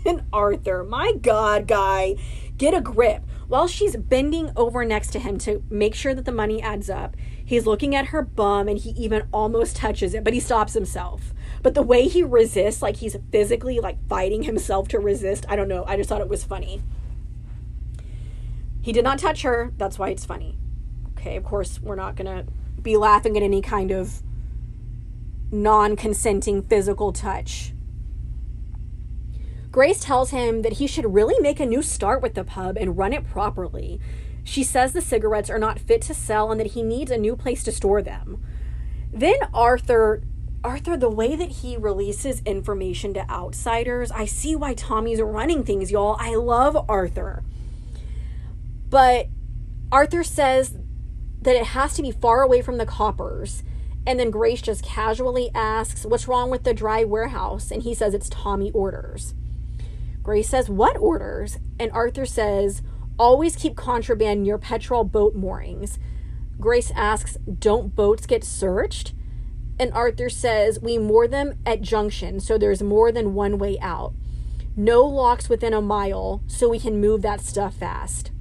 and 0.05 0.23
Arthur, 0.31 0.83
my 0.83 1.13
God, 1.13 1.67
guy, 1.67 2.15
Get 2.57 2.73
a 2.73 2.81
grip. 2.81 3.23
While 3.47 3.67
she's 3.67 3.95
bending 3.95 4.51
over 4.55 4.85
next 4.85 5.11
to 5.11 5.19
him 5.19 5.37
to 5.39 5.61
make 5.69 5.93
sure 5.93 6.13
that 6.13 6.25
the 6.25 6.31
money 6.31 6.61
adds 6.61 6.89
up, 6.89 7.15
he's 7.43 7.67
looking 7.67 7.93
at 7.93 8.07
her 8.07 8.21
bum 8.21 8.67
and 8.67 8.79
he 8.79 8.91
even 8.91 9.27
almost 9.31 9.75
touches 9.75 10.13
it, 10.13 10.23
but 10.23 10.33
he 10.33 10.39
stops 10.39 10.73
himself. 10.73 11.33
But 11.61 11.73
the 11.73 11.83
way 11.83 12.07
he 12.07 12.23
resists, 12.23 12.81
like 12.81 12.97
he's 12.97 13.17
physically 13.31 13.79
like 13.79 13.97
fighting 14.07 14.43
himself 14.43 14.87
to 14.89 14.99
resist, 14.99 15.45
I 15.49 15.55
don't 15.55 15.67
know. 15.67 15.83
I 15.85 15.97
just 15.97 16.09
thought 16.09 16.21
it 16.21 16.29
was 16.29 16.43
funny. 16.43 16.81
He 18.81 18.91
did 18.91 19.03
not 19.03 19.19
touch 19.19 19.41
her. 19.41 19.73
That's 19.77 19.99
why 19.99 20.09
it's 20.09 20.25
funny. 20.25 20.57
Okay, 21.17 21.35
of 21.35 21.43
course, 21.43 21.81
we're 21.81 21.95
not 21.95 22.15
going 22.15 22.27
to 22.27 22.51
be 22.81 22.97
laughing 22.97 23.35
at 23.35 23.43
any 23.43 23.61
kind 23.61 23.91
of 23.91 24.21
non 25.51 25.95
consenting 25.95 26.61
physical 26.61 27.11
touch. 27.11 27.73
Grace 29.75 29.99
tells 29.99 30.29
him 30.29 30.61
that 30.61 30.71
he 30.71 30.87
should 30.87 31.13
really 31.13 31.37
make 31.41 31.59
a 31.59 31.65
new 31.65 31.81
start 31.81 32.21
with 32.21 32.33
the 32.33 32.45
pub 32.45 32.77
and 32.77 32.97
run 32.97 33.11
it 33.11 33.27
properly. 33.27 33.99
She 34.41 34.63
says 34.63 34.93
the 34.93 35.01
cigarettes 35.01 35.49
are 35.49 35.59
not 35.59 35.79
fit 35.79 36.01
to 36.03 36.13
sell 36.13 36.49
and 36.49 36.61
that 36.61 36.67
he 36.67 36.81
needs 36.81 37.11
a 37.11 37.17
new 37.17 37.35
place 37.35 37.61
to 37.65 37.73
store 37.73 38.01
them. 38.01 38.41
Then 39.11 39.35
Arthur 39.53 40.23
Arthur, 40.63 40.95
the 40.95 41.09
way 41.09 41.35
that 41.35 41.49
he 41.49 41.75
releases 41.75 42.39
information 42.45 43.13
to 43.15 43.29
outsiders, 43.29 44.11
I 44.11 44.23
see 44.23 44.55
why 44.55 44.75
Tommy's 44.75 45.19
running 45.19 45.65
things, 45.65 45.91
y'all. 45.91 46.15
I 46.21 46.35
love 46.35 46.77
Arthur. 46.87 47.43
But 48.89 49.27
Arthur 49.91 50.23
says 50.23 50.77
that 51.41 51.57
it 51.57 51.65
has 51.65 51.95
to 51.95 52.01
be 52.01 52.11
far 52.11 52.43
away 52.43 52.61
from 52.61 52.77
the 52.77 52.85
coppers. 52.85 53.61
And 54.07 54.21
then 54.21 54.31
Grace 54.31 54.61
just 54.61 54.85
casually 54.85 55.51
asks, 55.53 56.05
What's 56.05 56.29
wrong 56.29 56.49
with 56.49 56.63
the 56.63 56.73
dry 56.73 57.03
warehouse? 57.03 57.71
And 57.71 57.83
he 57.83 57.93
says 57.93 58.13
it's 58.13 58.29
Tommy 58.29 58.71
orders. 58.71 59.33
Grace 60.25 60.49
says, 60.49 60.71
What 60.71 60.97
orders? 60.97 61.59
And 61.79 61.91
Arthur 61.91 62.25
says, 62.25 62.81
Always 63.19 63.55
keep 63.55 63.75
contraband 63.75 64.41
near 64.41 64.57
petrol 64.57 65.03
boat 65.03 65.35
moorings. 65.35 65.99
Grace 66.59 66.91
asks, 66.95 67.37
Don't 67.59 67.95
boats 67.95 68.25
get 68.25 68.43
searched? 68.43 69.13
And 69.79 69.93
Arthur 69.93 70.29
says, 70.29 70.79
We 70.79 70.97
moor 70.97 71.27
them 71.27 71.59
at 71.63 71.83
junction, 71.83 72.39
so 72.39 72.57
there's 72.57 72.81
more 72.81 73.11
than 73.11 73.35
one 73.35 73.59
way 73.59 73.77
out. 73.79 74.13
No 74.75 75.03
locks 75.03 75.47
within 75.47 75.75
a 75.75 75.81
mile, 75.81 76.41
so 76.47 76.69
we 76.69 76.79
can 76.79 76.99
move 76.99 77.21
that 77.21 77.41
stuff 77.41 77.75
fast. 77.75 78.31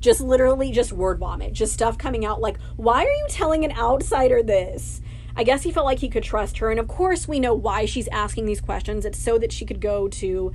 Just 0.00 0.20
literally 0.20 0.72
just 0.72 0.92
word 0.92 1.20
vomit, 1.20 1.52
just 1.52 1.74
stuff 1.74 1.96
coming 1.96 2.24
out 2.24 2.40
like, 2.40 2.58
Why 2.74 3.04
are 3.04 3.08
you 3.08 3.26
telling 3.28 3.64
an 3.64 3.78
outsider 3.78 4.42
this? 4.42 5.00
I 5.36 5.44
guess 5.44 5.62
he 5.62 5.70
felt 5.70 5.84
like 5.84 5.98
he 5.98 6.08
could 6.08 6.22
trust 6.22 6.58
her. 6.58 6.70
And 6.70 6.80
of 6.80 6.88
course, 6.88 7.28
we 7.28 7.38
know 7.38 7.54
why 7.54 7.84
she's 7.84 8.08
asking 8.08 8.46
these 8.46 8.60
questions. 8.60 9.04
It's 9.04 9.18
so 9.18 9.38
that 9.38 9.52
she 9.52 9.66
could 9.66 9.80
go 9.80 10.08
to 10.08 10.52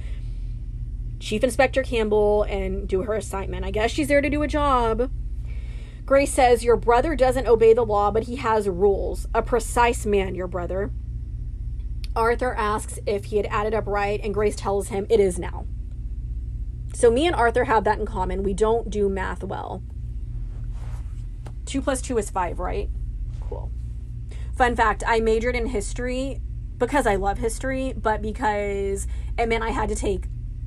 Chief 1.19 1.43
Inspector 1.43 1.81
Campbell 1.83 2.43
and 2.43 2.87
do 2.87 3.03
her 3.03 3.13
assignment. 3.13 3.63
I 3.63 3.69
guess 3.69 3.91
she's 3.91 4.07
there 4.07 4.21
to 4.21 4.29
do 4.29 4.41
a 4.41 4.47
job. 4.47 5.11
Grace 6.03 6.33
says, 6.33 6.63
Your 6.63 6.77
brother 6.77 7.15
doesn't 7.15 7.47
obey 7.47 7.73
the 7.73 7.85
law, 7.85 8.09
but 8.09 8.23
he 8.23 8.37
has 8.37 8.67
rules. 8.67 9.27
A 9.35 9.43
precise 9.43 10.05
man, 10.05 10.33
your 10.33 10.47
brother. 10.47 10.91
Arthur 12.15 12.55
asks 12.55 12.99
if 13.05 13.25
he 13.25 13.37
had 13.37 13.45
added 13.45 13.75
up 13.75 13.85
right, 13.85 14.19
and 14.21 14.33
Grace 14.33 14.55
tells 14.55 14.87
him 14.87 15.05
it 15.09 15.19
is 15.19 15.37
now. 15.37 15.67
So 16.93 17.11
me 17.11 17.27
and 17.27 17.35
Arthur 17.35 17.65
have 17.65 17.83
that 17.85 17.99
in 17.99 18.05
common. 18.05 18.43
We 18.43 18.53
don't 18.53 18.89
do 18.89 19.07
math 19.07 19.43
well. 19.43 19.83
Two 21.65 21.81
plus 21.81 22.01
two 22.01 22.17
is 22.17 22.29
five, 22.29 22.59
right? 22.59 22.89
Cool. 23.39 23.71
Fun 24.61 24.75
fact 24.75 25.03
I 25.07 25.21
majored 25.21 25.55
in 25.55 25.65
history 25.65 26.39
because 26.77 27.07
I 27.07 27.15
love 27.15 27.39
history, 27.39 27.95
but 27.97 28.21
because 28.21 29.07
it 29.39 29.49
meant 29.49 29.63
I 29.63 29.71
had 29.71 29.89
to 29.89 29.95
take 29.95 30.25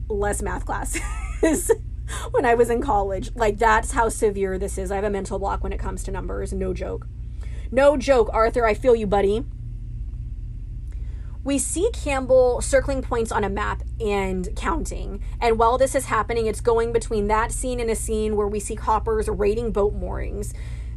less 0.09 0.43
math 0.43 0.67
classes 0.67 1.71
when 2.33 2.45
I 2.45 2.57
was 2.57 2.71
in 2.71 2.83
college. 2.83 3.31
Like, 3.37 3.57
that's 3.57 3.93
how 3.93 4.09
severe 4.09 4.59
this 4.59 4.79
is. 4.79 4.91
I 4.91 4.97
have 4.97 5.05
a 5.05 5.11
mental 5.11 5.39
block 5.39 5.63
when 5.63 5.73
it 5.73 5.79
comes 5.79 6.03
to 6.03 6.11
numbers. 6.11 6.53
No 6.53 6.75
joke. 6.75 7.07
No 7.71 7.97
joke, 7.97 8.29
Arthur. 8.33 8.67
I 8.67 8.75
feel 8.75 8.97
you, 8.97 9.07
buddy. 9.07 9.45
We 11.45 11.59
see 11.59 11.89
Campbell 11.93 12.63
circling 12.63 13.01
points 13.01 13.31
on 13.31 13.45
a 13.45 13.49
map 13.49 13.85
and 14.01 14.49
counting. 14.57 15.23
And 15.41 15.57
while 15.57 15.79
this 15.79 15.95
is 15.95 16.07
happening, 16.07 16.47
it's 16.47 16.61
going 16.61 16.93
between 16.93 17.29
that 17.29 17.53
scene 17.53 17.79
and 17.79 17.91
a 17.91 17.95
scene 17.95 18.35
where 18.35 18.49
we 18.49 18.59
see 18.59 18.75
coppers 18.75 19.29
raiding 19.29 19.71
boat 19.71 19.95
moorings. 19.95 20.53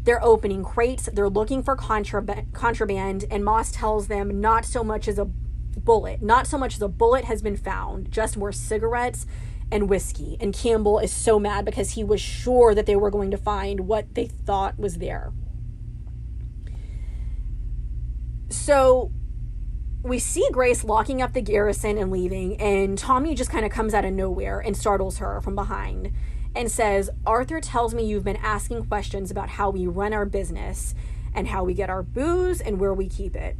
They're 0.07 0.23
opening 0.23 0.63
crates, 0.63 1.09
they're 1.11 1.27
looking 1.27 1.61
for 1.61 1.75
contraband, 1.75 3.25
and 3.29 3.43
Moss 3.43 3.73
tells 3.73 4.07
them 4.07 4.39
not 4.39 4.63
so 4.63 4.81
much 4.81 5.05
as 5.09 5.19
a 5.19 5.25
bullet, 5.25 6.21
not 6.21 6.47
so 6.47 6.57
much 6.57 6.75
as 6.75 6.81
a 6.81 6.87
bullet 6.87 7.25
has 7.25 7.41
been 7.41 7.57
found, 7.57 8.09
just 8.09 8.37
more 8.37 8.53
cigarettes 8.53 9.25
and 9.69 9.89
whiskey. 9.89 10.37
And 10.39 10.53
Campbell 10.53 10.99
is 10.99 11.11
so 11.11 11.39
mad 11.39 11.65
because 11.65 11.91
he 11.91 12.05
was 12.05 12.21
sure 12.21 12.73
that 12.73 12.85
they 12.85 12.95
were 12.95 13.11
going 13.11 13.31
to 13.31 13.37
find 13.37 13.81
what 13.81 14.15
they 14.15 14.27
thought 14.27 14.79
was 14.79 14.99
there. 14.99 15.33
So 18.47 19.11
we 20.03 20.19
see 20.19 20.47
Grace 20.53 20.85
locking 20.85 21.21
up 21.21 21.33
the 21.33 21.41
garrison 21.41 21.97
and 21.97 22.09
leaving, 22.09 22.55
and 22.61 22.97
Tommy 22.97 23.35
just 23.35 23.49
kind 23.49 23.65
of 23.65 23.73
comes 23.73 23.93
out 23.93 24.05
of 24.05 24.13
nowhere 24.13 24.61
and 24.61 24.77
startles 24.77 25.17
her 25.17 25.41
from 25.41 25.55
behind 25.55 26.13
and 26.57 26.71
says, 26.71 27.09
Arthur 27.25 27.61
tells 27.61 27.93
me 27.93 28.05
you've 28.05 28.23
been 28.23 28.35
asking 28.37 28.85
questions 28.85 29.31
about 29.31 29.49
how 29.49 29.69
we 29.69 29.85
run 29.85 30.13
our 30.13 30.25
business 30.25 30.95
and 31.33 31.47
how 31.47 31.63
we 31.63 31.73
get 31.73 31.89
our 31.89 32.03
booze 32.03 32.59
and 32.59 32.79
where 32.79 32.93
we 32.93 33.07
keep 33.07 33.35
it. 33.35 33.55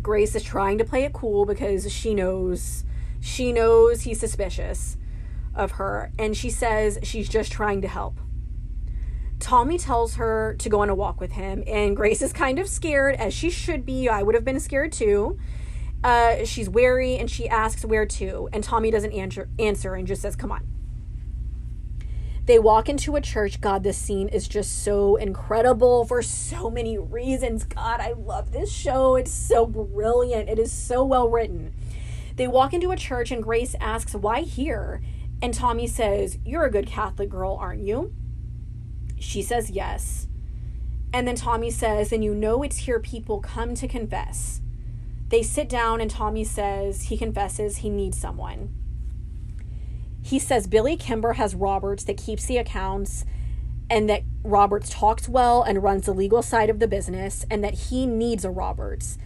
Grace 0.00 0.34
is 0.34 0.44
trying 0.44 0.78
to 0.78 0.84
play 0.84 1.04
it 1.04 1.12
cool 1.12 1.44
because 1.44 1.92
she 1.92 2.14
knows 2.14 2.84
she 3.20 3.52
knows 3.52 4.02
he's 4.02 4.20
suspicious 4.20 4.96
of 5.56 5.72
her 5.72 6.12
and 6.16 6.36
she 6.36 6.48
says 6.48 7.00
she's 7.02 7.28
just 7.28 7.50
trying 7.50 7.82
to 7.82 7.88
help. 7.88 8.20
Tommy 9.40 9.78
tells 9.78 10.14
her 10.14 10.54
to 10.58 10.68
go 10.68 10.80
on 10.80 10.88
a 10.88 10.94
walk 10.94 11.20
with 11.20 11.32
him, 11.32 11.62
and 11.66 11.96
Grace 11.96 12.22
is 12.22 12.32
kind 12.32 12.58
of 12.58 12.68
scared, 12.68 13.14
as 13.14 13.32
she 13.32 13.50
should 13.50 13.86
be. 13.86 14.08
I 14.08 14.22
would 14.22 14.34
have 14.34 14.44
been 14.44 14.58
scared 14.58 14.90
too. 14.90 15.38
Uh, 16.02 16.44
she's 16.44 16.68
wary 16.68 17.16
and 17.16 17.30
she 17.30 17.48
asks 17.48 17.84
where 17.84 18.06
to, 18.06 18.48
and 18.52 18.62
Tommy 18.62 18.90
doesn't 18.90 19.12
answer, 19.12 19.48
answer 19.58 19.94
and 19.94 20.06
just 20.06 20.22
says, 20.22 20.36
Come 20.36 20.52
on. 20.52 20.77
They 22.48 22.58
walk 22.58 22.88
into 22.88 23.14
a 23.14 23.20
church. 23.20 23.60
God, 23.60 23.82
this 23.82 23.98
scene 23.98 24.28
is 24.28 24.48
just 24.48 24.82
so 24.82 25.16
incredible 25.16 26.06
for 26.06 26.22
so 26.22 26.70
many 26.70 26.96
reasons. 26.96 27.64
God, 27.64 28.00
I 28.00 28.12
love 28.12 28.52
this 28.52 28.72
show. 28.72 29.16
It's 29.16 29.30
so 29.30 29.66
brilliant. 29.66 30.48
It 30.48 30.58
is 30.58 30.72
so 30.72 31.04
well 31.04 31.28
written. 31.28 31.74
They 32.36 32.48
walk 32.48 32.72
into 32.72 32.90
a 32.90 32.96
church, 32.96 33.30
and 33.30 33.42
Grace 33.42 33.74
asks, 33.82 34.14
Why 34.14 34.40
here? 34.40 35.02
And 35.42 35.52
Tommy 35.52 35.86
says, 35.86 36.38
You're 36.42 36.64
a 36.64 36.70
good 36.70 36.86
Catholic 36.86 37.28
girl, 37.28 37.58
aren't 37.60 37.82
you? 37.82 38.14
She 39.20 39.42
says 39.42 39.68
yes. 39.68 40.26
And 41.12 41.28
then 41.28 41.36
Tommy 41.36 41.70
says, 41.70 42.12
and 42.12 42.24
you 42.24 42.34
know 42.34 42.62
it's 42.62 42.78
here 42.78 42.98
people 42.98 43.40
come 43.40 43.74
to 43.74 43.86
confess. 43.86 44.62
They 45.28 45.42
sit 45.42 45.68
down, 45.68 46.00
and 46.00 46.10
Tommy 46.10 46.44
says 46.44 47.02
he 47.02 47.18
confesses 47.18 47.78
he 47.78 47.90
needs 47.90 48.18
someone. 48.18 48.77
He 50.22 50.38
says 50.38 50.66
Billy 50.66 50.96
Kimber 50.96 51.34
has 51.34 51.54
Roberts 51.54 52.04
that 52.04 52.16
keeps 52.16 52.46
the 52.46 52.58
accounts, 52.58 53.24
and 53.88 54.08
that 54.08 54.22
Roberts 54.42 54.90
talks 54.90 55.28
well 55.28 55.62
and 55.62 55.82
runs 55.82 56.06
the 56.06 56.12
legal 56.12 56.42
side 56.42 56.70
of 56.70 56.78
the 56.78 56.88
business, 56.88 57.46
and 57.50 57.64
that 57.64 57.74
he 57.74 58.06
needs 58.06 58.44
a 58.44 58.50
Roberts, 58.50 59.18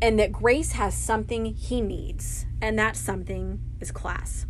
and 0.00 0.18
that 0.18 0.32
Grace 0.32 0.72
has 0.72 0.94
something 0.94 1.44
he 1.46 1.80
needs, 1.80 2.46
and 2.62 2.78
that 2.78 2.96
something 2.96 3.60
is 3.80 3.90
class. 3.90 4.46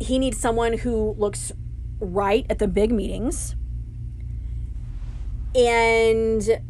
he 0.00 0.18
needs 0.18 0.38
someone 0.38 0.78
who 0.78 1.14
looks 1.18 1.52
right 2.00 2.46
at 2.48 2.58
the 2.58 2.66
big 2.66 2.90
meetings 2.90 3.54
and 5.54 6.60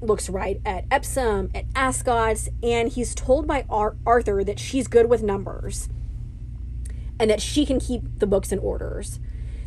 looks 0.00 0.28
right 0.28 0.60
at 0.64 0.84
Epsom, 0.90 1.50
at 1.54 1.64
Ascot's, 1.74 2.48
and 2.62 2.88
he's 2.90 3.14
told 3.14 3.46
by 3.46 3.64
Ar- 3.68 3.96
Arthur 4.06 4.44
that 4.44 4.58
she's 4.58 4.86
good 4.86 5.08
with 5.08 5.22
numbers 5.22 5.88
and 7.20 7.30
that 7.30 7.42
she 7.42 7.66
can 7.66 7.80
keep 7.80 8.02
the 8.18 8.26
books 8.26 8.52
in 8.52 8.58
orders. 8.60 9.18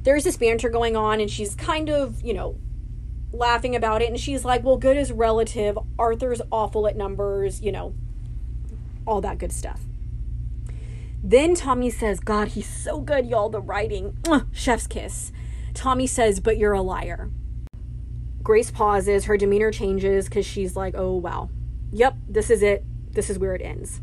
There's 0.04 0.24
this 0.24 0.38
banter 0.38 0.70
going 0.70 0.96
on, 0.96 1.20
and 1.20 1.30
she's 1.30 1.54
kind 1.54 1.90
of, 1.90 2.22
you 2.22 2.34
know, 2.34 2.58
laughing 3.34 3.76
about 3.76 4.02
it, 4.02 4.10
and 4.10 4.20
she's 4.20 4.46
like, 4.46 4.64
Well, 4.64 4.78
good 4.78 4.98
is 4.98 5.12
relative. 5.12 5.78
Arthur's 6.00 6.42
awful 6.52 6.88
at 6.88 6.96
numbers, 6.96 7.62
you 7.62 7.72
know, 7.72 7.94
all 9.06 9.22
that 9.22 9.38
good 9.38 9.52
stuff. 9.52 9.82
Then 11.24 11.54
Tommy 11.54 11.92
says, 11.92 12.20
God, 12.20 12.50
he's 12.50 12.68
so 12.68 13.00
good, 13.00 13.28
y'all. 13.28 13.50
The 13.50 13.62
writing, 13.62 14.18
chef's 14.52 14.88
kiss. 14.88 15.32
Tommy 15.74 16.08
says, 16.08 16.40
But 16.40 16.58
you're 16.58 16.74
a 16.74 16.82
liar. 16.82 17.30
Grace 18.44 18.72
pauses. 18.72 19.26
Her 19.26 19.38
demeanor 19.38 19.72
changes 19.72 20.26
because 20.26 20.46
she's 20.46 20.76
like, 20.76 20.96
Oh, 20.98 21.16
wow. 21.16 21.50
Yep, 21.92 22.16
this 22.28 22.50
is 22.50 22.62
it. 22.62 22.84
This 23.12 23.30
is 23.30 23.38
where 23.38 23.54
it 23.56 23.62
ends. 23.62 24.02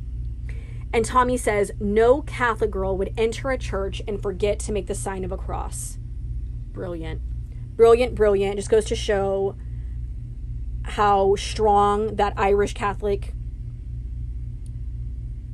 And 0.92 1.04
Tommy 1.04 1.36
says, 1.36 1.72
No 1.80 2.22
Catholic 2.22 2.70
girl 2.70 2.96
would 2.96 3.12
enter 3.16 3.50
a 3.50 3.58
church 3.58 4.02
and 4.06 4.22
forget 4.22 4.58
to 4.60 4.72
make 4.72 4.86
the 4.86 4.94
sign 4.94 5.24
of 5.24 5.32
a 5.32 5.36
cross. 5.36 5.98
Brilliant. 6.72 7.20
Brilliant, 7.76 8.14
brilliant. 8.14 8.56
Just 8.56 8.70
goes 8.70 8.84
to 8.86 8.96
show 8.96 9.56
how 10.84 11.36
strong 11.36 12.16
that 12.16 12.32
Irish 12.36 12.74
Catholic 12.74 13.34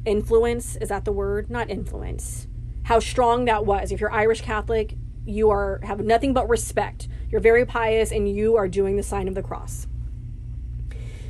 influence 0.04 0.76
is 0.76 0.88
that 0.88 1.04
the 1.04 1.12
word 1.12 1.50
not 1.50 1.70
influence 1.70 2.46
how 2.84 2.98
strong 2.98 3.46
that 3.46 3.64
was 3.64 3.90
if 3.90 4.00
you're 4.00 4.12
irish 4.12 4.42
catholic 4.42 4.94
you 5.24 5.50
are 5.50 5.80
have 5.82 6.00
nothing 6.00 6.34
but 6.34 6.48
respect 6.48 7.08
you're 7.34 7.40
very 7.40 7.66
pious 7.66 8.12
and 8.12 8.32
you 8.32 8.54
are 8.54 8.68
doing 8.68 8.94
the 8.94 9.02
sign 9.02 9.26
of 9.26 9.34
the 9.34 9.42
cross. 9.42 9.88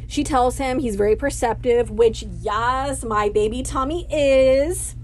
She 0.07 0.23
tells 0.23 0.59
him 0.59 0.79
he's 0.79 0.97
very 0.97 1.17
perceptive 1.17 1.89
which 1.89 2.23
yes 2.23 3.03
my 3.03 3.31
baby 3.31 3.63
tommy 3.63 4.07
is. 4.11 4.97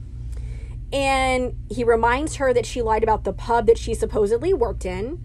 And 0.92 1.56
he 1.70 1.84
reminds 1.84 2.34
her 2.34 2.52
that 2.52 2.66
she 2.66 2.82
lied 2.82 3.02
about 3.02 3.24
the 3.24 3.32
pub 3.32 3.64
that 3.64 3.78
she 3.78 3.94
supposedly 3.94 4.52
worked 4.52 4.84
in. 4.84 5.24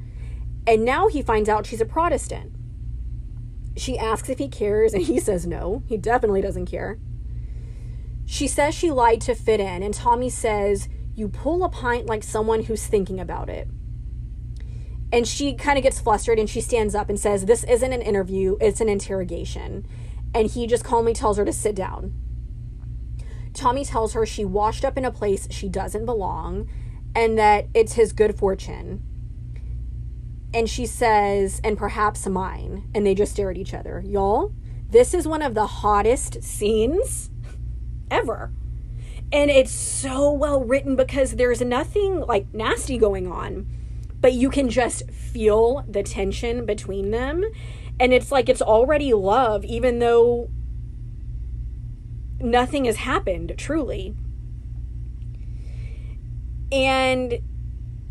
And 0.66 0.86
now 0.86 1.10
he 1.10 1.22
finds 1.22 1.50
out 1.50 1.66
she's 1.66 1.82
a 1.82 1.86
protestant. 1.86 2.54
She 3.76 4.00
asks 4.00 4.30
if 4.30 4.40
he 4.40 4.48
cares 4.48 4.94
and 4.94 5.04
he 5.04 5.20
says 5.20 5.46
no. 5.46 5.84
He 5.88 5.98
definitely 5.98 6.42
doesn't 6.42 6.68
care. 6.68 7.00
She 8.26 8.48
says 8.48 8.74
she 8.74 8.92
lied 8.92 9.20
to 9.22 9.36
fit 9.36 9.60
in, 9.60 9.84
and 9.84 9.94
Tommy 9.94 10.30
says, 10.30 10.88
You 11.16 11.28
pull 11.28 11.66
a 11.66 11.70
pint 11.70 12.06
like 12.06 12.24
someone 12.24 12.64
who's 12.64 12.88
thinking 12.88 13.20
about 13.20 13.50
it. 13.50 13.68
And 15.12 15.28
she 15.28 15.54
kind 15.54 15.78
of 15.78 15.84
gets 15.84 16.00
flustered 16.00 16.40
and 16.40 16.50
she 16.50 16.62
stands 16.62 16.96
up 16.96 17.10
and 17.10 17.20
says, 17.20 17.46
This 17.46 17.64
isn't 17.64 17.94
an 17.94 18.02
interview, 18.02 18.58
it's 18.60 18.82
an 18.82 18.90
interrogation. 18.90 19.88
And 20.34 20.50
he 20.50 20.68
just 20.68 20.84
calmly 20.84 21.14
tells 21.14 21.38
her 21.38 21.46
to 21.46 21.54
sit 21.54 21.76
down. 21.76 22.14
Tommy 23.54 23.86
tells 23.86 24.14
her 24.14 24.26
she 24.26 24.44
washed 24.44 24.84
up 24.84 24.98
in 24.98 25.06
a 25.06 25.12
place 25.12 25.48
she 25.50 25.70
doesn't 25.70 26.06
belong 26.06 26.70
and 27.16 27.38
that 27.40 27.68
it's 27.74 27.94
his 27.94 28.12
good 28.12 28.38
fortune. 28.38 29.02
And 30.54 30.70
she 30.70 30.86
says, 30.86 31.62
and 31.64 31.78
perhaps 31.78 32.28
mine. 32.28 32.90
And 32.94 33.06
they 33.06 33.16
just 33.16 33.34
stare 33.34 33.50
at 33.50 33.58
each 33.58 33.74
other. 33.74 34.04
Y'all, 34.06 34.54
this 34.90 35.14
is 35.14 35.28
one 35.28 35.42
of 35.42 35.54
the 35.54 35.68
hottest 35.68 36.44
scenes 36.44 37.30
ever. 38.12 38.52
And 39.32 39.50
it's 39.50 39.72
so 39.72 40.32
well 40.32 40.64
written 40.64 40.96
because 40.96 41.32
there's 41.32 41.62
nothing 41.62 42.22
like 42.22 42.54
nasty 42.54 42.98
going 42.98 43.30
on, 43.32 43.68
but 44.26 44.34
you 44.34 44.50
can 44.50 44.70
just 44.70 45.08
feel 45.12 45.86
the 45.88 46.02
tension 46.02 46.66
between 46.66 47.12
them. 47.12 47.46
And 48.00 48.12
it's 48.12 48.32
like 48.32 48.50
it's 48.50 48.60
already 48.60 49.14
love, 49.14 49.64
even 49.64 50.00
though 50.00 50.50
nothing 52.40 52.86
has 52.86 52.96
happened 52.96 53.54
truly. 53.56 54.16
And 56.72 57.38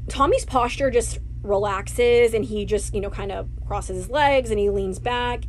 Tommy's 0.06 0.44
posture 0.44 0.88
just 0.88 1.18
relaxes 1.42 2.32
and 2.32 2.44
he 2.44 2.64
just, 2.64 2.94
you 2.94 3.00
know, 3.00 3.10
kind 3.10 3.32
of 3.32 3.48
crosses 3.66 3.96
his 3.96 4.08
legs 4.08 4.50
and 4.50 4.60
he 4.60 4.70
leans 4.70 5.00
back 5.00 5.42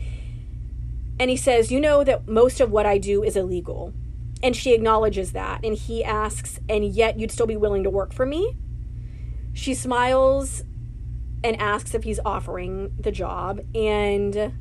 and 1.20 1.30
he 1.30 1.38
says, 1.38 1.72
You 1.72 1.80
know 1.80 2.04
that 2.04 2.28
most 2.28 2.60
of 2.60 2.72
what 2.72 2.88
I 2.88 2.98
do 2.98 3.22
is 3.22 3.36
illegal. 3.36 3.94
And 4.42 4.56
she 4.56 4.74
acknowledges 4.74 5.34
that. 5.34 5.64
And 5.64 5.78
he 5.78 6.04
asks, 6.04 6.60
And 6.68 6.84
yet 6.84 7.20
you'd 7.20 7.30
still 7.30 7.46
be 7.46 7.56
willing 7.56 7.84
to 7.84 7.92
work 7.92 8.14
for 8.14 8.26
me? 8.26 8.58
She 9.56 9.74
smiles 9.74 10.64
and 11.44 11.60
asks 11.60 11.96
if 11.96 12.04
he's 12.04 12.20
offering 12.26 12.94
the 13.00 13.12
job. 13.12 13.62
And 13.74 14.54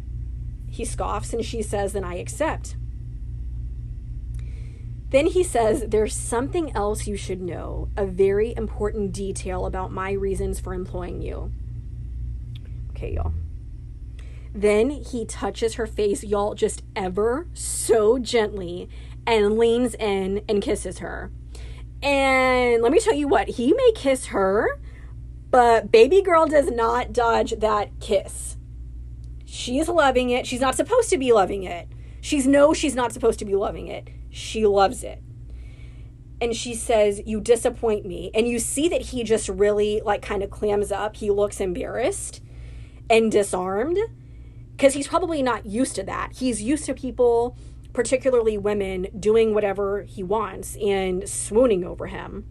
he 0.70 0.84
scoffs 0.84 1.34
and 1.34 1.45
she 1.45 1.61
says, 1.61 1.92
Then 1.92 2.05
I 2.05 2.14
accept. 2.14 2.76
Then 5.11 5.26
he 5.26 5.42
says, 5.42 5.84
There's 5.88 6.14
something 6.14 6.74
else 6.76 7.07
you 7.07 7.16
should 7.16 7.42
know, 7.42 7.88
a 7.97 8.07
very 8.07 8.55
important 8.57 9.12
detail 9.12 9.66
about 9.66 9.92
my 9.92 10.12
reasons 10.12 10.61
for 10.61 10.72
employing 10.72 11.20
you. 11.20 11.53
Okay, 12.90 13.14
y'all. 13.14 13.32
Then 14.55 14.90
he 14.90 15.26
touches 15.26 15.74
her 15.74 15.88
face, 15.88 16.22
y'all, 16.22 16.55
just 16.55 16.84
ever 16.95 17.49
so 17.53 18.20
gently 18.20 18.88
and 19.26 19.59
leans 19.59 19.97
in 19.97 20.42
and 20.49 20.62
kisses 20.62 21.01
her. 21.01 21.32
And 22.01 22.82
let 22.82 22.92
me 22.92 23.01
tell 23.01 23.14
you 23.14 23.26
what, 23.26 23.49
he 23.49 23.72
may 23.72 23.92
kiss 23.97 24.26
her, 24.26 24.78
but 25.55 25.92
baby 25.92 26.20
girl 26.20 26.46
does 26.46 26.68
not 26.68 27.12
dodge 27.12 27.52
that 27.61 28.00
kiss. 28.00 28.57
She's 29.44 29.88
loving 29.88 30.30
it. 30.30 30.48
She's 30.48 30.61
not 30.61 30.74
supposed 30.74 31.11
to 31.11 31.16
be 31.16 31.32
loving 31.32 31.62
it. 31.62 31.86
She's 32.20 32.44
no, 32.44 32.74
she's 32.74 32.96
not 32.96 33.12
supposed 33.12 33.38
to 33.38 33.44
be 33.44 33.55
loving 33.55 33.86
it. 33.86 34.09
She 34.30 34.66
loves 34.66 35.05
it. 35.05 35.22
And 36.40 36.57
she 36.57 36.74
says, 36.74 37.22
You 37.24 37.40
disappoint 37.40 38.05
me. 38.05 38.32
And 38.34 38.48
you 38.48 38.59
see 38.59 38.88
that 38.88 39.00
he 39.00 39.22
just 39.22 39.48
really, 39.48 40.02
like, 40.05 40.22
kind 40.22 40.42
of 40.42 40.50
clams 40.50 40.90
up. 40.90 41.14
He 41.14 41.30
looks 41.30 41.61
embarrassed 41.61 42.42
and 43.09 43.30
disarmed 43.30 43.98
because 44.72 44.94
he's 44.94 45.07
probably 45.07 45.40
not 45.40 45.66
used 45.66 45.94
to 45.94 46.02
that. 46.02 46.32
He's 46.32 46.62
used 46.62 46.84
to 46.86 46.94
people, 46.94 47.57
particularly 47.92 48.59
women, 48.59 49.07
doing 49.16 49.55
whatever 49.55 50.02
he 50.02 50.24
wants 50.24 50.76
and 50.82 51.28
swooning 51.28 51.84
over 51.84 52.09
him. 52.09 52.44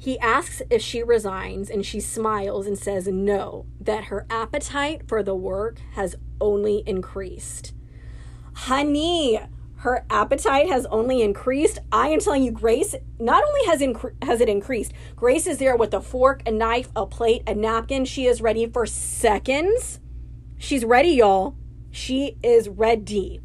He 0.00 0.18
asks 0.18 0.62
if 0.70 0.80
she 0.80 1.02
resigns, 1.02 1.68
and 1.68 1.84
she 1.84 2.00
smiles 2.00 2.66
and 2.66 2.78
says 2.78 3.06
no, 3.06 3.66
that 3.78 4.04
her 4.04 4.26
appetite 4.30 5.06
for 5.06 5.22
the 5.22 5.34
work 5.34 5.78
has 5.92 6.16
only 6.40 6.82
increased. 6.86 7.74
Honey, 8.54 9.38
her 9.80 10.06
appetite 10.08 10.68
has 10.70 10.86
only 10.86 11.20
increased. 11.20 11.80
I 11.92 12.08
am 12.08 12.20
telling 12.20 12.42
you, 12.42 12.50
Grace 12.50 12.94
not 13.18 13.44
only 13.46 13.66
has 13.66 13.80
inc- 13.82 14.24
has 14.24 14.40
it 14.40 14.48
increased. 14.48 14.94
Grace 15.16 15.46
is 15.46 15.58
there 15.58 15.76
with 15.76 15.92
a 15.92 16.00
fork, 16.00 16.42
a 16.46 16.50
knife, 16.50 16.88
a 16.96 17.04
plate, 17.04 17.42
a 17.46 17.54
napkin. 17.54 18.06
She 18.06 18.24
is 18.24 18.40
ready 18.40 18.66
for 18.66 18.86
seconds. 18.86 20.00
She's 20.56 20.82
ready, 20.82 21.10
y'all. 21.10 21.56
She 21.90 22.38
is 22.42 22.70
ready. 22.70 23.42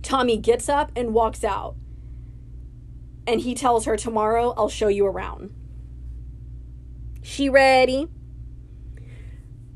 Tommy 0.00 0.38
gets 0.38 0.70
up 0.70 0.90
and 0.96 1.12
walks 1.12 1.44
out. 1.44 1.76
And 3.28 3.42
he 3.42 3.54
tells 3.54 3.84
her, 3.84 3.94
Tomorrow 3.94 4.54
I'll 4.56 4.70
show 4.70 4.88
you 4.88 5.04
around. 5.04 5.52
She 7.22 7.50
ready? 7.50 8.08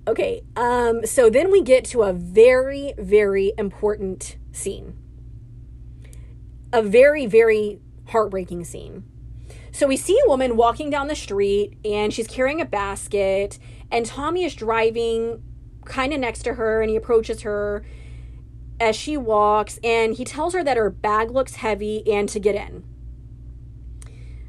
Okay, 0.09 0.43
um, 0.57 1.05
so 1.05 1.29
then 1.29 1.53
we 1.53 1.61
get 1.61 1.85
to 1.87 2.03
a 2.03 2.15
very, 2.15 2.95
very 2.97 3.53
important 3.59 4.39
scene. 4.53 4.97
A 6.73 6.83
very, 6.83 7.27
very 7.27 7.79
heartbreaking 8.09 8.65
scene. 8.65 9.05
So 9.71 9.87
we 9.87 9.99
see 9.99 10.19
a 10.25 10.29
woman 10.29 10.57
walking 10.57 10.89
down 10.89 11.09
the 11.09 11.15
street 11.15 11.77
and 11.85 12.11
she's 12.13 12.27
carrying 12.27 12.63
a 12.63 12.65
basket, 12.65 13.59
and 13.91 14.07
Tommy 14.07 14.45
is 14.45 14.55
driving 14.55 15.43
kind 15.85 16.15
of 16.15 16.21
next 16.21 16.43
to 16.45 16.55
her 16.55 16.81
and 16.81 16.89
he 16.89 16.97
approaches 16.97 17.43
her 17.43 17.85
as 18.81 18.97
she 18.97 19.19
walks 19.19 19.79
and 19.85 20.15
he 20.15 20.25
tells 20.25 20.55
her 20.55 20.65
that 20.65 20.79
her 20.79 20.89
bag 20.89 21.31
looks 21.31 21.57
heavy 21.57 22.03
and 22.11 22.31
to 22.31 22.41
get 22.41 22.55
in. 22.55 22.85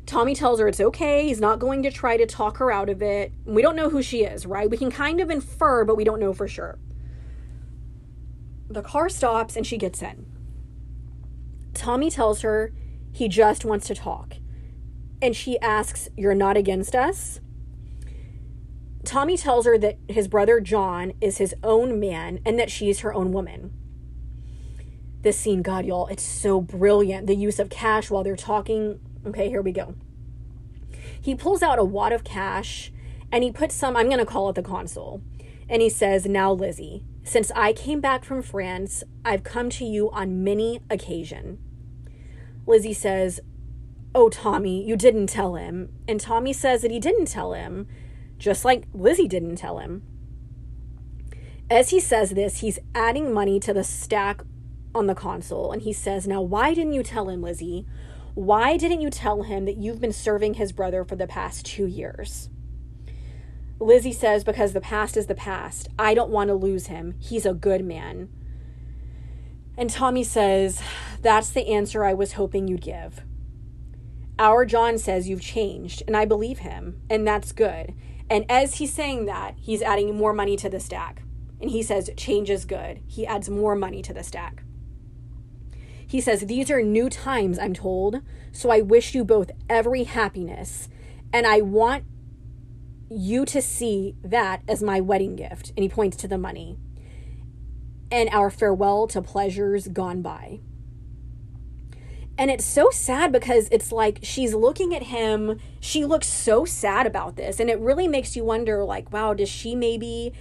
Tommy 0.06 0.36
tells 0.36 0.60
her 0.60 0.68
it's 0.68 0.82
okay. 0.82 1.26
He's 1.28 1.40
not 1.40 1.60
going 1.60 1.84
to 1.84 1.92
try 1.92 2.18
to 2.18 2.26
talk 2.26 2.58
her 2.58 2.72
out 2.72 2.90
of 2.90 3.02
it. 3.02 3.32
We 3.46 3.62
don't 3.62 3.76
know 3.76 3.90
who 3.90 4.02
she 4.02 4.24
is, 4.24 4.46
right? 4.46 4.70
We 4.70 4.78
can 4.78 4.92
kind 4.92 5.22
of 5.22 5.30
infer, 5.30 5.86
but 5.86 5.96
we 5.96 6.04
don't 6.04 6.20
know 6.20 6.34
for 6.34 6.48
sure. 6.48 6.78
The 8.70 8.82
car 8.82 9.08
stops 9.08 9.56
and 9.56 9.66
she 9.66 9.78
gets 9.78 10.02
in. 10.02 10.26
Tommy 11.74 12.10
tells 12.10 12.42
her 12.42 12.74
he 13.12 13.28
just 13.28 13.64
wants 13.64 13.88
to 13.88 13.96
talk. 13.96 14.36
And 15.22 15.36
she 15.36 15.60
asks, 15.60 16.10
You're 16.18 16.36
not 16.36 16.58
against 16.58 16.96
us? 16.96 17.40
Tommy 19.06 19.38
tells 19.38 19.66
her 19.66 19.78
that 19.78 19.98
his 20.08 20.28
brother 20.28 20.60
John 20.60 21.14
is 21.22 21.38
his 21.38 21.54
own 21.64 22.00
man 22.00 22.40
and 22.46 22.58
that 22.58 22.72
she's 22.72 23.00
her 23.00 23.14
own 23.14 23.32
woman. 23.32 23.74
This 25.22 25.40
scene, 25.40 25.62
God, 25.62 25.86
y'all, 25.86 26.08
it's 26.08 26.24
so 26.24 26.60
brilliant. 26.60 27.28
The 27.28 27.36
use 27.36 27.60
of 27.60 27.70
cash 27.70 28.10
while 28.10 28.24
they're 28.24 28.36
talking. 28.36 29.00
Okay, 29.26 29.50
here 29.50 29.62
we 29.62 29.72
go. 29.72 29.96
He 31.20 31.36
pulls 31.36 31.64
out 31.64 31.80
a 31.80 31.84
wad 31.84 32.12
of 32.12 32.24
cash 32.24 32.92
and 33.32 33.44
he 33.44 33.52
puts 33.52 33.76
some, 33.76 33.96
I'm 33.96 34.08
going 34.08 34.20
to 34.20 34.26
call 34.26 34.50
it 34.50 34.56
the 34.56 34.62
console. 34.62 35.22
And 35.70 35.82
he 35.82 35.90
says, 35.90 36.26
Now, 36.26 36.52
Lizzie, 36.52 37.04
since 37.24 37.52
I 37.56 37.74
came 37.74 38.02
back 38.02 38.26
from 38.26 38.42
France, 38.42 39.04
I've 39.24 39.44
come 39.44 39.70
to 39.72 39.86
you 39.86 40.12
on 40.12 40.44
many 40.44 40.82
occasion. 40.90 41.58
Lizzie 42.68 42.94
says, 42.94 43.40
Oh, 44.14 44.30
Tommy, 44.30 44.86
you 44.86 44.96
didn't 44.96 45.28
tell 45.28 45.56
him. 45.56 45.90
And 46.08 46.20
Tommy 46.20 46.54
says 46.54 46.82
that 46.82 46.92
he 46.92 47.00
didn't 47.00 47.28
tell 47.28 47.54
him 47.54 47.88
just 48.38 48.66
like 48.66 48.84
Lizzie 48.94 49.28
didn't 49.28 49.56
tell 49.56 49.80
him. 49.80 50.04
As 51.70 51.92
he 51.92 52.00
says 52.00 52.32
this, 52.32 52.60
he's 52.60 52.78
adding 52.94 53.34
money 53.34 53.60
to 53.62 53.74
the 53.74 53.86
stack 53.86 54.42
on 54.94 55.08
the 55.08 55.16
console, 55.16 55.72
and 55.72 55.82
he 55.82 55.94
says, 55.94 56.28
Now, 56.28 56.42
why 56.42 56.74
didn't 56.74 56.94
you 56.94 57.04
tell 57.04 57.30
him, 57.30 57.42
Lizzie? 57.42 57.86
Why 58.36 58.78
didn't 58.78 59.02
you 59.02 59.10
tell 59.10 59.44
him 59.44 59.66
that 59.66 59.78
you've 59.78 60.02
been 60.02 60.14
serving 60.14 60.56
his 60.56 60.72
brother 60.72 61.04
for 61.04 61.16
the 61.16 61.28
past 61.28 61.66
two 61.66 61.86
years? 61.86 62.50
Lizzie 63.80 64.14
says, 64.14 64.44
Because 64.44 64.74
the 64.74 64.82
past 64.82 65.16
is 65.16 65.28
the 65.28 65.36
past. 65.36 65.90
I 66.00 66.14
don't 66.14 66.32
want 66.32 66.48
to 66.48 66.56
lose 66.56 66.88
him. 66.88 67.16
He's 67.20 67.46
a 67.46 67.54
good 67.54 67.86
man. 67.86 68.30
And 69.78 69.90
Tommy 69.90 70.24
says, 70.24 70.82
That's 71.22 71.50
the 71.52 71.68
answer 71.68 72.04
I 72.04 72.14
was 72.14 72.34
hoping 72.34 72.68
you'd 72.68 72.82
give. 72.82 73.22
Our 74.40 74.66
John 74.66 74.98
says 74.98 75.30
you've 75.30 75.42
changed, 75.42 76.02
and 76.08 76.18
I 76.18 76.26
believe 76.26 76.60
him, 76.60 77.02
and 77.10 77.28
that's 77.28 77.52
good. 77.52 77.94
And 78.32 78.46
as 78.50 78.76
he's 78.76 78.92
saying 78.92 79.26
that, 79.26 79.56
he's 79.60 79.84
adding 79.84 80.16
more 80.16 80.34
money 80.34 80.58
to 80.58 80.70
the 80.70 80.80
stack. 80.80 81.22
And 81.62 81.70
he 81.70 81.84
says, 81.84 82.10
change 82.18 82.50
is 82.50 82.66
good. 82.66 83.00
He 83.08 83.28
adds 83.28 83.50
more 83.50 83.76
money 83.76 84.02
to 84.02 84.14
the 84.14 84.24
stack. 84.24 84.64
He 86.14 86.22
says, 86.22 86.42
These 86.42 86.70
are 86.70 86.84
new 86.84 87.10
times, 87.10 87.58
I'm 87.58 87.74
told. 87.74 88.22
So 88.52 88.70
I 88.70 88.82
wish 88.82 89.16
you 89.16 89.26
both 89.26 89.50
every 89.68 90.04
happiness. 90.04 90.88
And 91.34 91.48
I 91.48 91.62
want 91.62 92.04
you 93.10 93.46
to 93.46 93.60
see 93.64 94.14
that 94.24 94.62
as 94.68 94.84
my 94.84 95.02
wedding 95.02 95.36
gift. 95.36 95.70
And 95.70 95.80
he 95.80 95.90
points 95.90 96.16
to 96.18 96.28
the 96.28 96.38
money. 96.38 96.78
And 98.12 98.30
our 98.30 98.52
farewell 98.52 99.08
to 99.08 99.24
pleasures 99.24 99.88
gone 99.88 100.22
by. 100.22 100.60
And 102.38 102.52
it's 102.52 102.64
so 102.64 102.92
sad 102.92 103.32
because 103.32 103.68
it's 103.72 103.92
like 103.92 104.20
she's 104.22 104.54
looking 104.54 104.94
at 104.94 105.02
him. 105.02 105.60
She 105.80 106.06
looks 106.06 106.28
so 106.28 106.64
sad 106.64 107.08
about 107.08 107.38
this. 107.38 107.60
And 107.60 107.72
it 107.72 107.80
really 107.80 108.08
makes 108.08 108.36
you 108.36 108.44
wonder 108.44 108.84
like, 108.84 109.12
wow, 109.12 109.34
does 109.34 109.50
she 109.50 109.74
maybe 109.74 110.32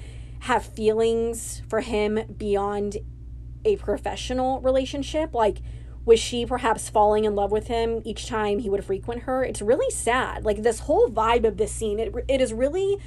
have 0.40 0.66
feelings 0.66 1.62
for 1.70 1.80
him 1.80 2.20
beyond 2.36 2.98
a 3.64 3.76
professional 3.76 4.60
relationship? 4.60 5.34
Like, 5.34 5.58
was 6.04 6.18
she 6.18 6.44
perhaps 6.44 6.88
falling 6.88 7.24
in 7.24 7.34
love 7.34 7.52
with 7.52 7.68
him 7.68 8.02
each 8.04 8.26
time 8.26 8.58
he 8.58 8.68
would 8.68 8.84
frequent 8.84 9.22
her? 9.22 9.44
It's 9.44 9.62
really 9.62 9.90
sad. 9.90 10.44
Like, 10.44 10.62
this 10.62 10.80
whole 10.80 11.08
vibe 11.08 11.46
of 11.46 11.56
this 11.56 11.72
scene, 11.72 11.98
it, 11.98 12.12
it 12.28 12.40
is 12.40 12.52
really 12.52 12.98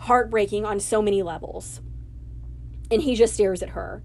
heartbreaking 0.00 0.64
on 0.64 0.80
so 0.80 1.00
many 1.00 1.22
levels. 1.22 1.80
And 2.90 3.02
he 3.02 3.14
just 3.14 3.34
stares 3.34 3.62
at 3.62 3.70
her. 3.70 4.02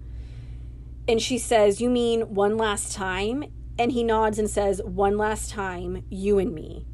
And 1.08 1.20
she 1.20 1.38
says, 1.38 1.80
You 1.80 1.90
mean 1.90 2.34
one 2.34 2.56
last 2.56 2.92
time? 2.92 3.44
And 3.78 3.92
he 3.92 4.04
nods 4.04 4.38
and 4.38 4.48
says, 4.48 4.80
One 4.84 5.18
last 5.18 5.50
time, 5.50 6.04
you 6.08 6.38
and 6.38 6.54
me. 6.54 6.86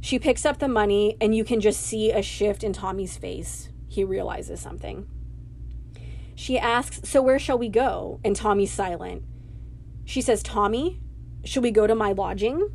She 0.00 0.18
picks 0.18 0.44
up 0.44 0.58
the 0.58 0.68
money, 0.68 1.16
and 1.20 1.34
you 1.34 1.44
can 1.44 1.60
just 1.60 1.80
see 1.80 2.12
a 2.12 2.22
shift 2.22 2.62
in 2.62 2.72
Tommy's 2.72 3.16
face. 3.16 3.70
He 3.88 4.04
realizes 4.04 4.60
something. 4.60 5.08
She 6.36 6.56
asks, 6.56 7.00
So 7.02 7.20
where 7.20 7.40
shall 7.40 7.58
we 7.58 7.68
go? 7.68 8.20
And 8.24 8.36
Tommy's 8.36 8.72
silent. 8.72 9.24
She 10.04 10.20
says, 10.20 10.44
Tommy, 10.44 11.00
should 11.44 11.64
we 11.64 11.72
go 11.72 11.88
to 11.88 11.96
my 11.96 12.12
lodging? 12.12 12.70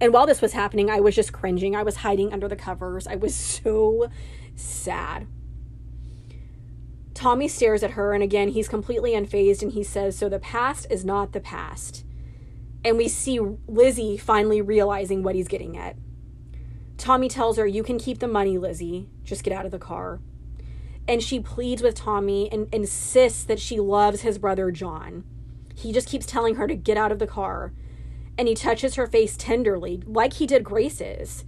And 0.00 0.12
while 0.12 0.26
this 0.26 0.42
was 0.42 0.52
happening, 0.52 0.90
I 0.90 0.98
was 0.98 1.14
just 1.14 1.32
cringing. 1.32 1.76
I 1.76 1.84
was 1.84 1.96
hiding 1.96 2.32
under 2.32 2.48
the 2.48 2.56
covers. 2.56 3.06
I 3.06 3.14
was 3.14 3.34
so 3.34 4.10
sad. 4.56 5.28
Tommy 7.14 7.46
stares 7.46 7.84
at 7.84 7.92
her, 7.92 8.12
and 8.12 8.22
again, 8.22 8.48
he's 8.48 8.68
completely 8.68 9.12
unfazed, 9.12 9.62
and 9.62 9.70
he 9.72 9.84
says, 9.84 10.18
So 10.18 10.28
the 10.28 10.40
past 10.40 10.88
is 10.90 11.04
not 11.04 11.32
the 11.32 11.40
past 11.40 12.04
and 12.86 12.96
we 12.96 13.08
see 13.08 13.40
Lizzie 13.66 14.16
finally 14.16 14.62
realizing 14.62 15.24
what 15.24 15.34
he's 15.34 15.48
getting 15.48 15.76
at. 15.76 15.96
Tommy 16.96 17.28
tells 17.28 17.56
her, 17.56 17.66
You 17.66 17.82
can 17.82 17.98
keep 17.98 18.20
the 18.20 18.28
money, 18.28 18.58
Lizzie. 18.58 19.10
Just 19.24 19.42
get 19.42 19.52
out 19.52 19.66
of 19.66 19.72
the 19.72 19.78
car. 19.80 20.20
And 21.08 21.22
she 21.22 21.38
pleads 21.40 21.82
with 21.82 21.94
Tommy 21.94 22.50
and 22.50 22.68
insists 22.72 23.44
that 23.44 23.60
she 23.60 23.78
loves 23.78 24.22
his 24.22 24.38
brother 24.38 24.70
John. 24.70 25.24
He 25.74 25.92
just 25.92 26.08
keeps 26.08 26.26
telling 26.26 26.56
her 26.56 26.66
to 26.66 26.74
get 26.74 26.96
out 26.96 27.12
of 27.12 27.18
the 27.18 27.26
car. 27.26 27.72
And 28.38 28.48
he 28.48 28.54
touches 28.54 28.96
her 28.96 29.06
face 29.06 29.36
tenderly, 29.36 30.02
like 30.06 30.34
he 30.34 30.46
did 30.46 30.64
Grace's. 30.64 31.44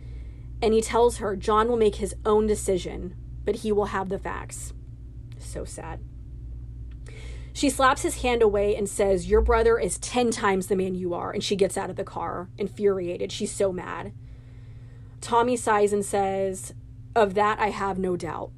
And 0.63 0.75
he 0.75 0.81
tells 0.81 1.19
her 1.19 1.37
John 1.37 1.69
will 1.69 1.77
make 1.77 1.97
his 1.97 2.15
own 2.25 2.47
decision, 2.47 3.15
but 3.45 3.57
he 3.57 3.73
will 3.73 3.87
have 3.87 4.09
the 4.09 4.19
facts. 4.19 4.73
So 5.39 5.65
sad. 5.65 6.01
She 7.53 7.71
slaps 7.71 8.03
his 8.03 8.23
hand 8.23 8.43
away 8.43 8.77
and 8.77 8.89
says, 8.89 9.29
Your 9.29 9.41
brother 9.41 9.79
is 9.79 9.99
10 9.99 10.31
times 10.31 10.69
the 10.69 10.77
man 10.77 10.95
you 10.95 11.13
are. 11.15 11.33
And 11.33 11.43
she 11.43 11.57
gets 11.57 11.77
out 11.77 11.91
of 11.91 11.97
the 11.97 12.05
car, 12.05 12.49
infuriated. 12.57 13.33
She's 13.33 13.51
so 13.51 13.73
mad. 13.73 14.13
Tommy 15.21 15.57
sighs 15.57 15.93
and 15.93 16.05
says, 16.05 16.73
Of 17.17 17.35
that 17.35 17.59
I 17.59 17.71
have 17.71 17.99
no 17.99 18.17
doubt. 18.17 18.53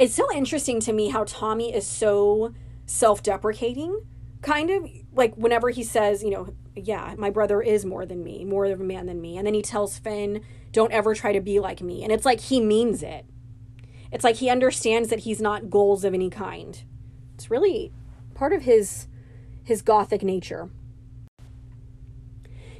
It's 0.00 0.14
so 0.14 0.34
interesting 0.34 0.80
to 0.80 0.94
me 0.94 1.10
how 1.10 1.24
Tommy 1.24 1.74
is 1.74 1.86
so 1.86 2.54
self 2.86 3.22
deprecating, 3.22 4.00
kind 4.40 4.70
of 4.70 4.88
like 5.12 5.34
whenever 5.34 5.68
he 5.68 5.84
says, 5.84 6.22
you 6.22 6.30
know, 6.30 6.54
yeah, 6.74 7.14
my 7.18 7.28
brother 7.28 7.60
is 7.60 7.84
more 7.84 8.06
than 8.06 8.24
me, 8.24 8.46
more 8.46 8.64
of 8.64 8.80
a 8.80 8.82
man 8.82 9.04
than 9.04 9.20
me. 9.20 9.36
And 9.36 9.46
then 9.46 9.52
he 9.52 9.60
tells 9.60 9.98
Finn, 9.98 10.42
don't 10.72 10.90
ever 10.90 11.14
try 11.14 11.34
to 11.34 11.40
be 11.42 11.60
like 11.60 11.82
me. 11.82 12.02
And 12.02 12.10
it's 12.10 12.24
like 12.24 12.40
he 12.40 12.62
means 12.62 13.02
it. 13.02 13.26
It's 14.10 14.24
like 14.24 14.36
he 14.36 14.48
understands 14.48 15.10
that 15.10 15.20
he's 15.20 15.38
not 15.38 15.68
goals 15.68 16.02
of 16.02 16.14
any 16.14 16.30
kind. 16.30 16.82
It's 17.34 17.50
really 17.50 17.92
part 18.32 18.54
of 18.54 18.62
his 18.62 19.06
his 19.64 19.82
gothic 19.82 20.22
nature. 20.22 20.70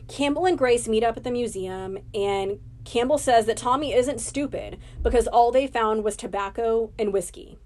Campbell 0.09 0.47
and 0.47 0.57
Grace 0.57 0.89
meet 0.89 1.05
up 1.05 1.19
at 1.19 1.25
the 1.25 1.31
museum 1.31 1.99
and 2.15 2.61
Campbell 2.91 3.19
says 3.19 3.47
that 3.47 3.57
Tommy 3.57 3.95
isn't 3.95 4.21
stupid 4.21 4.77
because 5.01 5.29
all 5.29 5.53
they 5.53 5.69
found 5.69 6.03
was 6.03 6.17
tobacco 6.17 6.91
and 6.99 7.13
whiskey. 7.13 7.57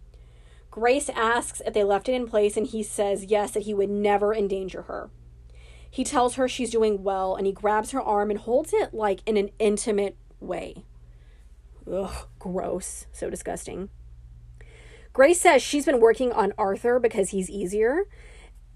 Grace 0.70 1.08
asks 1.08 1.62
if 1.64 1.72
they 1.72 1.82
left 1.82 2.10
it 2.10 2.14
in 2.14 2.26
place, 2.26 2.58
and 2.58 2.66
he 2.66 2.82
says 2.82 3.24
yes, 3.24 3.52
that 3.52 3.62
he 3.62 3.72
would 3.72 3.88
never 3.88 4.34
endanger 4.34 4.82
her. 4.82 5.08
He 5.90 6.04
tells 6.04 6.34
her 6.34 6.46
she's 6.46 6.70
doing 6.70 7.02
well, 7.02 7.36
and 7.36 7.46
he 7.46 7.54
grabs 7.54 7.92
her 7.92 8.02
arm 8.02 8.30
and 8.30 8.38
holds 8.38 8.74
it 8.74 8.92
like 8.92 9.20
in 9.24 9.38
an 9.38 9.48
intimate 9.58 10.18
way. 10.40 10.84
Ugh, 11.90 12.28
gross. 12.38 13.06
So 13.10 13.30
disgusting. 13.30 13.88
Grace 15.14 15.40
says 15.40 15.62
she's 15.62 15.86
been 15.86 16.00
working 16.00 16.32
on 16.32 16.52
Arthur 16.58 16.98
because 17.00 17.30
he's 17.30 17.48
easier. 17.48 18.02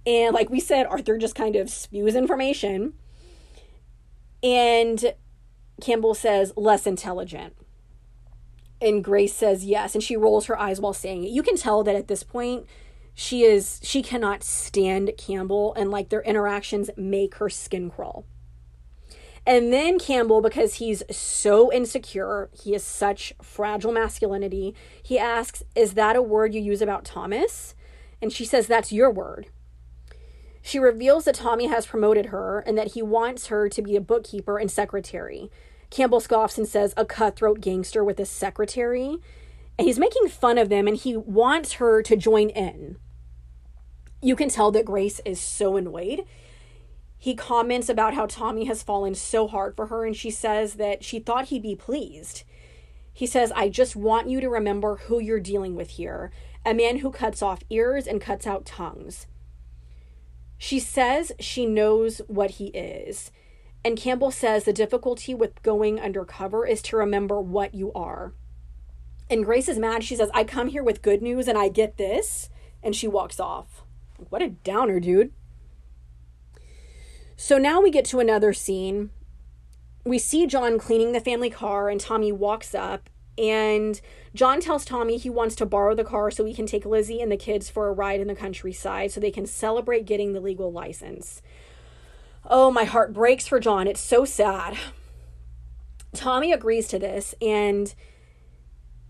And 0.07 0.35
like 0.35 0.49
we 0.49 0.61
said, 0.61 0.87
Arthur 0.87 1.19
just 1.19 1.35
kind 1.35 1.57
of 1.57 1.69
spews 1.69 2.15
information. 2.15 2.95
And 4.43 5.13
Campbell 5.81 6.15
says, 6.15 6.53
less 6.57 6.87
intelligent. 6.87 7.55
And 8.81 9.03
Grace 9.03 9.35
says 9.35 9.65
yes. 9.65 9.95
And 9.95 10.03
she 10.03 10.17
rolls 10.17 10.47
her 10.47 10.59
eyes 10.59 10.81
while 10.81 10.93
saying 10.93 11.25
it. 11.25 11.31
You 11.31 11.43
can 11.43 11.57
tell 11.57 11.83
that 11.85 11.97
at 11.97 12.09
this 12.09 12.23
point, 12.23 12.67
she 13.15 13.43
is 13.43 13.81
she 13.83 14.01
cannot 14.01 14.45
stand 14.45 15.11
Campbell 15.19 15.75
and 15.75 15.91
like 15.91 16.09
their 16.09 16.23
interactions 16.23 16.89
make 16.97 17.37
her 17.37 17.49
skin 17.49 17.91
crawl. 17.91 18.25
And 19.45 19.73
then 19.73 19.99
Campbell, 19.99 20.43
because 20.43 20.75
he's 20.75 21.03
so 21.11 21.73
insecure, 21.73 22.51
he 22.53 22.75
has 22.75 22.85
such 22.85 23.33
fragile 23.43 23.93
masculinity, 23.93 24.75
he 25.03 25.19
asks, 25.19 25.65
Is 25.75 25.95
that 25.95 26.17
a 26.17 26.23
word 26.23 26.55
you 26.55 26.61
use 26.61 26.83
about 26.83 27.05
Thomas? 27.05 27.75
And 28.21 28.33
she 28.33 28.45
says, 28.45 28.67
That's 28.67 28.93
your 28.93 29.11
word. 29.11 29.49
She 30.61 30.79
reveals 30.79 31.25
that 31.25 31.37
Tommy 31.37 31.67
has 31.67 31.87
promoted 31.87 32.27
her 32.27 32.61
and 32.61 32.77
that 32.77 32.93
he 32.93 33.01
wants 33.01 33.47
her 33.47 33.69
to 33.71 33.83
be 33.83 33.97
a 33.97 34.03
bookkeeper 34.03 34.59
and 34.59 34.71
secretary. 34.71 35.51
Campbell 35.91 36.21
scoffs 36.21 36.59
and 36.59 36.69
says, 36.69 36.95
a 36.97 37.05
cutthroat 37.05 37.61
gangster 37.61 38.05
with 38.05 38.21
a 38.21 38.27
secretary. 38.27 39.17
And 39.79 39.87
he's 39.87 39.99
making 39.99 40.29
fun 40.29 40.59
of 40.59 40.69
them 40.69 40.87
and 40.87 40.97
he 40.97 41.17
wants 41.17 41.75
her 41.75 42.03
to 42.03 42.17
join 42.17 42.51
in. 42.51 42.97
You 44.21 44.35
can 44.35 44.49
tell 44.49 44.71
that 44.73 44.85
Grace 44.85 45.21
is 45.25 45.41
so 45.41 45.77
annoyed. 45.77 46.25
He 47.17 47.35
comments 47.35 47.89
about 47.89 48.15
how 48.15 48.27
Tommy 48.27 48.65
has 48.67 48.83
fallen 48.83 49.15
so 49.15 49.49
hard 49.49 49.75
for 49.75 49.87
her, 49.87 50.05
and 50.05 50.17
she 50.17 50.31
says 50.31 50.75
that 50.75 51.03
she 51.03 51.19
thought 51.19 51.47
he'd 51.47 51.63
be 51.63 51.75
pleased. 51.75 52.45
He 53.13 53.27
says, 53.27 53.53
I 53.57 53.69
just 53.69 53.97
want 53.97 54.29
you 54.29 54.41
to 54.41 54.49
remember 54.49 54.97
who 54.97 55.21
you're 55.21 55.41
dealing 55.41 55.75
with 55.75 55.91
here 55.91 56.31
a 56.65 56.75
man 56.75 56.99
who 56.99 57.11
cuts 57.11 57.41
off 57.41 57.63
ears 57.71 58.07
and 58.07 58.21
cuts 58.21 58.47
out 58.47 58.67
tongues. 58.67 59.27
She 60.59 60.79
says 60.79 61.33
she 61.39 61.65
knows 61.65 62.21
what 62.27 62.53
he 62.53 62.67
is. 62.67 63.31
And 63.85 63.97
Campbell 63.97 64.31
says 64.31 64.65
the 64.65 64.73
difficulty 64.73 65.35
with 65.35 65.63
going 65.63 66.01
undercover 66.01 66.67
is 66.67 66.83
to 66.83 66.97
remember 66.97 67.41
what 67.41 67.75
you 67.75 67.93
are. 67.93 68.33
And 69.31 69.45
Grace 69.45 69.69
is 69.69 69.79
mad. 69.79 70.05
She 70.05 70.17
says, 70.17 70.31
I 70.35 70.45
come 70.45 70.69
here 70.69 70.83
with 70.83 71.03
good 71.03 71.23
news 71.23 71.49
and 71.49 71.57
I 71.57 71.69
get 71.69 71.97
this. 71.97 72.51
And 72.83 72.95
she 72.95 73.09
walks 73.09 73.39
off. 73.41 73.83
What 74.31 74.43
a 74.43 74.51
downer, 74.51 75.01
dude. 75.01 75.33
So 77.37 77.57
now 77.57 77.81
we 77.81 77.91
get 77.91 78.05
to 78.07 78.19
another 78.19 78.53
scene. 78.53 79.11
We 80.05 80.19
see 80.19 80.47
John 80.47 80.79
cleaning 80.79 81.13
the 81.13 81.21
family 81.21 81.51
car, 81.51 81.89
and 81.89 82.01
Tommy 82.01 82.33
walks 82.33 82.75
up. 82.75 83.11
And 83.37 84.01
John 84.35 84.61
tells 84.61 84.85
Tommy 84.85 85.19
he 85.19 85.31
wants 85.31 85.55
to 85.57 85.67
borrow 85.67 85.95
the 85.95 86.03
car 86.03 86.31
so 86.31 86.45
he 86.45 86.55
can 86.55 86.67
take 86.67 86.85
Lizzie 86.85 87.21
and 87.21 87.31
the 87.31 87.37
kids 87.37 87.71
for 87.71 87.89
a 87.89 87.93
ride 87.93 88.21
in 88.21 88.27
the 88.27 88.35
countryside 88.35 89.13
so 89.13 89.21
they 89.21 89.31
can 89.31 89.47
celebrate 89.47 90.07
getting 90.07 90.33
the 90.33 90.41
legal 90.41 90.73
license. 90.73 91.43
Oh, 92.51 92.71
my 92.71 92.85
heart 92.85 93.13
breaks 93.13 93.47
for 93.47 93.61
John. 93.61 93.87
It's 93.87 94.01
so 94.01 94.25
sad. 94.25 94.79
Tommy 96.15 96.51
agrees 96.51 96.89
to 96.89 96.99
this, 96.99 97.35
and 97.43 97.95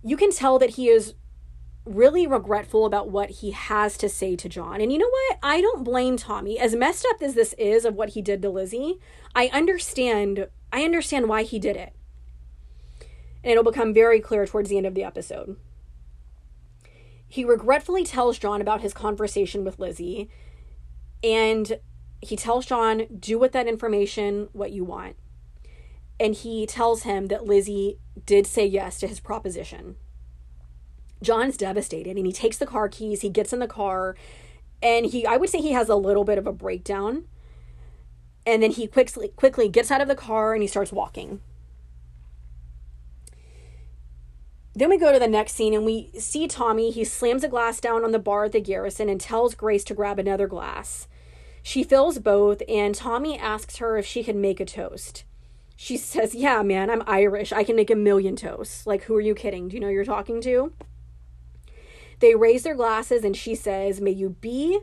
you 0.02 0.16
can 0.16 0.32
tell 0.32 0.58
that 0.58 0.70
he 0.70 0.88
is 0.88 1.14
really 1.84 2.26
regretful 2.26 2.84
about 2.84 3.08
what 3.10 3.30
he 3.30 3.52
has 3.52 3.96
to 3.98 4.08
say 4.08 4.34
to 4.36 4.48
John. 4.48 4.80
And 4.80 4.92
you 4.92 4.98
know 4.98 5.08
what? 5.08 5.38
I 5.42 5.60
don't 5.60 5.84
blame 5.84 6.16
Tommy. 6.16 6.58
As 6.58 6.74
messed 6.74 7.06
up 7.10 7.22
as 7.22 7.34
this 7.34 7.54
is 7.54 7.84
of 7.84 7.94
what 7.94 8.10
he 8.10 8.20
did 8.20 8.42
to 8.42 8.50
Lizzie, 8.50 8.98
I 9.34 9.48
understand 9.52 10.48
I 10.72 10.84
understand 10.84 11.28
why 11.28 11.44
he 11.44 11.58
did 11.58 11.76
it. 11.76 11.94
And 13.42 13.52
it'll 13.52 13.64
become 13.64 13.94
very 13.94 14.20
clear 14.20 14.46
towards 14.46 14.68
the 14.68 14.76
end 14.76 14.86
of 14.86 14.94
the 14.94 15.04
episode. 15.04 15.56
He 17.26 17.44
regretfully 17.44 18.04
tells 18.04 18.38
John 18.38 18.60
about 18.60 18.80
his 18.80 18.92
conversation 18.92 19.64
with 19.64 19.78
Lizzie 19.78 20.28
and 21.22 21.78
he 22.20 22.36
tells 22.36 22.66
John, 22.66 23.06
do 23.18 23.38
with 23.38 23.52
that 23.52 23.66
information 23.66 24.48
what 24.52 24.72
you 24.72 24.84
want. 24.84 25.16
And 26.20 26.34
he 26.34 26.66
tells 26.66 27.04
him 27.04 27.26
that 27.26 27.44
Lizzie 27.44 27.98
did 28.26 28.46
say 28.46 28.66
yes 28.66 28.98
to 29.00 29.06
his 29.06 29.20
proposition. 29.20 29.96
John's 31.22 31.56
devastated 31.56 32.16
and 32.16 32.26
he 32.26 32.32
takes 32.32 32.58
the 32.58 32.66
car 32.66 32.88
keys, 32.88 33.20
he 33.20 33.30
gets 33.30 33.52
in 33.52 33.58
the 33.58 33.66
car, 33.66 34.16
and 34.82 35.06
he 35.06 35.26
I 35.26 35.36
would 35.36 35.50
say 35.50 35.60
he 35.60 35.72
has 35.72 35.88
a 35.88 35.96
little 35.96 36.24
bit 36.24 36.38
of 36.38 36.46
a 36.46 36.52
breakdown. 36.52 37.24
And 38.46 38.62
then 38.62 38.70
he 38.70 38.86
quickly 38.86 39.28
quickly 39.28 39.68
gets 39.68 39.90
out 39.90 40.00
of 40.00 40.08
the 40.08 40.14
car 40.14 40.54
and 40.54 40.62
he 40.62 40.68
starts 40.68 40.92
walking. 40.92 41.40
Then 44.74 44.90
we 44.90 44.96
go 44.98 45.12
to 45.12 45.18
the 45.18 45.26
next 45.26 45.54
scene 45.54 45.74
and 45.74 45.84
we 45.84 46.10
see 46.18 46.46
Tommy. 46.46 46.92
He 46.92 47.02
slams 47.04 47.42
a 47.42 47.48
glass 47.48 47.80
down 47.80 48.04
on 48.04 48.12
the 48.12 48.18
bar 48.20 48.44
at 48.44 48.52
the 48.52 48.60
garrison 48.60 49.08
and 49.08 49.20
tells 49.20 49.56
Grace 49.56 49.82
to 49.84 49.94
grab 49.94 50.20
another 50.20 50.46
glass. 50.46 51.07
She 51.68 51.82
fills 51.82 52.18
both, 52.18 52.62
and 52.66 52.94
Tommy 52.94 53.38
asks 53.38 53.76
her 53.76 53.98
if 53.98 54.06
she 54.06 54.24
can 54.24 54.40
make 54.40 54.58
a 54.58 54.64
toast. 54.64 55.24
She 55.76 55.98
says, 55.98 56.34
Yeah, 56.34 56.62
man, 56.62 56.88
I'm 56.88 57.02
Irish. 57.06 57.52
I 57.52 57.62
can 57.62 57.76
make 57.76 57.90
a 57.90 57.94
million 57.94 58.36
toasts. 58.36 58.86
Like, 58.86 59.02
who 59.02 59.14
are 59.16 59.20
you 59.20 59.34
kidding? 59.34 59.68
Do 59.68 59.74
you 59.74 59.80
know 59.80 59.90
you're 59.90 60.02
talking 60.02 60.40
to? 60.40 60.72
They 62.20 62.34
raise 62.34 62.62
their 62.62 62.74
glasses 62.74 63.22
and 63.22 63.36
she 63.36 63.54
says, 63.54 64.00
May 64.00 64.12
you 64.12 64.30
be 64.30 64.80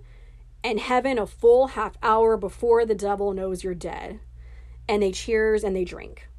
in 0.64 0.78
heaven 0.78 1.18
a 1.18 1.26
full 1.26 1.70
half 1.70 1.98
hour 2.04 2.38
before 2.38 2.86
the 2.86 2.94
devil 2.94 3.34
knows 3.34 3.64
you're 3.64 3.74
dead. 3.74 4.20
And 4.88 5.02
they 5.02 5.12
cheers 5.12 5.64
and 5.64 5.76
they 5.76 5.86
drink. 5.86 6.30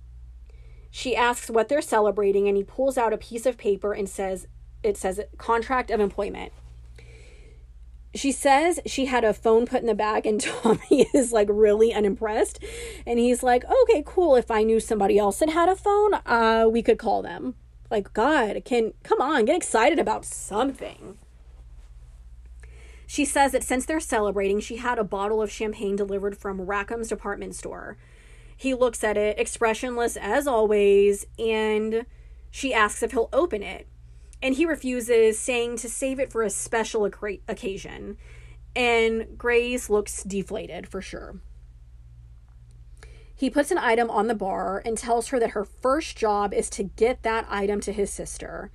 She 0.93 1.17
asks 1.17 1.51
what 1.51 1.69
they're 1.69 1.83
celebrating 1.83 2.47
and 2.47 2.57
he 2.57 2.63
pulls 2.63 2.97
out 2.97 3.13
a 3.13 3.19
piece 3.19 3.47
of 3.47 3.59
paper 3.59 3.93
and 3.93 4.09
says, 4.09 4.47
It 4.85 4.97
says 4.97 5.21
contract 5.39 5.91
of 5.91 5.99
employment. 5.99 6.53
She 8.17 8.33
says 8.33 8.81
she 8.87 9.07
had 9.07 9.25
a 9.25 9.33
phone 9.35 9.67
put 9.67 9.81
in 9.81 9.87
the 9.87 9.95
bag, 9.95 10.27
and 10.27 10.41
Tommy 10.63 11.09
is 11.15 11.33
like 11.33 11.49
really 11.51 11.93
unimpressed. 11.93 12.63
And 13.07 13.19
he's 13.19 13.43
like, 13.43 13.65
okay, 13.65 14.03
cool. 14.05 14.37
If 14.37 14.51
I 14.51 14.63
knew 14.63 14.81
somebody 14.81 15.19
else 15.19 15.39
that 15.39 15.51
had 15.51 15.69
a 15.69 15.77
phone, 15.77 16.15
uh, 16.27 16.67
we 16.71 16.83
could 16.83 16.99
call 16.99 17.23
them. 17.23 17.55
Like, 17.91 18.13
God, 18.13 18.63
can 18.65 18.95
come 19.05 19.21
on, 19.21 19.45
get 19.45 19.57
excited 19.57 19.99
about 19.99 20.25
something. 20.25 21.19
She 23.07 23.25
says 23.25 23.53
that 23.53 23.63
since 23.63 23.87
they're 23.87 24.01
celebrating, 24.01 24.59
she 24.59 24.77
had 24.77 24.99
a 24.99 25.05
bottle 25.05 25.41
of 25.41 25.51
champagne 25.51 25.95
delivered 25.95 26.37
from 26.37 26.67
Rackham's 26.67 27.09
department 27.09 27.55
store. 27.55 27.97
He 28.57 28.75
looks 28.75 29.05
at 29.05 29.17
it, 29.17 29.39
expressionless 29.39 30.17
as 30.17 30.47
always, 30.47 31.27
and 31.39 32.07
she 32.51 32.75
asks 32.75 33.03
if 33.03 33.13
he'll 33.13 33.29
open 33.33 33.63
it. 33.63 33.87
And 34.43 34.55
he 34.55 34.67
refuses, 34.67 35.39
saying 35.39 35.77
to 35.79 35.89
save 35.89 36.21
it 36.21 36.31
for 36.31 36.43
a 36.43 36.51
special 36.51 37.05
occasion. 37.05 38.19
And 38.75 39.39
Grace 39.39 39.89
looks 39.89 40.23
deflated 40.23 40.87
for 40.87 41.01
sure. 41.01 41.41
He 43.35 43.51
puts 43.51 43.71
an 43.71 43.79
item 43.79 44.11
on 44.11 44.29
the 44.29 44.35
bar 44.35 44.83
and 44.85 44.97
tells 44.97 45.29
her 45.29 45.39
that 45.39 45.51
her 45.51 45.65
first 45.65 46.17
job 46.17 46.55
is 46.55 46.71
to 46.71 46.83
get 46.83 47.23
that 47.23 47.47
item 47.51 47.81
to 47.83 47.93
his 47.93 48.11
sister. 48.11 48.71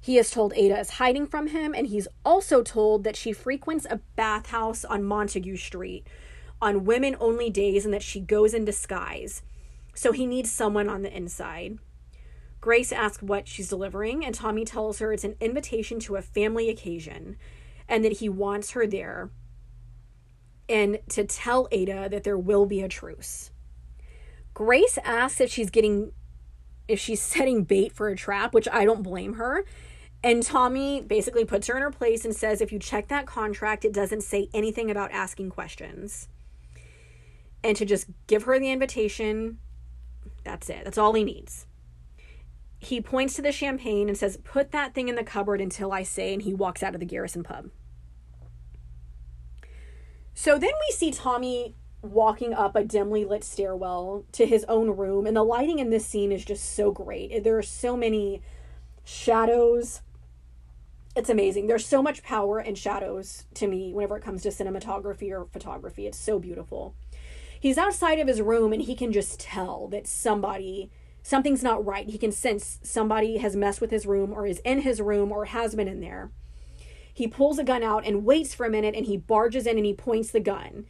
He 0.00 0.18
is 0.18 0.30
told 0.30 0.52
Ada 0.54 0.78
is 0.78 0.90
hiding 0.90 1.26
from 1.26 1.48
him, 1.48 1.74
and 1.74 1.86
he's 1.86 2.06
also 2.24 2.62
told 2.62 3.04
that 3.04 3.16
she 3.16 3.32
frequents 3.32 3.86
a 3.88 4.00
bathhouse 4.16 4.84
on 4.84 5.02
Montague 5.02 5.56
Street 5.56 6.06
on 6.60 6.84
women 6.84 7.16
only 7.18 7.50
days 7.50 7.84
and 7.84 7.92
that 7.92 8.02
she 8.02 8.20
goes 8.20 8.54
in 8.54 8.64
disguise. 8.64 9.42
So 9.94 10.12
he 10.12 10.26
needs 10.26 10.50
someone 10.50 10.88
on 10.88 11.02
the 11.02 11.16
inside. 11.16 11.78
Grace 12.64 12.92
asks 12.92 13.22
what 13.22 13.46
she's 13.46 13.68
delivering, 13.68 14.24
and 14.24 14.34
Tommy 14.34 14.64
tells 14.64 14.98
her 14.98 15.12
it's 15.12 15.22
an 15.22 15.36
invitation 15.38 16.00
to 16.00 16.16
a 16.16 16.22
family 16.22 16.70
occasion. 16.70 17.36
and 17.90 18.02
that 18.02 18.12
he 18.12 18.28
wants 18.30 18.70
her 18.70 18.86
there 18.86 19.28
and 20.66 20.98
to 21.10 21.24
tell 21.24 21.68
Ada 21.70 22.08
that 22.08 22.24
there 22.24 22.38
will 22.38 22.64
be 22.64 22.80
a 22.80 22.88
truce. 22.88 23.50
Grace 24.54 24.96
asks 25.04 25.42
if 25.42 25.52
she's 25.52 25.68
getting 25.68 26.12
if 26.88 26.98
she's 26.98 27.20
setting 27.34 27.64
bait 27.64 27.92
for 27.92 28.08
a 28.08 28.16
trap, 28.16 28.54
which 28.54 28.66
I 28.72 28.86
don't 28.86 29.02
blame 29.02 29.34
her. 29.34 29.66
And 30.22 30.42
Tommy 30.42 31.02
basically 31.02 31.44
puts 31.44 31.66
her 31.66 31.76
in 31.76 31.82
her 31.82 31.90
place 31.90 32.24
and 32.24 32.34
says 32.34 32.62
if 32.62 32.72
you 32.72 32.78
check 32.78 33.08
that 33.08 33.26
contract, 33.26 33.84
it 33.84 33.92
doesn't 33.92 34.22
say 34.22 34.48
anything 34.54 34.90
about 34.90 35.12
asking 35.12 35.50
questions. 35.50 36.28
And 37.62 37.76
to 37.76 37.84
just 37.84 38.06
give 38.26 38.44
her 38.44 38.58
the 38.58 38.70
invitation, 38.70 39.58
that's 40.44 40.70
it. 40.70 40.84
That's 40.84 40.96
all 40.96 41.12
he 41.12 41.24
needs. 41.24 41.66
He 42.84 43.00
points 43.00 43.34
to 43.34 43.42
the 43.42 43.52
champagne 43.52 44.08
and 44.08 44.16
says, 44.16 44.38
Put 44.44 44.70
that 44.72 44.94
thing 44.94 45.08
in 45.08 45.14
the 45.14 45.24
cupboard 45.24 45.60
until 45.60 45.92
I 45.92 46.02
say, 46.02 46.32
and 46.32 46.42
he 46.42 46.54
walks 46.54 46.82
out 46.82 46.94
of 46.94 47.00
the 47.00 47.06
garrison 47.06 47.42
pub. 47.42 47.70
So 50.34 50.58
then 50.58 50.72
we 50.88 50.92
see 50.94 51.10
Tommy 51.10 51.74
walking 52.02 52.52
up 52.52 52.76
a 52.76 52.84
dimly 52.84 53.24
lit 53.24 53.44
stairwell 53.44 54.24
to 54.32 54.44
his 54.44 54.64
own 54.64 54.90
room, 54.90 55.26
and 55.26 55.36
the 55.36 55.42
lighting 55.42 55.78
in 55.78 55.90
this 55.90 56.04
scene 56.06 56.32
is 56.32 56.44
just 56.44 56.74
so 56.74 56.90
great. 56.90 57.42
There 57.44 57.56
are 57.56 57.62
so 57.62 57.96
many 57.96 58.42
shadows. 59.04 60.02
It's 61.16 61.30
amazing. 61.30 61.68
There's 61.68 61.86
so 61.86 62.02
much 62.02 62.22
power 62.22 62.60
in 62.60 62.74
shadows 62.74 63.46
to 63.54 63.68
me 63.68 63.92
whenever 63.94 64.16
it 64.16 64.24
comes 64.24 64.42
to 64.42 64.48
cinematography 64.48 65.30
or 65.30 65.46
photography. 65.46 66.06
It's 66.06 66.18
so 66.18 66.38
beautiful. 66.38 66.94
He's 67.58 67.78
outside 67.78 68.18
of 68.18 68.28
his 68.28 68.42
room 68.42 68.72
and 68.72 68.82
he 68.82 68.94
can 68.94 69.12
just 69.12 69.40
tell 69.40 69.88
that 69.88 70.06
somebody, 70.06 70.90
something's 71.24 71.62
not 71.62 71.84
right. 71.84 72.08
He 72.08 72.18
can 72.18 72.30
sense 72.30 72.78
somebody 72.84 73.38
has 73.38 73.56
messed 73.56 73.80
with 73.80 73.90
his 73.90 74.06
room 74.06 74.32
or 74.32 74.46
is 74.46 74.60
in 74.60 74.82
his 74.82 75.00
room 75.00 75.32
or 75.32 75.46
has 75.46 75.74
been 75.74 75.88
in 75.88 76.00
there. 76.00 76.30
He 77.12 77.26
pulls 77.26 77.58
a 77.58 77.64
gun 77.64 77.82
out 77.82 78.06
and 78.06 78.24
waits 78.24 78.54
for 78.54 78.66
a 78.66 78.70
minute 78.70 78.94
and 78.94 79.06
he 79.06 79.16
barges 79.16 79.66
in 79.66 79.76
and 79.76 79.86
he 79.86 79.94
points 79.94 80.30
the 80.30 80.38
gun. 80.38 80.84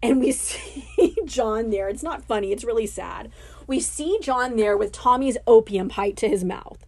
And 0.00 0.20
we 0.20 0.32
see 0.32 1.16
John 1.26 1.70
there. 1.70 1.88
It's 1.88 2.02
not 2.02 2.24
funny, 2.24 2.52
it's 2.52 2.64
really 2.64 2.86
sad. 2.86 3.30
We 3.66 3.80
see 3.80 4.18
John 4.22 4.56
there 4.56 4.76
with 4.76 4.92
Tommy's 4.92 5.38
opium 5.46 5.88
pipe 5.88 6.16
to 6.16 6.28
his 6.28 6.44
mouth. 6.44 6.86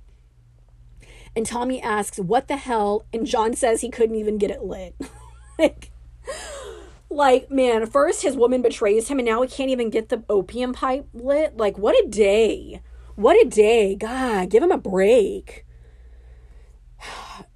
And 1.34 1.44
Tommy 1.44 1.82
asks, 1.82 2.18
What 2.18 2.48
the 2.48 2.56
hell? 2.56 3.04
And 3.12 3.26
John 3.26 3.54
says 3.54 3.80
he 3.80 3.90
couldn't 3.90 4.16
even 4.16 4.38
get 4.38 4.50
it 4.50 4.62
lit. 4.62 4.94
like, 5.58 5.90
like, 7.16 7.50
man, 7.50 7.86
first 7.86 8.22
his 8.22 8.36
woman 8.36 8.62
betrays 8.62 9.08
him 9.08 9.18
and 9.18 9.26
now 9.26 9.42
he 9.42 9.48
can't 9.48 9.70
even 9.70 9.90
get 9.90 10.10
the 10.10 10.22
opium 10.28 10.72
pipe 10.72 11.08
lit. 11.14 11.56
Like, 11.56 11.78
what 11.78 11.96
a 11.96 12.06
day. 12.08 12.82
What 13.14 13.42
a 13.44 13.48
day. 13.48 13.94
God, 13.94 14.50
give 14.50 14.62
him 14.62 14.70
a 14.70 14.78
break. 14.78 15.64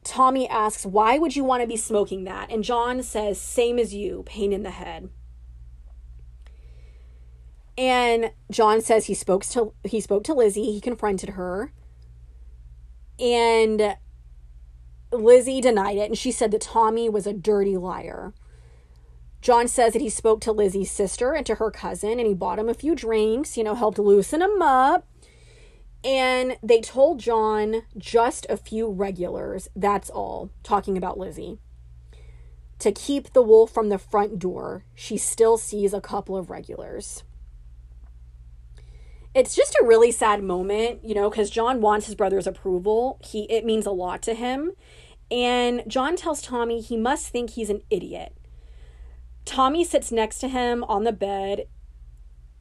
Tommy 0.04 0.48
asks, 0.48 0.86
Why 0.86 1.18
would 1.18 1.36
you 1.36 1.44
want 1.44 1.62
to 1.62 1.68
be 1.68 1.76
smoking 1.76 2.24
that? 2.24 2.50
And 2.50 2.64
John 2.64 3.02
says, 3.02 3.40
Same 3.40 3.78
as 3.78 3.94
you, 3.94 4.22
pain 4.26 4.52
in 4.52 4.62
the 4.62 4.70
head. 4.70 5.11
And 7.76 8.32
John 8.50 8.80
says 8.80 9.06
he 9.06 9.14
spoke 9.14 9.44
to 9.46 9.72
he 9.84 10.00
spoke 10.00 10.24
to 10.24 10.34
Lizzie, 10.34 10.72
he 10.72 10.80
confronted 10.80 11.30
her. 11.30 11.72
And 13.18 13.96
Lizzie 15.12 15.61
denied 15.61 15.98
it 15.98 16.06
and 16.06 16.18
she 16.18 16.32
said 16.32 16.50
that 16.50 16.62
Tommy 16.62 17.08
was 17.08 17.26
a 17.26 17.32
dirty 17.32 17.76
liar. 17.76 18.32
John 19.41 19.68
says 19.68 19.95
that 19.95 20.03
he 20.03 20.11
spoke 20.11 20.41
to 20.43 20.53
Lizzie's 20.53 20.91
sister 20.91 21.32
and 21.32 21.47
to 21.47 21.57
her 21.57 21.70
cousin 21.70 22.18
and 22.18 22.26
he 22.26 22.34
bought 22.34 22.59
him 22.59 22.68
a 22.68 22.74
few 22.74 22.95
drinks, 22.95 23.57
you 23.57 23.64
know, 23.64 23.74
helped 23.74 23.99
loosen 23.99 24.43
him 24.43 24.61
up. 24.61 25.07
And 26.05 26.57
they 26.62 26.80
told 26.80 27.20
John 27.20 27.82
just 27.97 28.47
a 28.49 28.57
few 28.57 28.91
regulars, 28.91 29.68
that's 29.76 30.11
all, 30.11 30.51
talking 30.62 30.97
about 30.97 31.18
Lizzie. 31.18 31.59
To 32.78 32.93
keep 32.93 33.32
the 33.32 33.43
wolf 33.43 33.70
from 33.70 33.91
the 33.91 33.99
front 33.99 34.38
door, 34.38 34.84
she 34.95 35.18
still 35.18 35.59
sees 35.59 35.93
a 35.93 36.01
couple 36.01 36.36
of 36.36 36.49
regulars. 36.49 37.22
It's 39.34 39.55
just 39.55 39.74
a 39.74 39.86
really 39.86 40.11
sad 40.11 40.43
moment, 40.43 41.05
you 41.05 41.14
know, 41.14 41.30
because 41.30 41.51
John 41.51 41.80
wants 41.80 42.07
his 42.07 42.14
brother's 42.14 42.47
approval. 42.47 43.20
He 43.22 43.43
it 43.45 43.64
means 43.64 43.86
a 43.86 43.91
lot 43.91 44.22
to 44.22 44.34
him. 44.34 44.72
And 45.30 45.82
John 45.86 46.16
tells 46.16 46.43
Tommy 46.43 46.80
he 46.80 46.97
must 46.97 47.28
think 47.28 47.51
he's 47.51 47.70
an 47.70 47.82
idiot. 47.91 48.34
Tommy 49.51 49.82
sits 49.82 50.12
next 50.12 50.38
to 50.38 50.48
him 50.48 50.84
on 50.84 51.03
the 51.03 51.11
bed 51.11 51.66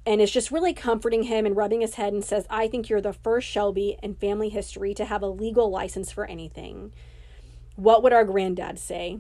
and 0.08 0.20
is 0.20 0.32
just 0.32 0.50
really 0.50 0.74
comforting 0.74 1.22
him 1.24 1.46
and 1.46 1.56
rubbing 1.56 1.82
his 1.82 1.94
head 1.94 2.14
and 2.14 2.26
says, 2.26 2.48
I 2.50 2.68
think 2.68 2.90
you're 2.90 3.00
the 3.00 3.14
first 3.14 3.48
Shelby 3.48 4.00
in 4.02 4.16
family 4.16 4.50
history 4.50 4.96
to 4.96 5.06
have 5.06 5.22
a 5.22 5.28
legal 5.28 5.70
license 5.70 6.12
for 6.12 6.26
anything. 6.26 6.92
What 7.76 8.02
would 8.02 8.12
our 8.12 8.26
granddad 8.26 8.80
say? 8.80 9.20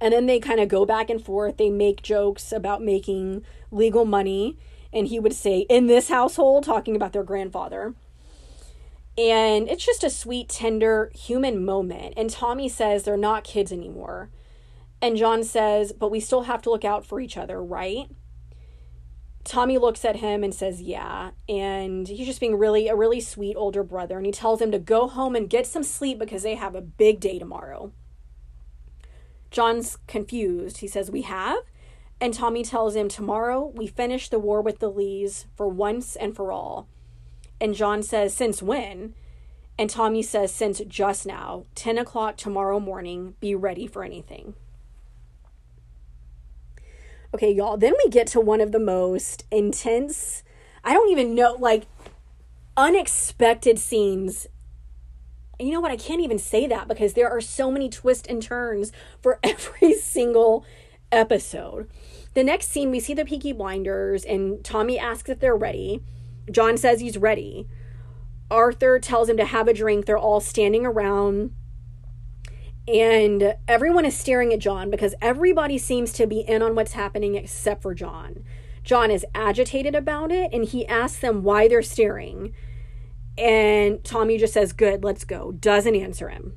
And 0.00 0.14
then 0.14 0.26
they 0.26 0.38
kind 0.38 0.60
of 0.60 0.68
go 0.68 0.86
back 0.86 1.10
and 1.10 1.20
forth. 1.20 1.56
They 1.56 1.70
make 1.70 2.02
jokes 2.02 2.52
about 2.52 2.84
making 2.84 3.44
legal 3.72 4.04
money. 4.04 4.56
And 4.92 5.08
he 5.08 5.18
would 5.18 5.34
say, 5.34 5.66
in 5.68 5.88
this 5.88 6.08
household, 6.08 6.62
talking 6.62 6.94
about 6.94 7.12
their 7.12 7.24
grandfather. 7.24 7.96
And 9.18 9.68
it's 9.68 9.84
just 9.84 10.04
a 10.04 10.08
sweet, 10.08 10.48
tender, 10.48 11.10
human 11.16 11.64
moment. 11.64 12.14
And 12.16 12.30
Tommy 12.30 12.68
says 12.68 13.02
they're 13.02 13.16
not 13.16 13.42
kids 13.42 13.72
anymore. 13.72 14.30
And 15.00 15.16
John 15.16 15.44
says, 15.44 15.92
but 15.92 16.10
we 16.10 16.20
still 16.20 16.42
have 16.42 16.62
to 16.62 16.70
look 16.70 16.84
out 16.84 17.06
for 17.06 17.20
each 17.20 17.36
other, 17.36 17.62
right? 17.62 18.08
Tommy 19.48 19.78
looks 19.78 20.04
at 20.04 20.16
him 20.16 20.44
and 20.44 20.54
says, 20.54 20.82
Yeah. 20.82 21.30
And 21.48 22.06
he's 22.06 22.26
just 22.26 22.38
being 22.38 22.58
really 22.58 22.88
a 22.88 22.94
really 22.94 23.20
sweet 23.20 23.56
older 23.56 23.82
brother. 23.82 24.18
And 24.18 24.26
he 24.26 24.32
tells 24.32 24.60
him 24.60 24.70
to 24.72 24.78
go 24.78 25.08
home 25.08 25.34
and 25.34 25.48
get 25.48 25.66
some 25.66 25.82
sleep 25.82 26.18
because 26.18 26.42
they 26.42 26.54
have 26.54 26.74
a 26.74 26.82
big 26.82 27.18
day 27.18 27.38
tomorrow. 27.38 27.92
John's 29.50 29.96
confused. 30.06 30.78
He 30.78 30.86
says, 30.86 31.10
We 31.10 31.22
have? 31.22 31.60
And 32.20 32.34
Tommy 32.34 32.62
tells 32.62 32.94
him, 32.94 33.08
Tomorrow 33.08 33.72
we 33.74 33.86
finish 33.86 34.28
the 34.28 34.38
war 34.38 34.60
with 34.60 34.80
the 34.80 34.90
Lees 34.90 35.46
for 35.56 35.66
once 35.66 36.14
and 36.14 36.36
for 36.36 36.52
all. 36.52 36.86
And 37.58 37.74
John 37.74 38.02
says, 38.02 38.34
Since 38.34 38.62
when? 38.62 39.14
And 39.78 39.88
Tommy 39.88 40.22
says, 40.22 40.52
Since 40.52 40.80
just 40.88 41.24
now, 41.24 41.64
10 41.74 41.96
o'clock 41.96 42.36
tomorrow 42.36 42.78
morning, 42.78 43.34
be 43.40 43.54
ready 43.54 43.86
for 43.86 44.04
anything. 44.04 44.54
Okay, 47.34 47.52
y'all, 47.52 47.76
then 47.76 47.92
we 48.02 48.10
get 48.10 48.26
to 48.28 48.40
one 48.40 48.60
of 48.60 48.72
the 48.72 48.78
most 48.78 49.44
intense, 49.50 50.42
I 50.82 50.94
don't 50.94 51.10
even 51.10 51.34
know, 51.34 51.56
like 51.58 51.86
unexpected 52.76 53.78
scenes. 53.78 54.46
You 55.60 55.72
know 55.72 55.80
what? 55.80 55.90
I 55.90 55.96
can't 55.96 56.22
even 56.22 56.38
say 56.38 56.66
that 56.68 56.88
because 56.88 57.12
there 57.12 57.28
are 57.28 57.40
so 57.40 57.70
many 57.70 57.90
twists 57.90 58.26
and 58.28 58.42
turns 58.42 58.92
for 59.20 59.38
every 59.44 59.92
single 59.94 60.64
episode. 61.12 61.90
The 62.34 62.44
next 62.44 62.68
scene, 62.68 62.90
we 62.90 63.00
see 63.00 63.14
the 63.14 63.24
Peaky 63.24 63.52
Blinders, 63.52 64.24
and 64.24 64.64
Tommy 64.64 64.98
asks 64.98 65.28
if 65.28 65.40
they're 65.40 65.56
ready. 65.56 66.02
John 66.50 66.78
says 66.78 67.00
he's 67.00 67.18
ready. 67.18 67.68
Arthur 68.50 68.98
tells 68.98 69.28
him 69.28 69.36
to 69.36 69.44
have 69.44 69.68
a 69.68 69.74
drink. 69.74 70.06
They're 70.06 70.16
all 70.16 70.40
standing 70.40 70.86
around 70.86 71.52
and 72.88 73.54
everyone 73.68 74.06
is 74.06 74.16
staring 74.16 74.52
at 74.54 74.60
John 74.60 74.90
because 74.90 75.14
everybody 75.20 75.76
seems 75.76 76.12
to 76.14 76.26
be 76.26 76.40
in 76.40 76.62
on 76.62 76.74
what's 76.74 76.92
happening 76.92 77.34
except 77.34 77.82
for 77.82 77.94
John. 77.94 78.44
John 78.82 79.10
is 79.10 79.26
agitated 79.34 79.94
about 79.94 80.32
it 80.32 80.50
and 80.54 80.64
he 80.64 80.86
asks 80.86 81.18
them 81.18 81.42
why 81.42 81.68
they're 81.68 81.82
staring. 81.82 82.54
And 83.36 84.02
Tommy 84.02 84.38
just 84.38 84.54
says, 84.54 84.72
Good, 84.72 85.04
let's 85.04 85.24
go. 85.24 85.52
Doesn't 85.52 85.94
answer 85.94 86.30
him. 86.30 86.54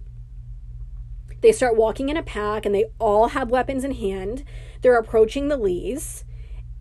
They 1.41 1.51
start 1.51 1.75
walking 1.75 2.07
in 2.07 2.15
a 2.15 2.23
pack 2.23 2.65
and 2.65 2.73
they 2.73 2.85
all 2.97 3.29
have 3.29 3.51
weapons 3.51 3.83
in 3.83 3.91
hand. 3.91 4.45
They're 4.81 4.97
approaching 4.97 5.49
the 5.49 5.57
Lees. 5.57 6.23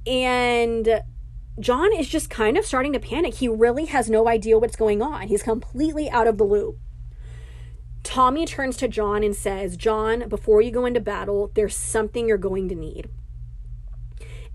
And 0.07 1.03
John 1.59 1.92
is 1.92 2.09
just 2.09 2.30
kind 2.30 2.57
of 2.57 2.64
starting 2.64 2.92
to 2.92 3.01
panic. 3.01 3.34
He 3.34 3.48
really 3.48 3.86
has 3.86 4.09
no 4.09 4.28
idea 4.28 4.59
what's 4.61 4.76
going 4.76 5.03
on. 5.03 5.26
He's 5.26 5.42
completely 5.42 6.09
out 6.09 6.28
of 6.28 6.38
the 6.38 6.44
loop. 6.44 6.78
Tommy 8.11 8.44
turns 8.44 8.76
to 8.76 8.88
John 8.88 9.22
and 9.22 9.36
says, 9.36 9.76
John, 9.76 10.28
before 10.28 10.61
you 10.61 10.72
go 10.72 10.84
into 10.84 10.98
battle, 10.98 11.52
there's 11.54 11.76
something 11.76 12.26
you're 12.26 12.38
going 12.38 12.68
to 12.68 12.74
need. 12.74 13.08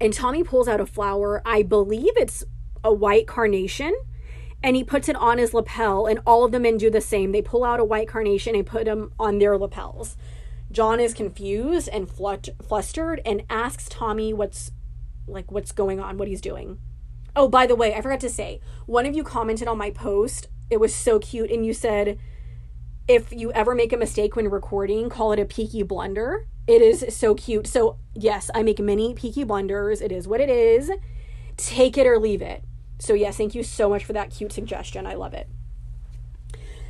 And 0.02 0.12
Tommy 0.12 0.44
pulls 0.44 0.68
out 0.68 0.82
a 0.82 0.86
flower. 0.86 1.42
I 1.46 1.64
believe 1.64 2.12
it's 2.18 2.44
a 2.84 2.94
white 2.94 3.28
carnation. 3.28 3.96
And 4.62 4.76
he 4.76 4.84
puts 4.84 5.08
it 5.08 5.16
on 5.16 5.38
his 5.38 5.54
lapel, 5.54 6.06
and 6.06 6.20
all 6.26 6.44
of 6.44 6.52
the 6.52 6.60
men 6.60 6.78
do 6.78 6.90
the 6.90 7.00
same. 7.00 7.32
They 7.32 7.42
pull 7.42 7.64
out 7.64 7.80
a 7.80 7.86
white 7.86 8.10
carnation 8.10 8.56
and 8.56 8.66
put 8.66 8.84
them 8.84 9.14
on 9.18 9.40
their 9.40 9.58
lapels. 9.58 10.18
John 10.70 11.00
is 11.00 11.14
confused 11.14 11.88
and 11.88 12.10
flustered 12.10 13.22
and 13.26 13.44
asks 13.50 13.88
Tommy 13.88 14.34
what's 14.34 14.72
like 15.28 15.50
what's 15.50 15.72
going 15.72 16.02
on, 16.02 16.18
what 16.18 16.28
he's 16.28 16.42
doing. 16.42 16.78
Oh, 17.38 17.48
by 17.48 17.68
the 17.68 17.76
way, 17.76 17.96
I 17.96 18.02
forgot 18.02 18.20
to 18.20 18.30
say, 18.30 18.60
one 18.86 19.06
of 19.06 19.16
you 19.16 19.24
commented 19.24 19.70
on 19.70 19.78
my 19.78 19.92
post. 19.92 20.50
It 20.70 20.82
was 20.82 20.94
so 20.94 21.20
cute, 21.20 21.52
and 21.52 21.66
you 21.66 21.74
said, 21.74 22.20
if 23.08 23.32
you 23.32 23.52
ever 23.52 23.76
make 23.76 23.94
a 23.94 23.98
mistake 23.98 24.36
when 24.36 24.50
recording, 24.50 25.10
call 25.10 25.32
it 25.32 25.40
a 25.40 25.46
peaky 25.46 25.84
blunder. 25.84 26.48
It 26.68 26.82
is 26.82 27.06
so 27.16 27.36
cute. 27.36 27.68
So, 27.68 27.98
yes, 28.16 28.50
I 28.56 28.64
make 28.64 28.80
many 28.80 29.14
peaky 29.14 29.44
blunders. 29.44 30.02
It 30.02 30.12
is 30.12 30.28
what 30.28 30.42
it 30.42 30.50
is. 30.50 30.92
Take 31.58 31.98
it 31.98 32.08
or 32.08 32.20
leave 32.20 32.42
it. 32.42 32.64
So, 32.98 33.14
yes, 33.14 33.38
thank 33.38 33.54
you 33.54 33.62
so 33.62 33.90
much 33.90 34.04
for 34.04 34.14
that 34.14 34.32
cute 34.32 34.52
suggestion. 34.52 35.06
I 35.06 35.14
love 35.14 35.34
it. 35.34 35.48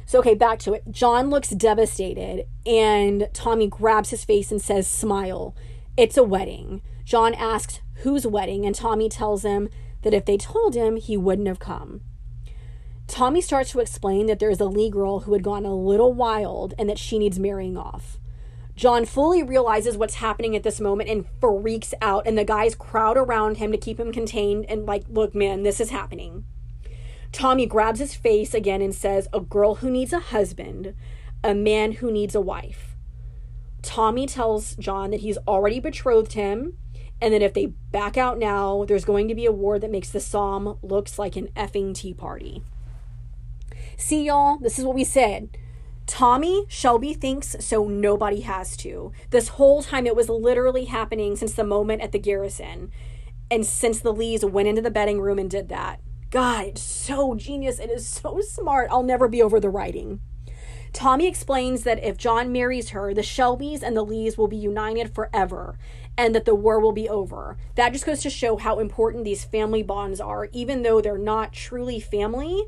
So, 0.06 0.20
okay, 0.20 0.36
back 0.36 0.60
to 0.60 0.74
it. 0.74 0.84
John 0.90 1.30
looks 1.30 1.50
devastated, 1.50 2.46
and 2.66 3.28
Tommy 3.34 3.68
grabs 3.68 4.12
his 4.12 4.24
face 4.24 4.52
and 4.52 4.62
says, 4.62 4.88
Smile. 4.88 5.56
It's 5.98 6.16
a 6.16 6.24
wedding. 6.24 6.82
John 7.04 7.34
asks, 7.34 7.82
Whose 8.04 8.26
wedding? 8.26 8.66
And 8.66 8.76
Tommy 8.76 9.10
tells 9.10 9.44
him 9.44 9.68
that 10.04 10.14
if 10.14 10.26
they 10.26 10.38
told 10.38 10.76
him, 10.76 10.96
he 10.96 11.18
wouldn't 11.18 11.48
have 11.48 11.60
come. 11.60 12.02
Tommy 13.08 13.40
starts 13.40 13.72
to 13.72 13.80
explain 13.80 14.26
that 14.26 14.40
there's 14.40 14.60
a 14.60 14.66
Lee 14.66 14.90
girl 14.90 15.22
who 15.22 15.34
had 15.34 15.44
gone 15.44 15.66
a 15.66 15.76
little 15.76 16.14
wild 16.14 16.74
and 16.78 16.90
that 16.90 16.98
she 16.98 17.20
needs 17.20 17.40
marrying 17.40 17.78
off. 17.78 18.18
John 18.76 19.06
fully 19.06 19.42
realizes 19.42 19.96
what's 19.96 20.16
happening 20.16 20.56
at 20.56 20.64
this 20.64 20.82
moment 20.82 21.10
and 21.10 21.26
freaks 21.40 21.94
out, 22.02 22.28
and 22.28 22.38
the 22.38 22.44
guys 22.44 22.76
crowd 22.76 23.16
around 23.16 23.58
him 23.58 23.72
to 23.72 23.78
keep 23.78 24.00
him 24.00 24.12
contained 24.12 24.66
and, 24.68 24.86
like, 24.86 25.06
look, 25.08 25.34
man, 25.34 25.64
this 25.64 25.80
is 25.80 25.92
happening. 25.92 26.44
Tommy 27.32 27.66
grabs 27.66 28.00
his 28.00 28.16
face 28.16 28.54
again 28.54 28.82
and 28.82 28.94
says, 28.94 29.30
A 29.32 29.40
girl 29.40 29.76
who 29.76 29.90
needs 29.90 30.12
a 30.12 30.20
husband, 30.20 30.94
a 31.44 31.54
man 31.54 31.94
who 31.94 32.12
needs 32.12 32.36
a 32.36 32.42
wife. 32.42 32.98
Tommy 33.82 34.26
tells 34.26 34.76
John 34.76 35.12
that 35.12 35.22
he's 35.22 35.38
already 35.48 35.80
betrothed 35.80 36.34
him 36.34 36.78
and 37.22 37.34
that 37.34 37.42
if 37.42 37.54
they 37.54 37.68
back 37.68 38.18
out 38.18 38.38
now, 38.38 38.84
there's 38.86 39.06
going 39.06 39.28
to 39.28 39.36
be 39.36 39.46
a 39.46 39.52
war 39.52 39.80
that 39.80 39.92
makes 39.92 40.10
the 40.10 40.20
Somme 40.20 40.78
looks 40.82 41.18
like 41.18 41.36
an 41.36 41.48
effing 41.56 41.94
tea 41.94 42.14
party. 42.14 42.62
See, 43.98 44.26
y'all, 44.26 44.58
this 44.58 44.78
is 44.78 44.86
what 44.86 44.96
we 44.96 45.04
said. 45.04 45.58
Tommy 46.06 46.66
Shelby 46.68 47.14
thinks 47.14 47.56
so 47.60 47.88
nobody 47.88 48.42
has 48.42 48.78
to. 48.78 49.12
This 49.32 49.50
whole 49.50 49.82
time 49.82 50.06
it 50.06 50.16
was 50.16 50.30
literally 50.30 50.86
happening 50.86 51.36
since 51.36 51.54
the 51.54 51.64
moment 51.64 52.02
at 52.02 52.12
the 52.12 52.20
garrison 52.20 52.92
and 53.50 53.66
since 53.66 54.00
the 54.00 54.14
Lees 54.14 54.46
went 54.46 54.68
into 54.68 54.82
the 54.82 54.92
betting 54.92 55.20
room 55.20 55.40
and 55.40 55.50
did 55.50 55.70
that. 55.70 56.02
God, 56.30 56.66
it's 56.66 56.82
so 56.82 57.36
genius. 57.36 57.80
It 57.80 57.90
is 57.90 58.08
so 58.08 58.42
smart. 58.42 58.90
I'll 58.92 59.04
never 59.04 59.28
be 59.28 59.42
over 59.42 59.60
the 59.60 59.70
writing. 59.70 60.20
Tommy 60.94 61.28
explains 61.28 61.84
that 61.84 62.04
if 62.04 62.18
John 62.18 62.52
marries 62.52 62.90
her, 62.90 63.14
the 63.14 63.22
Shelbys 63.22 63.82
and 63.82 63.98
the 63.98 64.06
Lees 64.06 64.38
will 64.38 64.48
be 64.48 64.56
united 64.56 65.14
forever 65.14 65.78
and 66.18 66.34
that 66.34 66.46
the 66.46 66.56
war 66.56 66.80
will 66.80 66.94
be 66.94 67.10
over. 67.10 67.58
That 67.76 67.94
just 67.94 68.06
goes 68.06 68.22
to 68.22 68.30
show 68.30 68.58
how 68.58 68.80
important 68.80 69.26
these 69.26 69.44
family 69.44 69.84
bonds 69.84 70.22
are, 70.22 70.50
even 70.54 70.84
though 70.84 71.02
they're 71.02 71.18
not 71.18 71.52
truly 71.52 72.00
family 72.00 72.66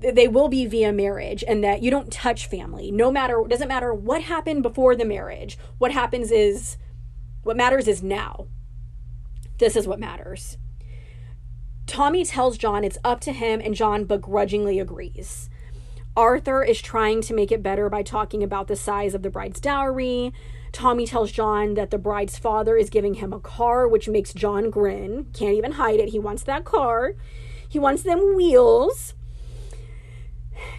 they 0.00 0.28
will 0.28 0.48
be 0.48 0.66
via 0.66 0.92
marriage 0.92 1.42
and 1.46 1.62
that 1.64 1.82
you 1.82 1.90
don't 1.90 2.12
touch 2.12 2.46
family. 2.46 2.90
No 2.90 3.10
matter 3.10 3.42
doesn't 3.48 3.68
matter 3.68 3.92
what 3.92 4.22
happened 4.22 4.62
before 4.62 4.94
the 4.94 5.04
marriage. 5.04 5.58
What 5.78 5.92
happens 5.92 6.30
is 6.30 6.76
what 7.42 7.56
matters 7.56 7.88
is 7.88 8.02
now. 8.02 8.46
This 9.58 9.74
is 9.74 9.88
what 9.88 9.98
matters. 9.98 10.56
Tommy 11.86 12.24
tells 12.24 12.58
john 12.58 12.84
it's 12.84 12.98
up 13.02 13.20
to 13.20 13.32
him 13.32 13.60
and 13.62 13.74
john 13.74 14.04
begrudgingly 14.04 14.78
agrees. 14.78 15.50
Arthur 16.16 16.62
is 16.62 16.80
trying 16.80 17.20
to 17.22 17.34
make 17.34 17.50
it 17.50 17.62
better 17.62 17.88
by 17.88 18.02
talking 18.02 18.42
about 18.42 18.68
the 18.68 18.76
size 18.76 19.14
of 19.14 19.22
the 19.22 19.30
bride's 19.30 19.60
dowry. 19.60 20.32
Tommy 20.70 21.06
tells 21.06 21.32
john 21.32 21.74
that 21.74 21.90
the 21.90 21.98
bride's 21.98 22.38
father 22.38 22.76
is 22.76 22.90
giving 22.90 23.14
him 23.14 23.32
a 23.32 23.40
car 23.40 23.88
which 23.88 24.08
makes 24.08 24.32
john 24.32 24.70
grin. 24.70 25.26
Can't 25.32 25.56
even 25.56 25.72
hide 25.72 25.98
it. 25.98 26.10
He 26.10 26.20
wants 26.20 26.44
that 26.44 26.64
car. 26.64 27.14
He 27.68 27.80
wants 27.80 28.02
them 28.02 28.36
wheels 28.36 29.14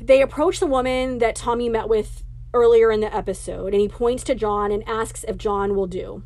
they 0.01 0.21
approach 0.21 0.59
the 0.59 0.67
woman 0.67 1.19
that 1.19 1.35
Tommy 1.35 1.69
met 1.69 1.89
with 1.89 2.23
earlier 2.53 2.91
in 2.91 2.99
the 2.99 3.15
episode, 3.15 3.73
and 3.73 3.81
he 3.81 3.87
points 3.87 4.23
to 4.23 4.35
John 4.35 4.71
and 4.71 4.87
asks 4.87 5.23
if 5.27 5.37
John 5.37 5.75
will 5.75 5.87
do. 5.87 6.23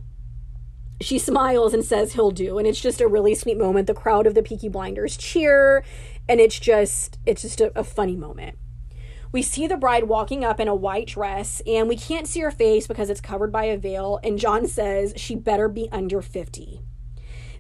She 1.02 1.20
smiles 1.20 1.74
and 1.74 1.84
says 1.84 2.14
he'll 2.14 2.32
do, 2.32 2.58
and 2.58 2.68
it's 2.68 2.80
just 2.80 3.02
a 3.02 3.08
really 3.08 3.36
sweet 3.36 3.58
moment. 3.58 3.88
The 3.88 3.94
crowd 3.94 4.26
of 4.26 4.36
the 4.36 4.44
Peaky 4.44 4.70
Blinders 4.70 5.18
cheer, 5.18 5.84
and 6.30 6.40
it's 6.40 6.60
just 6.60 7.20
it's 7.26 7.42
just 7.42 7.60
a, 7.60 7.78
a 7.78 7.84
funny 7.84 8.16
moment. 8.16 8.58
We 9.32 9.42
see 9.42 9.66
the 9.66 9.78
bride 9.78 10.04
walking 10.04 10.46
up 10.46 10.60
in 10.60 10.68
a 10.68 10.76
white 10.76 11.08
dress, 11.08 11.62
and 11.66 11.90
we 11.90 11.98
can't 11.98 12.28
see 12.28 12.42
her 12.42 12.52
face 12.52 12.86
because 12.86 13.10
it's 13.10 13.20
covered 13.20 13.52
by 13.52 13.66
a 13.66 13.78
veil. 13.78 14.20
And 14.24 14.38
John 14.38 14.68
says 14.68 15.14
she 15.18 15.36
better 15.36 15.68
be 15.68 15.90
under 15.92 16.22
50. 16.22 16.82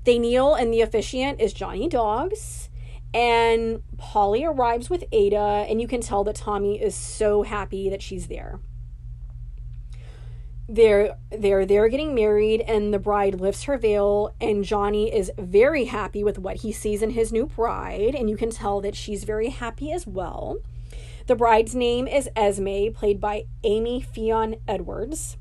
They 0.03 0.19
kneel, 0.19 0.53
and 0.53 0.71
the 0.71 0.81
officiant 0.81 1.41
is 1.41 1.51
Johnny 1.51 1.89
Dogs. 1.89 2.69
And 3.13 3.83
Polly 3.97 4.43
arrives 4.43 4.89
with 4.89 5.03
Ada, 5.11 5.65
and 5.69 5.79
you 5.79 5.87
can 5.87 6.01
tell 6.01 6.23
that 6.23 6.35
Tommy 6.35 6.81
is 6.81 6.95
so 6.95 7.43
happy 7.43 7.89
that 7.89 8.01
she's 8.01 8.27
there. 8.27 8.59
They're 10.67 11.17
they're 11.29 11.65
they're 11.65 11.89
getting 11.89 12.15
married, 12.15 12.61
and 12.61 12.93
the 12.93 12.99
bride 12.99 13.39
lifts 13.39 13.63
her 13.63 13.77
veil, 13.77 14.33
and 14.41 14.63
Johnny 14.63 15.13
is 15.13 15.31
very 15.37 15.85
happy 15.85 16.23
with 16.23 16.39
what 16.39 16.57
he 16.57 16.71
sees 16.71 17.01
in 17.03 17.11
his 17.11 17.31
new 17.31 17.45
bride, 17.45 18.15
and 18.15 18.29
you 18.29 18.37
can 18.37 18.49
tell 18.49 18.81
that 18.81 18.95
she's 18.95 19.25
very 19.25 19.49
happy 19.49 19.91
as 19.91 20.07
well. 20.07 20.57
The 21.27 21.35
bride's 21.35 21.75
name 21.75 22.07
is 22.07 22.29
Esme, 22.35 22.91
played 22.93 23.19
by 23.21 23.43
Aimee-Ffion 23.63 24.59
Edwards. 24.67 25.37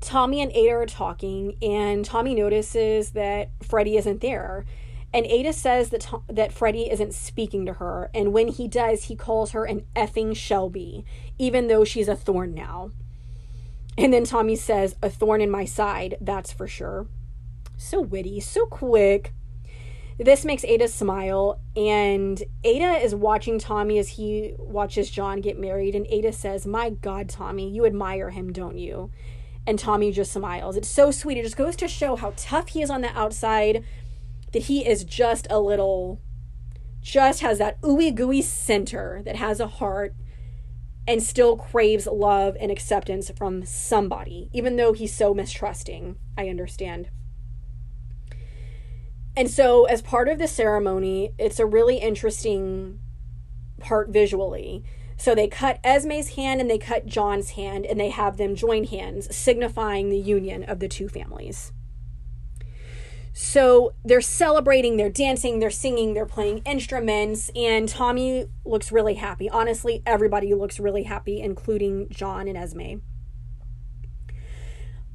Tommy 0.00 0.40
and 0.40 0.52
Ada 0.52 0.72
are 0.72 0.86
talking, 0.86 1.56
and 1.62 2.04
Tommy 2.04 2.34
notices 2.34 3.10
that 3.10 3.50
Freddie 3.62 3.96
isn't 3.96 4.20
there. 4.20 4.64
And 5.12 5.26
Ada 5.26 5.52
says 5.52 5.90
that 5.90 6.06
that 6.28 6.52
Freddie 6.52 6.90
isn't 6.90 7.14
speaking 7.14 7.66
to 7.66 7.74
her, 7.74 8.10
and 8.14 8.32
when 8.32 8.48
he 8.48 8.68
does, 8.68 9.04
he 9.04 9.16
calls 9.16 9.50
her 9.50 9.64
an 9.64 9.84
effing 9.96 10.36
Shelby, 10.36 11.04
even 11.38 11.66
though 11.66 11.84
she's 11.84 12.08
a 12.08 12.14
Thorne 12.14 12.54
now. 12.54 12.92
And 13.98 14.12
then 14.12 14.24
Tommy 14.24 14.56
says, 14.56 14.94
"A 15.02 15.10
thorn 15.10 15.40
in 15.40 15.50
my 15.50 15.64
side, 15.64 16.16
that's 16.20 16.52
for 16.52 16.68
sure." 16.68 17.08
So 17.76 18.00
witty, 18.00 18.40
so 18.40 18.66
quick. 18.66 19.34
This 20.16 20.44
makes 20.44 20.64
Ada 20.64 20.86
smile, 20.86 21.58
and 21.74 22.42
Ada 22.62 23.02
is 23.02 23.14
watching 23.14 23.58
Tommy 23.58 23.98
as 23.98 24.10
he 24.10 24.54
watches 24.58 25.10
John 25.10 25.40
get 25.40 25.58
married, 25.58 25.94
and 25.94 26.06
Ada 26.08 26.32
says, 26.32 26.66
"My 26.66 26.90
God, 26.90 27.28
Tommy, 27.28 27.68
you 27.68 27.84
admire 27.84 28.30
him, 28.30 28.52
don't 28.52 28.78
you?" 28.78 29.10
And 29.66 29.78
Tommy 29.78 30.12
just 30.12 30.32
smiles. 30.32 30.76
It's 30.76 30.88
so 30.88 31.10
sweet. 31.10 31.36
It 31.36 31.42
just 31.42 31.56
goes 31.56 31.76
to 31.76 31.88
show 31.88 32.16
how 32.16 32.32
tough 32.36 32.68
he 32.68 32.82
is 32.82 32.90
on 32.90 33.00
the 33.02 33.18
outside 33.18 33.84
that 34.52 34.64
he 34.64 34.86
is 34.86 35.04
just 35.04 35.46
a 35.50 35.60
little, 35.60 36.20
just 37.00 37.40
has 37.40 37.58
that 37.58 37.80
ooey 37.82 38.14
gooey 38.14 38.42
center 38.42 39.22
that 39.24 39.36
has 39.36 39.60
a 39.60 39.66
heart 39.66 40.14
and 41.06 41.22
still 41.22 41.56
craves 41.56 42.06
love 42.06 42.56
and 42.60 42.70
acceptance 42.70 43.30
from 43.36 43.64
somebody, 43.64 44.48
even 44.52 44.76
though 44.76 44.92
he's 44.92 45.14
so 45.14 45.34
mistrusting. 45.34 46.16
I 46.36 46.48
understand. 46.48 47.08
And 49.36 49.50
so, 49.50 49.84
as 49.84 50.02
part 50.02 50.28
of 50.28 50.38
the 50.38 50.48
ceremony, 50.48 51.32
it's 51.38 51.58
a 51.58 51.66
really 51.66 51.98
interesting 51.98 53.00
part 53.78 54.10
visually. 54.10 54.84
So, 55.16 55.34
they 55.34 55.48
cut 55.48 55.82
Esme's 55.82 56.30
hand 56.30 56.60
and 56.60 56.68
they 56.68 56.78
cut 56.78 57.06
John's 57.06 57.50
hand, 57.50 57.86
and 57.86 57.98
they 57.98 58.10
have 58.10 58.36
them 58.36 58.54
join 58.54 58.84
hands, 58.84 59.34
signifying 59.34 60.10
the 60.10 60.18
union 60.18 60.64
of 60.64 60.80
the 60.80 60.88
two 60.88 61.08
families. 61.08 61.72
So 63.42 63.94
they're 64.04 64.20
celebrating, 64.20 64.98
they're 64.98 65.08
dancing, 65.08 65.60
they're 65.60 65.70
singing, 65.70 66.12
they're 66.12 66.26
playing 66.26 66.58
instruments, 66.66 67.50
and 67.56 67.88
Tommy 67.88 68.44
looks 68.66 68.92
really 68.92 69.14
happy. 69.14 69.48
Honestly, 69.48 70.02
everybody 70.04 70.52
looks 70.52 70.78
really 70.78 71.04
happy, 71.04 71.40
including 71.40 72.08
John 72.10 72.46
and 72.48 72.56
Esme. 72.56 72.98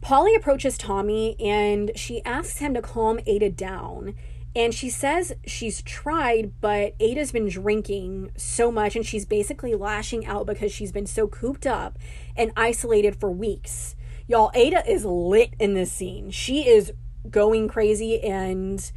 Polly 0.01 0.33
approaches 0.33 0.75
Tommy 0.75 1.39
and 1.39 1.91
she 1.95 2.25
asks 2.25 2.57
him 2.57 2.73
to 2.73 2.81
calm 2.81 3.19
Ada 3.27 3.51
down. 3.51 4.15
And 4.55 4.73
she 4.73 4.89
says 4.89 5.33
she's 5.45 5.83
tried, 5.83 6.59
but 6.59 6.95
Ada's 6.99 7.31
been 7.31 7.47
drinking 7.47 8.31
so 8.35 8.71
much 8.71 8.95
and 8.95 9.05
she's 9.05 9.27
basically 9.27 9.75
lashing 9.75 10.25
out 10.25 10.47
because 10.47 10.71
she's 10.71 10.91
been 10.91 11.05
so 11.05 11.27
cooped 11.27 11.67
up 11.67 11.99
and 12.35 12.51
isolated 12.57 13.15
for 13.15 13.29
weeks. 13.29 13.95
Y'all, 14.27 14.49
Ada 14.55 14.89
is 14.89 15.05
lit 15.05 15.53
in 15.59 15.75
this 15.75 15.91
scene. 15.91 16.31
She 16.31 16.67
is 16.67 16.91
going 17.31 17.67
crazy 17.67 18.21
and 18.21 18.91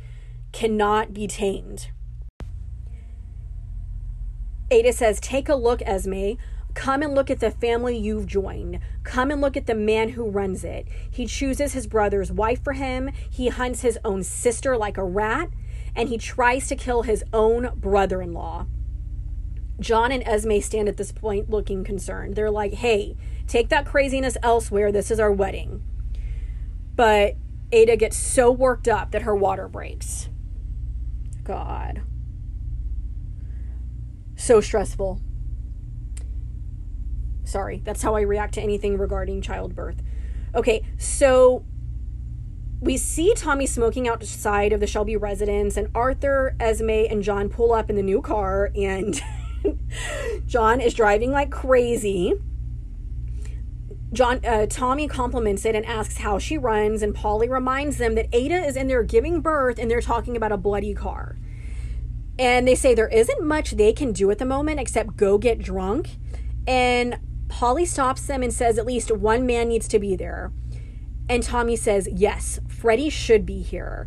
cannot 0.53 1.13
be 1.13 1.27
tamed. 1.27 1.91
Ada 4.71 4.93
says, 4.93 5.21
Take 5.21 5.49
a 5.49 5.55
look, 5.55 5.83
Esme. 5.83 6.33
Come 6.75 7.03
and 7.03 7.15
look 7.15 7.31
at 7.31 7.41
the 7.41 7.51
family 7.51 7.97
you've 7.97 8.27
joined. 8.27 8.79
Come 9.03 9.31
and 9.31 9.41
look 9.41 9.57
at 9.57 9.67
the 9.67 9.75
man 9.75 10.11
who 10.11 10.29
runs 10.29 10.63
it. 10.63 10.87
He 11.11 11.27
chooses 11.27 11.73
his 11.73 11.87
brother's 11.87 12.31
wife 12.31 12.63
for 12.63 12.75
him. 12.75 13.11
He 13.29 13.49
hunts 13.49 13.81
his 13.81 13.99
own 14.05 14.23
sister 14.23 14.77
like 14.77 14.97
a 14.97 15.05
rat. 15.05 15.51
And 15.97 16.09
he 16.09 16.19
tries 16.19 16.69
to 16.69 16.77
kill 16.77 17.03
his 17.03 17.25
own 17.33 17.73
brother 17.75 18.23
in 18.23 18.33
law. 18.33 18.67
John 19.81 20.13
and 20.13 20.23
Esme 20.27 20.61
stand 20.61 20.89
at 20.89 20.97
this 20.97 21.13
point 21.13 21.51
looking 21.51 21.83
concerned. 21.83 22.37
They're 22.37 22.51
like, 22.51 22.75
hey, 22.75 23.17
take 23.47 23.71
that 23.71 23.87
craziness 23.87 24.37
elsewhere. 24.43 24.93
This 24.93 25.11
is 25.11 25.19
our 25.19 25.33
wedding. 25.33 25.83
But 26.95 27.37
Ada 27.70 27.97
gets 27.97 28.16
so 28.16 28.51
worked 28.51 28.89
up 28.89 29.11
that 29.11 29.23
her 29.23 29.35
water 29.35 29.69
breaks. 29.69 30.28
God. 31.45 32.03
So 34.36 34.61
stressful. 34.61 35.20
Sorry, 37.45 37.81
that's 37.85 38.03
how 38.03 38.15
I 38.15 38.20
react 38.20 38.55
to 38.55 38.61
anything 38.61 38.99
regarding 38.99 39.40
childbirth. 39.40 40.03
Okay, 40.55 40.85
so 40.99 41.65
we 42.81 42.97
see 42.97 43.35
Tommy 43.35 43.66
smoking 43.66 44.07
outside 44.07 44.73
of 44.73 44.81
the 44.81 44.86
Shelby 44.86 45.16
residence, 45.16 45.77
and 45.77 45.89
Arthur, 45.95 46.55
Esme, 46.61 46.90
and 46.90 47.23
John 47.23 47.49
pull 47.49 47.73
up 47.73 47.90
in 47.90 47.97
the 47.97 48.03
new 48.03 48.23
car, 48.23 48.70
and 48.77 49.20
John 50.47 50.81
is 50.81 50.95
driving 50.95 51.32
like 51.32 51.51
crazy. 51.51 52.35
John 54.12 54.44
uh, 54.44 54.66
Tommy 54.66 55.06
compliments 55.06 55.64
it 55.64 55.74
and 55.74 55.85
asks 55.85 56.18
how 56.18 56.39
she 56.39 56.56
runs, 56.56 57.02
and 57.02 57.14
Polly 57.14 57.48
reminds 57.48 57.98
them 57.98 58.14
that 58.14 58.28
Ada 58.32 58.64
is 58.64 58.76
in 58.76 58.89
there 58.89 59.02
giving 59.02 59.40
birth, 59.40 59.78
and 59.78 59.90
they're 59.90 60.01
talking 60.01 60.36
about 60.36 60.52
a 60.52 60.56
bloody 60.56 60.94
car. 60.94 61.36
And 62.39 62.66
they 62.66 62.74
say 62.74 62.94
there 62.94 63.09
isn't 63.09 63.43
much 63.43 63.72
they 63.72 63.93
can 63.93 64.12
do 64.12 64.30
at 64.30 64.39
the 64.39 64.47
moment 64.47 64.80
except 64.80 65.16
go 65.16 65.36
get 65.39 65.59
drunk. 65.59 66.16
And 66.66 67.18
Polly 67.48 67.85
stops 67.85 68.26
them 68.26 68.43
and 68.43 68.52
says 68.52 68.78
at 68.78 68.86
least 68.86 69.10
one 69.10 69.44
man 69.44 69.68
needs 69.68 69.89
to 69.89 69.98
be 69.98 70.14
there. 70.16 70.52
And 71.28 71.43
Tommy 71.43 71.76
says, 71.76 72.09
Yes, 72.10 72.60
Freddie 72.68 73.10
should 73.10 73.44
be 73.44 73.60
here. 73.60 74.06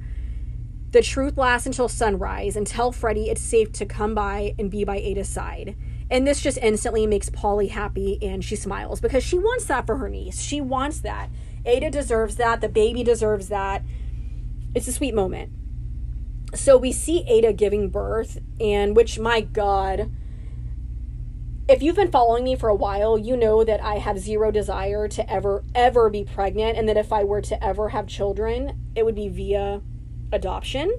The 0.91 1.01
truth 1.01 1.37
lasts 1.37 1.67
until 1.67 1.87
sunrise 1.87 2.55
and 2.55 2.65
tell 2.65 2.91
Freddie 2.91 3.29
it's 3.29 3.41
safe 3.41 3.71
to 3.73 3.85
come 3.85 4.15
by 4.15 4.55
and 4.57 4.71
be 4.71 4.83
by 4.83 4.97
Ada's 4.97 5.29
side. 5.29 5.75
And 6.11 6.27
this 6.27 6.41
just 6.41 6.57
instantly 6.61 7.07
makes 7.07 7.29
Polly 7.29 7.69
happy 7.69 8.19
and 8.21 8.43
she 8.43 8.57
smiles 8.57 8.99
because 8.99 9.23
she 9.23 9.39
wants 9.39 9.65
that 9.65 9.85
for 9.87 9.95
her 9.95 10.09
niece. 10.09 10.41
She 10.41 10.59
wants 10.59 10.99
that. 10.99 11.29
Ada 11.65 11.89
deserves 11.89 12.35
that. 12.35 12.59
The 12.59 12.67
baby 12.67 13.01
deserves 13.01 13.47
that. 13.47 13.81
It's 14.75 14.89
a 14.89 14.93
sweet 14.93 15.15
moment. 15.15 15.53
So 16.53 16.77
we 16.77 16.91
see 16.91 17.23
Ada 17.29 17.53
giving 17.53 17.89
birth, 17.89 18.39
and 18.59 18.93
which, 18.93 19.17
my 19.17 19.39
God, 19.39 20.11
if 21.69 21.81
you've 21.81 21.95
been 21.95 22.11
following 22.11 22.43
me 22.43 22.57
for 22.57 22.67
a 22.67 22.75
while, 22.75 23.17
you 23.17 23.37
know 23.37 23.63
that 23.63 23.81
I 23.81 23.99
have 23.99 24.19
zero 24.19 24.51
desire 24.51 25.07
to 25.07 25.31
ever, 25.31 25.63
ever 25.73 26.09
be 26.09 26.25
pregnant, 26.25 26.77
and 26.77 26.89
that 26.89 26.97
if 26.97 27.13
I 27.13 27.23
were 27.23 27.41
to 27.41 27.63
ever 27.63 27.89
have 27.89 28.07
children, 28.07 28.91
it 28.95 29.05
would 29.05 29.15
be 29.15 29.29
via 29.29 29.81
adoption. 30.33 30.91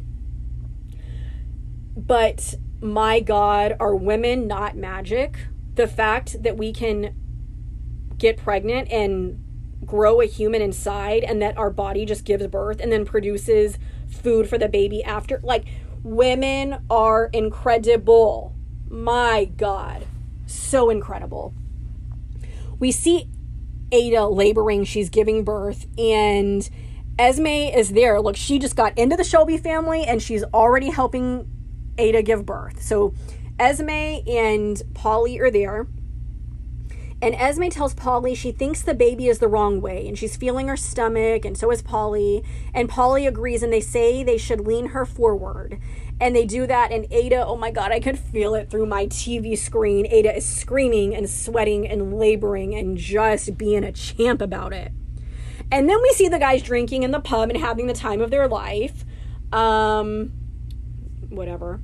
But 1.94 2.54
my 2.82 3.20
God, 3.20 3.76
are 3.78 3.94
women 3.94 4.46
not 4.46 4.76
magic? 4.76 5.38
The 5.74 5.86
fact 5.86 6.42
that 6.42 6.56
we 6.56 6.72
can 6.72 7.14
get 8.18 8.36
pregnant 8.36 8.90
and 8.90 9.38
grow 9.86 10.20
a 10.20 10.26
human 10.26 10.62
inside 10.62 11.24
and 11.24 11.40
that 11.42 11.56
our 11.56 11.70
body 11.70 12.04
just 12.04 12.24
gives 12.24 12.46
birth 12.48 12.80
and 12.80 12.92
then 12.92 13.04
produces 13.04 13.78
food 14.10 14.48
for 14.48 14.58
the 14.58 14.68
baby 14.68 15.02
after. 15.02 15.40
Like, 15.42 15.64
women 16.02 16.84
are 16.90 17.30
incredible. 17.32 18.54
My 18.88 19.44
God, 19.44 20.06
so 20.46 20.90
incredible. 20.90 21.54
We 22.78 22.90
see 22.92 23.28
Ada 23.92 24.26
laboring, 24.26 24.84
she's 24.84 25.08
giving 25.08 25.44
birth, 25.44 25.86
and 25.98 26.68
Esme 27.18 27.46
is 27.46 27.90
there. 27.90 28.20
Look, 28.20 28.36
she 28.36 28.58
just 28.58 28.74
got 28.74 28.96
into 28.98 29.16
the 29.16 29.24
Shelby 29.24 29.58
family 29.58 30.04
and 30.04 30.22
she's 30.22 30.42
already 30.44 30.90
helping 30.90 31.46
Ada 31.98 32.22
give 32.22 32.46
birth. 32.46 32.82
So 32.82 33.14
Esme 33.58 33.90
and 33.90 34.82
Polly 34.94 35.38
are 35.38 35.50
there. 35.50 35.86
And 37.22 37.36
Esme 37.36 37.68
tells 37.68 37.94
Polly 37.94 38.34
she 38.34 38.50
thinks 38.50 38.82
the 38.82 38.94
baby 38.94 39.28
is 39.28 39.38
the 39.38 39.46
wrong 39.46 39.80
way 39.80 40.08
and 40.08 40.18
she's 40.18 40.36
feeling 40.36 40.66
her 40.66 40.76
stomach, 40.76 41.44
and 41.44 41.56
so 41.56 41.70
is 41.70 41.80
Polly. 41.80 42.42
And 42.74 42.88
Polly 42.88 43.28
agrees, 43.28 43.62
and 43.62 43.72
they 43.72 43.80
say 43.80 44.24
they 44.24 44.38
should 44.38 44.60
lean 44.60 44.86
her 44.86 45.06
forward. 45.06 45.78
And 46.20 46.34
they 46.34 46.44
do 46.44 46.66
that, 46.66 46.90
and 46.90 47.06
Ada, 47.12 47.46
oh 47.46 47.56
my 47.56 47.70
God, 47.70 47.92
I 47.92 48.00
could 48.00 48.18
feel 48.18 48.56
it 48.56 48.70
through 48.70 48.86
my 48.86 49.06
TV 49.06 49.56
screen. 49.56 50.06
Ada 50.06 50.36
is 50.36 50.44
screaming 50.44 51.14
and 51.14 51.30
sweating 51.30 51.86
and 51.86 52.18
laboring 52.18 52.74
and 52.74 52.96
just 52.96 53.56
being 53.56 53.84
a 53.84 53.92
champ 53.92 54.42
about 54.42 54.72
it. 54.72 54.90
And 55.70 55.88
then 55.88 56.02
we 56.02 56.10
see 56.10 56.26
the 56.26 56.40
guys 56.40 56.62
drinking 56.62 57.04
in 57.04 57.12
the 57.12 57.20
pub 57.20 57.50
and 57.50 57.58
having 57.58 57.86
the 57.86 57.94
time 57.94 58.20
of 58.20 58.30
their 58.30 58.48
life. 58.48 59.04
Um, 59.52 60.32
whatever. 61.32 61.80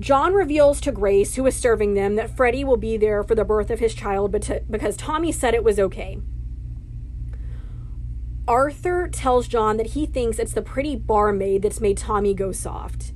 John 0.00 0.34
reveals 0.34 0.80
to 0.80 0.92
Grace, 0.92 1.36
who 1.36 1.46
is 1.46 1.54
serving 1.54 1.94
them, 1.94 2.16
that 2.16 2.36
Freddie 2.36 2.64
will 2.64 2.76
be 2.76 2.96
there 2.96 3.22
for 3.22 3.34
the 3.34 3.44
birth 3.44 3.70
of 3.70 3.78
his 3.78 3.94
child 3.94 4.32
because 4.32 4.96
Tommy 4.96 5.30
said 5.30 5.54
it 5.54 5.62
was 5.62 5.78
okay. 5.78 6.18
Arthur 8.46 9.08
tells 9.08 9.48
John 9.48 9.76
that 9.78 9.88
he 9.88 10.04
thinks 10.04 10.38
it's 10.38 10.52
the 10.52 10.62
pretty 10.62 10.96
barmaid 10.96 11.62
that's 11.62 11.80
made 11.80 11.96
Tommy 11.96 12.34
go 12.34 12.52
soft. 12.52 13.12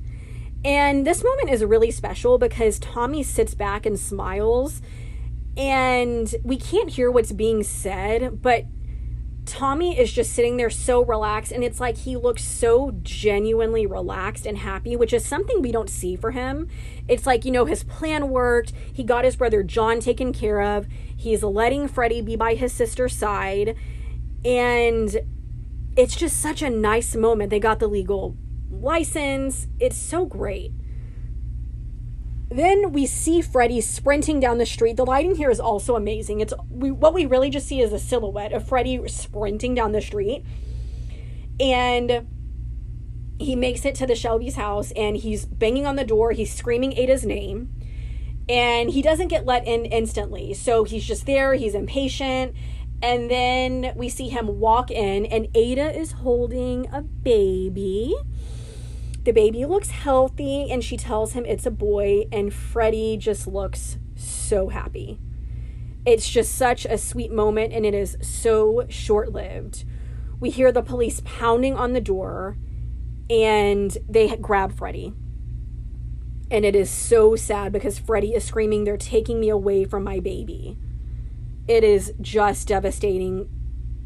And 0.65 1.05
this 1.05 1.23
moment 1.23 1.49
is 1.49 1.63
really 1.63 1.91
special 1.91 2.37
because 2.37 2.79
Tommy 2.79 3.23
sits 3.23 3.53
back 3.53 3.85
and 3.85 3.99
smiles, 3.99 4.81
and 5.55 6.33
we 6.43 6.57
can't 6.57 6.89
hear 6.89 7.11
what's 7.11 7.31
being 7.31 7.63
said, 7.63 8.41
but 8.41 8.65
Tommy 9.49 9.97
is 9.97 10.13
just 10.13 10.33
sitting 10.33 10.57
there 10.57 10.69
so 10.69 11.03
relaxed, 11.03 11.51
and 11.51 11.63
it's 11.63 11.79
like 11.79 11.97
he 11.97 12.15
looks 12.15 12.43
so 12.43 12.91
genuinely 13.01 13.85
relaxed 13.87 14.45
and 14.45 14.59
happy, 14.59 14.95
which 14.95 15.11
is 15.11 15.25
something 15.25 15.61
we 15.61 15.71
don't 15.71 15.89
see 15.89 16.15
for 16.15 16.31
him. 16.31 16.67
It's 17.07 17.25
like, 17.25 17.45
you 17.45 17.51
know, 17.51 17.65
his 17.65 17.83
plan 17.83 18.29
worked. 18.29 18.73
He 18.93 19.03
got 19.03 19.25
his 19.25 19.35
brother 19.35 19.63
John 19.63 19.99
taken 19.99 20.31
care 20.33 20.61
of. 20.61 20.87
He's 21.17 21.41
letting 21.41 21.87
Freddie 21.87 22.21
be 22.21 22.35
by 22.35 22.53
his 22.53 22.71
sister's 22.71 23.15
side. 23.15 23.75
And 24.45 25.19
it's 25.97 26.15
just 26.15 26.39
such 26.39 26.61
a 26.61 26.69
nice 26.69 27.15
moment. 27.15 27.49
They 27.49 27.59
got 27.59 27.79
the 27.79 27.87
legal 27.87 28.37
license. 28.69 29.67
It's 29.79 29.97
so 29.97 30.25
great. 30.25 30.71
Then 32.49 32.91
we 32.91 33.05
see 33.05 33.41
Freddie 33.41 33.81
sprinting 33.81 34.39
down 34.39 34.57
the 34.57 34.65
street. 34.65 34.97
The 34.97 35.05
lighting 35.05 35.35
here 35.35 35.51
is 35.51 35.59
also 35.59 35.95
amazing. 35.95 36.39
It's 36.39 36.53
we, 36.69 36.89
what 36.89 37.13
we 37.13 37.25
really 37.25 37.49
just 37.49 37.67
see 37.67 37.79
is 37.79 37.93
a 37.93 37.99
silhouette 37.99 38.53
of 38.53 38.67
Freddie 38.67 39.07
sprinting 39.07 39.75
down 39.75 39.91
the 39.91 40.01
street. 40.01 40.43
And 41.59 42.27
he 43.39 43.55
makes 43.55 43.85
it 43.85 43.95
to 43.95 44.07
the 44.07 44.15
Shelby's 44.15 44.55
house 44.55 44.91
and 44.93 45.15
he's 45.15 45.45
banging 45.45 45.85
on 45.85 45.95
the 45.95 46.03
door. 46.03 46.31
He's 46.31 46.53
screaming 46.53 46.97
Ada's 46.97 47.23
name. 47.23 47.69
And 48.49 48.89
he 48.89 49.03
doesn't 49.03 49.27
get 49.27 49.45
let 49.45 49.67
in 49.67 49.85
instantly. 49.85 50.55
So 50.55 50.83
he's 50.83 51.05
just 51.05 51.27
there. 51.27 51.53
He's 51.53 51.75
impatient. 51.75 52.55
And 53.01 53.31
then 53.31 53.93
we 53.95 54.09
see 54.09 54.27
him 54.27 54.59
walk 54.59 54.91
in, 54.91 55.25
and 55.27 55.47
Ada 55.55 55.97
is 55.97 56.11
holding 56.11 56.89
a 56.91 57.01
baby. 57.01 58.13
The 59.23 59.33
baby 59.33 59.65
looks 59.65 59.89
healthy, 59.89 60.71
and 60.71 60.83
she 60.83 60.95
tells 60.95 61.33
him 61.33 61.45
it's 61.45 61.65
a 61.65 61.71
boy, 61.71 62.25
and 62.31 62.53
Freddie 62.53 63.17
just 63.17 63.47
looks 63.47 63.97
so 64.15 64.69
happy. 64.69 65.19
It's 66.05 66.29
just 66.29 66.55
such 66.55 66.85
a 66.85 66.97
sweet 66.97 67.31
moment, 67.31 67.73
and 67.73 67.85
it 67.85 67.93
is 67.93 68.17
so 68.21 68.85
short 68.87 69.31
lived. 69.31 69.83
We 70.39 70.49
hear 70.49 70.71
the 70.71 70.81
police 70.81 71.21
pounding 71.25 71.75
on 71.75 71.91
the 71.93 72.01
door, 72.01 72.57
and 73.29 73.95
they 74.07 74.35
grab 74.37 74.77
Freddie. 74.77 75.13
And 76.49 76.65
it 76.65 76.75
is 76.75 76.89
so 76.89 77.35
sad 77.35 77.71
because 77.73 77.99
Freddie 77.99 78.33
is 78.33 78.45
screaming, 78.45 78.85
They're 78.85 78.97
taking 78.97 79.39
me 79.39 79.49
away 79.49 79.83
from 79.83 80.03
my 80.03 80.19
baby. 80.19 80.77
It 81.67 81.83
is 81.83 82.13
just 82.21 82.69
devastating. 82.69 83.49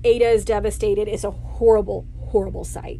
Ada 0.03 0.27
is 0.27 0.44
devastated. 0.44 1.07
It's 1.07 1.23
a 1.23 1.31
horrible, 1.31 2.06
horrible 2.19 2.65
sight. 2.65 2.99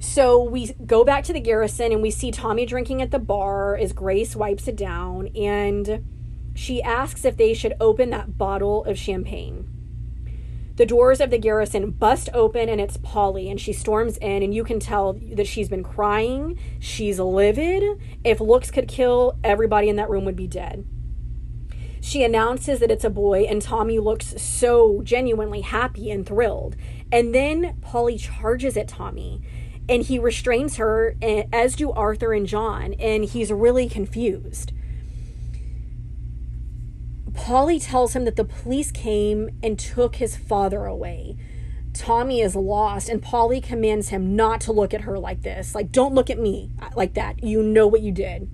So 0.00 0.42
we 0.42 0.72
go 0.86 1.04
back 1.04 1.24
to 1.24 1.32
the 1.32 1.40
garrison 1.40 1.92
and 1.92 2.02
we 2.02 2.10
see 2.10 2.30
Tommy 2.30 2.66
drinking 2.66 3.02
at 3.02 3.10
the 3.10 3.18
bar 3.18 3.76
as 3.76 3.92
Grace 3.92 4.36
wipes 4.36 4.68
it 4.68 4.76
down 4.76 5.28
and 5.36 6.04
she 6.54 6.82
asks 6.82 7.24
if 7.24 7.36
they 7.36 7.54
should 7.54 7.74
open 7.80 8.10
that 8.10 8.38
bottle 8.38 8.84
of 8.84 8.98
champagne. 8.98 9.68
The 10.76 10.86
doors 10.86 11.20
of 11.20 11.30
the 11.30 11.38
garrison 11.38 11.90
bust 11.90 12.28
open 12.32 12.68
and 12.68 12.80
it's 12.80 12.96
Polly 12.98 13.50
and 13.50 13.60
she 13.60 13.72
storms 13.72 14.16
in 14.18 14.44
and 14.44 14.54
you 14.54 14.62
can 14.62 14.78
tell 14.78 15.14
that 15.32 15.48
she's 15.48 15.68
been 15.68 15.82
crying, 15.82 16.56
she's 16.78 17.18
livid. 17.18 17.82
If 18.22 18.40
looks 18.40 18.70
could 18.70 18.86
kill, 18.86 19.36
everybody 19.42 19.88
in 19.88 19.96
that 19.96 20.08
room 20.08 20.24
would 20.24 20.36
be 20.36 20.46
dead. 20.46 20.86
She 22.00 22.22
announces 22.22 22.78
that 22.78 22.92
it's 22.92 23.04
a 23.04 23.10
boy 23.10 23.42
and 23.42 23.60
Tommy 23.60 23.98
looks 23.98 24.40
so 24.40 25.02
genuinely 25.02 25.62
happy 25.62 26.12
and 26.12 26.24
thrilled. 26.24 26.76
And 27.10 27.34
then 27.34 27.76
Polly 27.80 28.16
charges 28.16 28.76
at 28.76 28.86
Tommy 28.86 29.42
and 29.88 30.02
he 30.02 30.18
restrains 30.18 30.76
her, 30.76 31.16
eh, 31.22 31.44
as 31.52 31.76
do 31.76 31.90
Arthur 31.92 32.32
and 32.32 32.46
John, 32.46 32.94
and 32.94 33.24
he's 33.24 33.50
really 33.50 33.88
confused. 33.88 34.72
Polly 37.32 37.78
tells 37.78 38.14
him 38.14 38.24
that 38.24 38.36
the 38.36 38.44
police 38.44 38.90
came 38.90 39.48
and 39.62 39.78
took 39.78 40.16
his 40.16 40.36
father 40.36 40.84
away. 40.84 41.36
Tommy 41.94 42.40
is 42.40 42.54
lost, 42.54 43.08
and 43.08 43.22
Polly 43.22 43.60
commands 43.60 44.10
him 44.10 44.36
not 44.36 44.60
to 44.62 44.72
look 44.72 44.92
at 44.92 45.02
her 45.02 45.18
like 45.18 45.42
this. 45.42 45.74
Like, 45.74 45.90
don't 45.90 46.14
look 46.14 46.30
at 46.30 46.38
me 46.38 46.70
like 46.94 47.14
that. 47.14 47.42
You 47.42 47.62
know 47.62 47.86
what 47.86 48.02
you 48.02 48.12
did. 48.12 48.50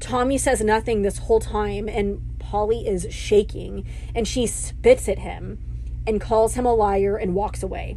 Tommy 0.00 0.36
says 0.36 0.60
nothing 0.60 1.02
this 1.02 1.18
whole 1.18 1.40
time, 1.40 1.88
and 1.88 2.38
Polly 2.38 2.86
is 2.86 3.06
shaking, 3.10 3.86
and 4.14 4.26
she 4.26 4.46
spits 4.46 5.08
at 5.08 5.20
him 5.20 5.58
and 6.06 6.20
calls 6.20 6.54
him 6.54 6.66
a 6.66 6.74
liar 6.74 7.16
and 7.16 7.34
walks 7.34 7.62
away. 7.62 7.96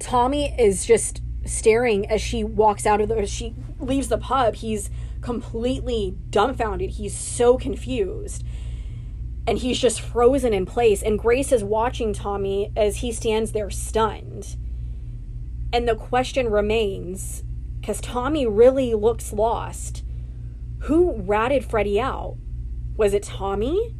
Tommy 0.00 0.54
is 0.58 0.86
just 0.86 1.22
staring 1.44 2.08
as 2.10 2.20
she 2.20 2.42
walks 2.42 2.86
out 2.86 3.00
of 3.00 3.08
the 3.08 3.26
she 3.26 3.54
leaves 3.78 4.08
the 4.08 4.18
pub. 4.18 4.56
He's 4.56 4.90
completely 5.20 6.16
dumbfounded. 6.30 6.90
He's 6.90 7.16
so 7.16 7.56
confused. 7.56 8.44
And 9.46 9.58
he's 9.58 9.78
just 9.78 10.00
frozen 10.00 10.52
in 10.52 10.66
place. 10.66 11.02
And 11.02 11.18
Grace 11.18 11.52
is 11.52 11.64
watching 11.64 12.12
Tommy 12.12 12.72
as 12.76 12.98
he 12.98 13.12
stands 13.12 13.52
there 13.52 13.70
stunned. 13.70 14.56
And 15.72 15.88
the 15.88 15.96
question 15.96 16.50
remains 16.50 17.44
because 17.80 18.00
Tommy 18.00 18.46
really 18.46 18.94
looks 18.94 19.32
lost 19.32 20.02
Who 20.80 21.12
ratted 21.12 21.64
Freddie 21.64 22.00
out? 22.00 22.36
Was 22.96 23.14
it 23.14 23.22
Tommy? 23.22 23.94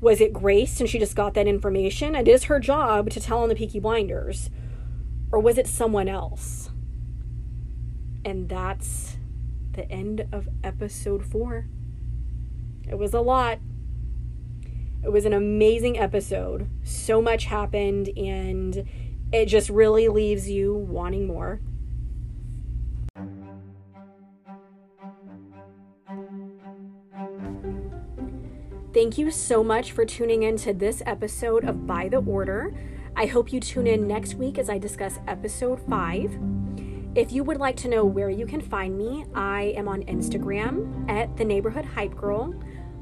Was 0.00 0.20
it 0.20 0.32
Grace 0.32 0.78
and 0.80 0.88
she 0.88 0.98
just 0.98 1.16
got 1.16 1.34
that 1.34 1.46
information? 1.46 2.14
It 2.14 2.28
is 2.28 2.44
her 2.44 2.60
job 2.60 3.10
to 3.10 3.20
tell 3.20 3.42
on 3.42 3.48
the 3.48 3.54
Peaky 3.54 3.80
Blinders. 3.80 4.50
Or 5.32 5.40
was 5.40 5.58
it 5.58 5.66
someone 5.66 6.08
else? 6.08 6.70
And 8.24 8.48
that's 8.48 9.16
the 9.72 9.90
end 9.90 10.26
of 10.32 10.48
episode 10.64 11.24
four. 11.24 11.66
It 12.88 12.96
was 12.98 13.14
a 13.14 13.20
lot. 13.20 13.58
It 15.04 15.10
was 15.10 15.24
an 15.24 15.32
amazing 15.32 15.98
episode. 15.98 16.68
So 16.82 17.20
much 17.20 17.44
happened, 17.44 18.08
and 18.16 18.88
it 19.32 19.46
just 19.46 19.68
really 19.68 20.08
leaves 20.08 20.48
you 20.48 20.74
wanting 20.74 21.26
more. 21.26 21.60
Thank 28.94 29.18
you 29.18 29.30
so 29.30 29.62
much 29.62 29.92
for 29.92 30.06
tuning 30.06 30.42
in 30.42 30.56
to 30.58 30.72
this 30.72 31.02
episode 31.04 31.64
of 31.64 31.86
By 31.86 32.08
the 32.08 32.16
Order. 32.16 32.72
I 33.18 33.26
hope 33.26 33.52
you 33.52 33.60
tune 33.60 33.86
in 33.86 34.06
next 34.06 34.34
week 34.34 34.58
as 34.58 34.68
I 34.68 34.76
discuss 34.76 35.18
episode 35.26 35.80
5. 35.88 36.38
If 37.14 37.32
you 37.32 37.42
would 37.44 37.56
like 37.56 37.76
to 37.78 37.88
know 37.88 38.04
where 38.04 38.28
you 38.28 38.46
can 38.46 38.60
find 38.60 38.96
me, 38.96 39.24
I 39.34 39.74
am 39.76 39.88
on 39.88 40.02
Instagram 40.02 41.10
at 41.10 41.34
the 41.38 41.44
neighborhood 41.44 41.86
hype 41.86 42.14
girl 42.14 42.54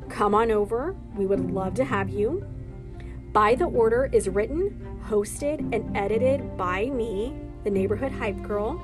come 0.08 0.34
on 0.34 0.50
over. 0.50 0.94
We 1.16 1.26
would 1.26 1.50
love 1.50 1.74
to 1.74 1.84
have 1.84 2.10
you. 2.10 2.46
By 3.32 3.54
the 3.54 3.64
Order 3.64 4.08
is 4.12 4.28
written, 4.28 5.00
hosted, 5.08 5.74
and 5.74 5.96
edited 5.96 6.56
by 6.56 6.86
me, 6.86 7.34
the 7.64 7.70
neighborhood 7.70 8.12
hype 8.12 8.40
girl. 8.42 8.80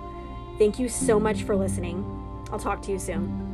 Thank 0.58 0.78
you 0.78 0.88
so 0.88 1.20
much 1.20 1.44
for 1.44 1.54
listening. 1.54 2.04
I'll 2.50 2.58
talk 2.58 2.82
to 2.82 2.92
you 2.92 2.98
soon. 2.98 3.49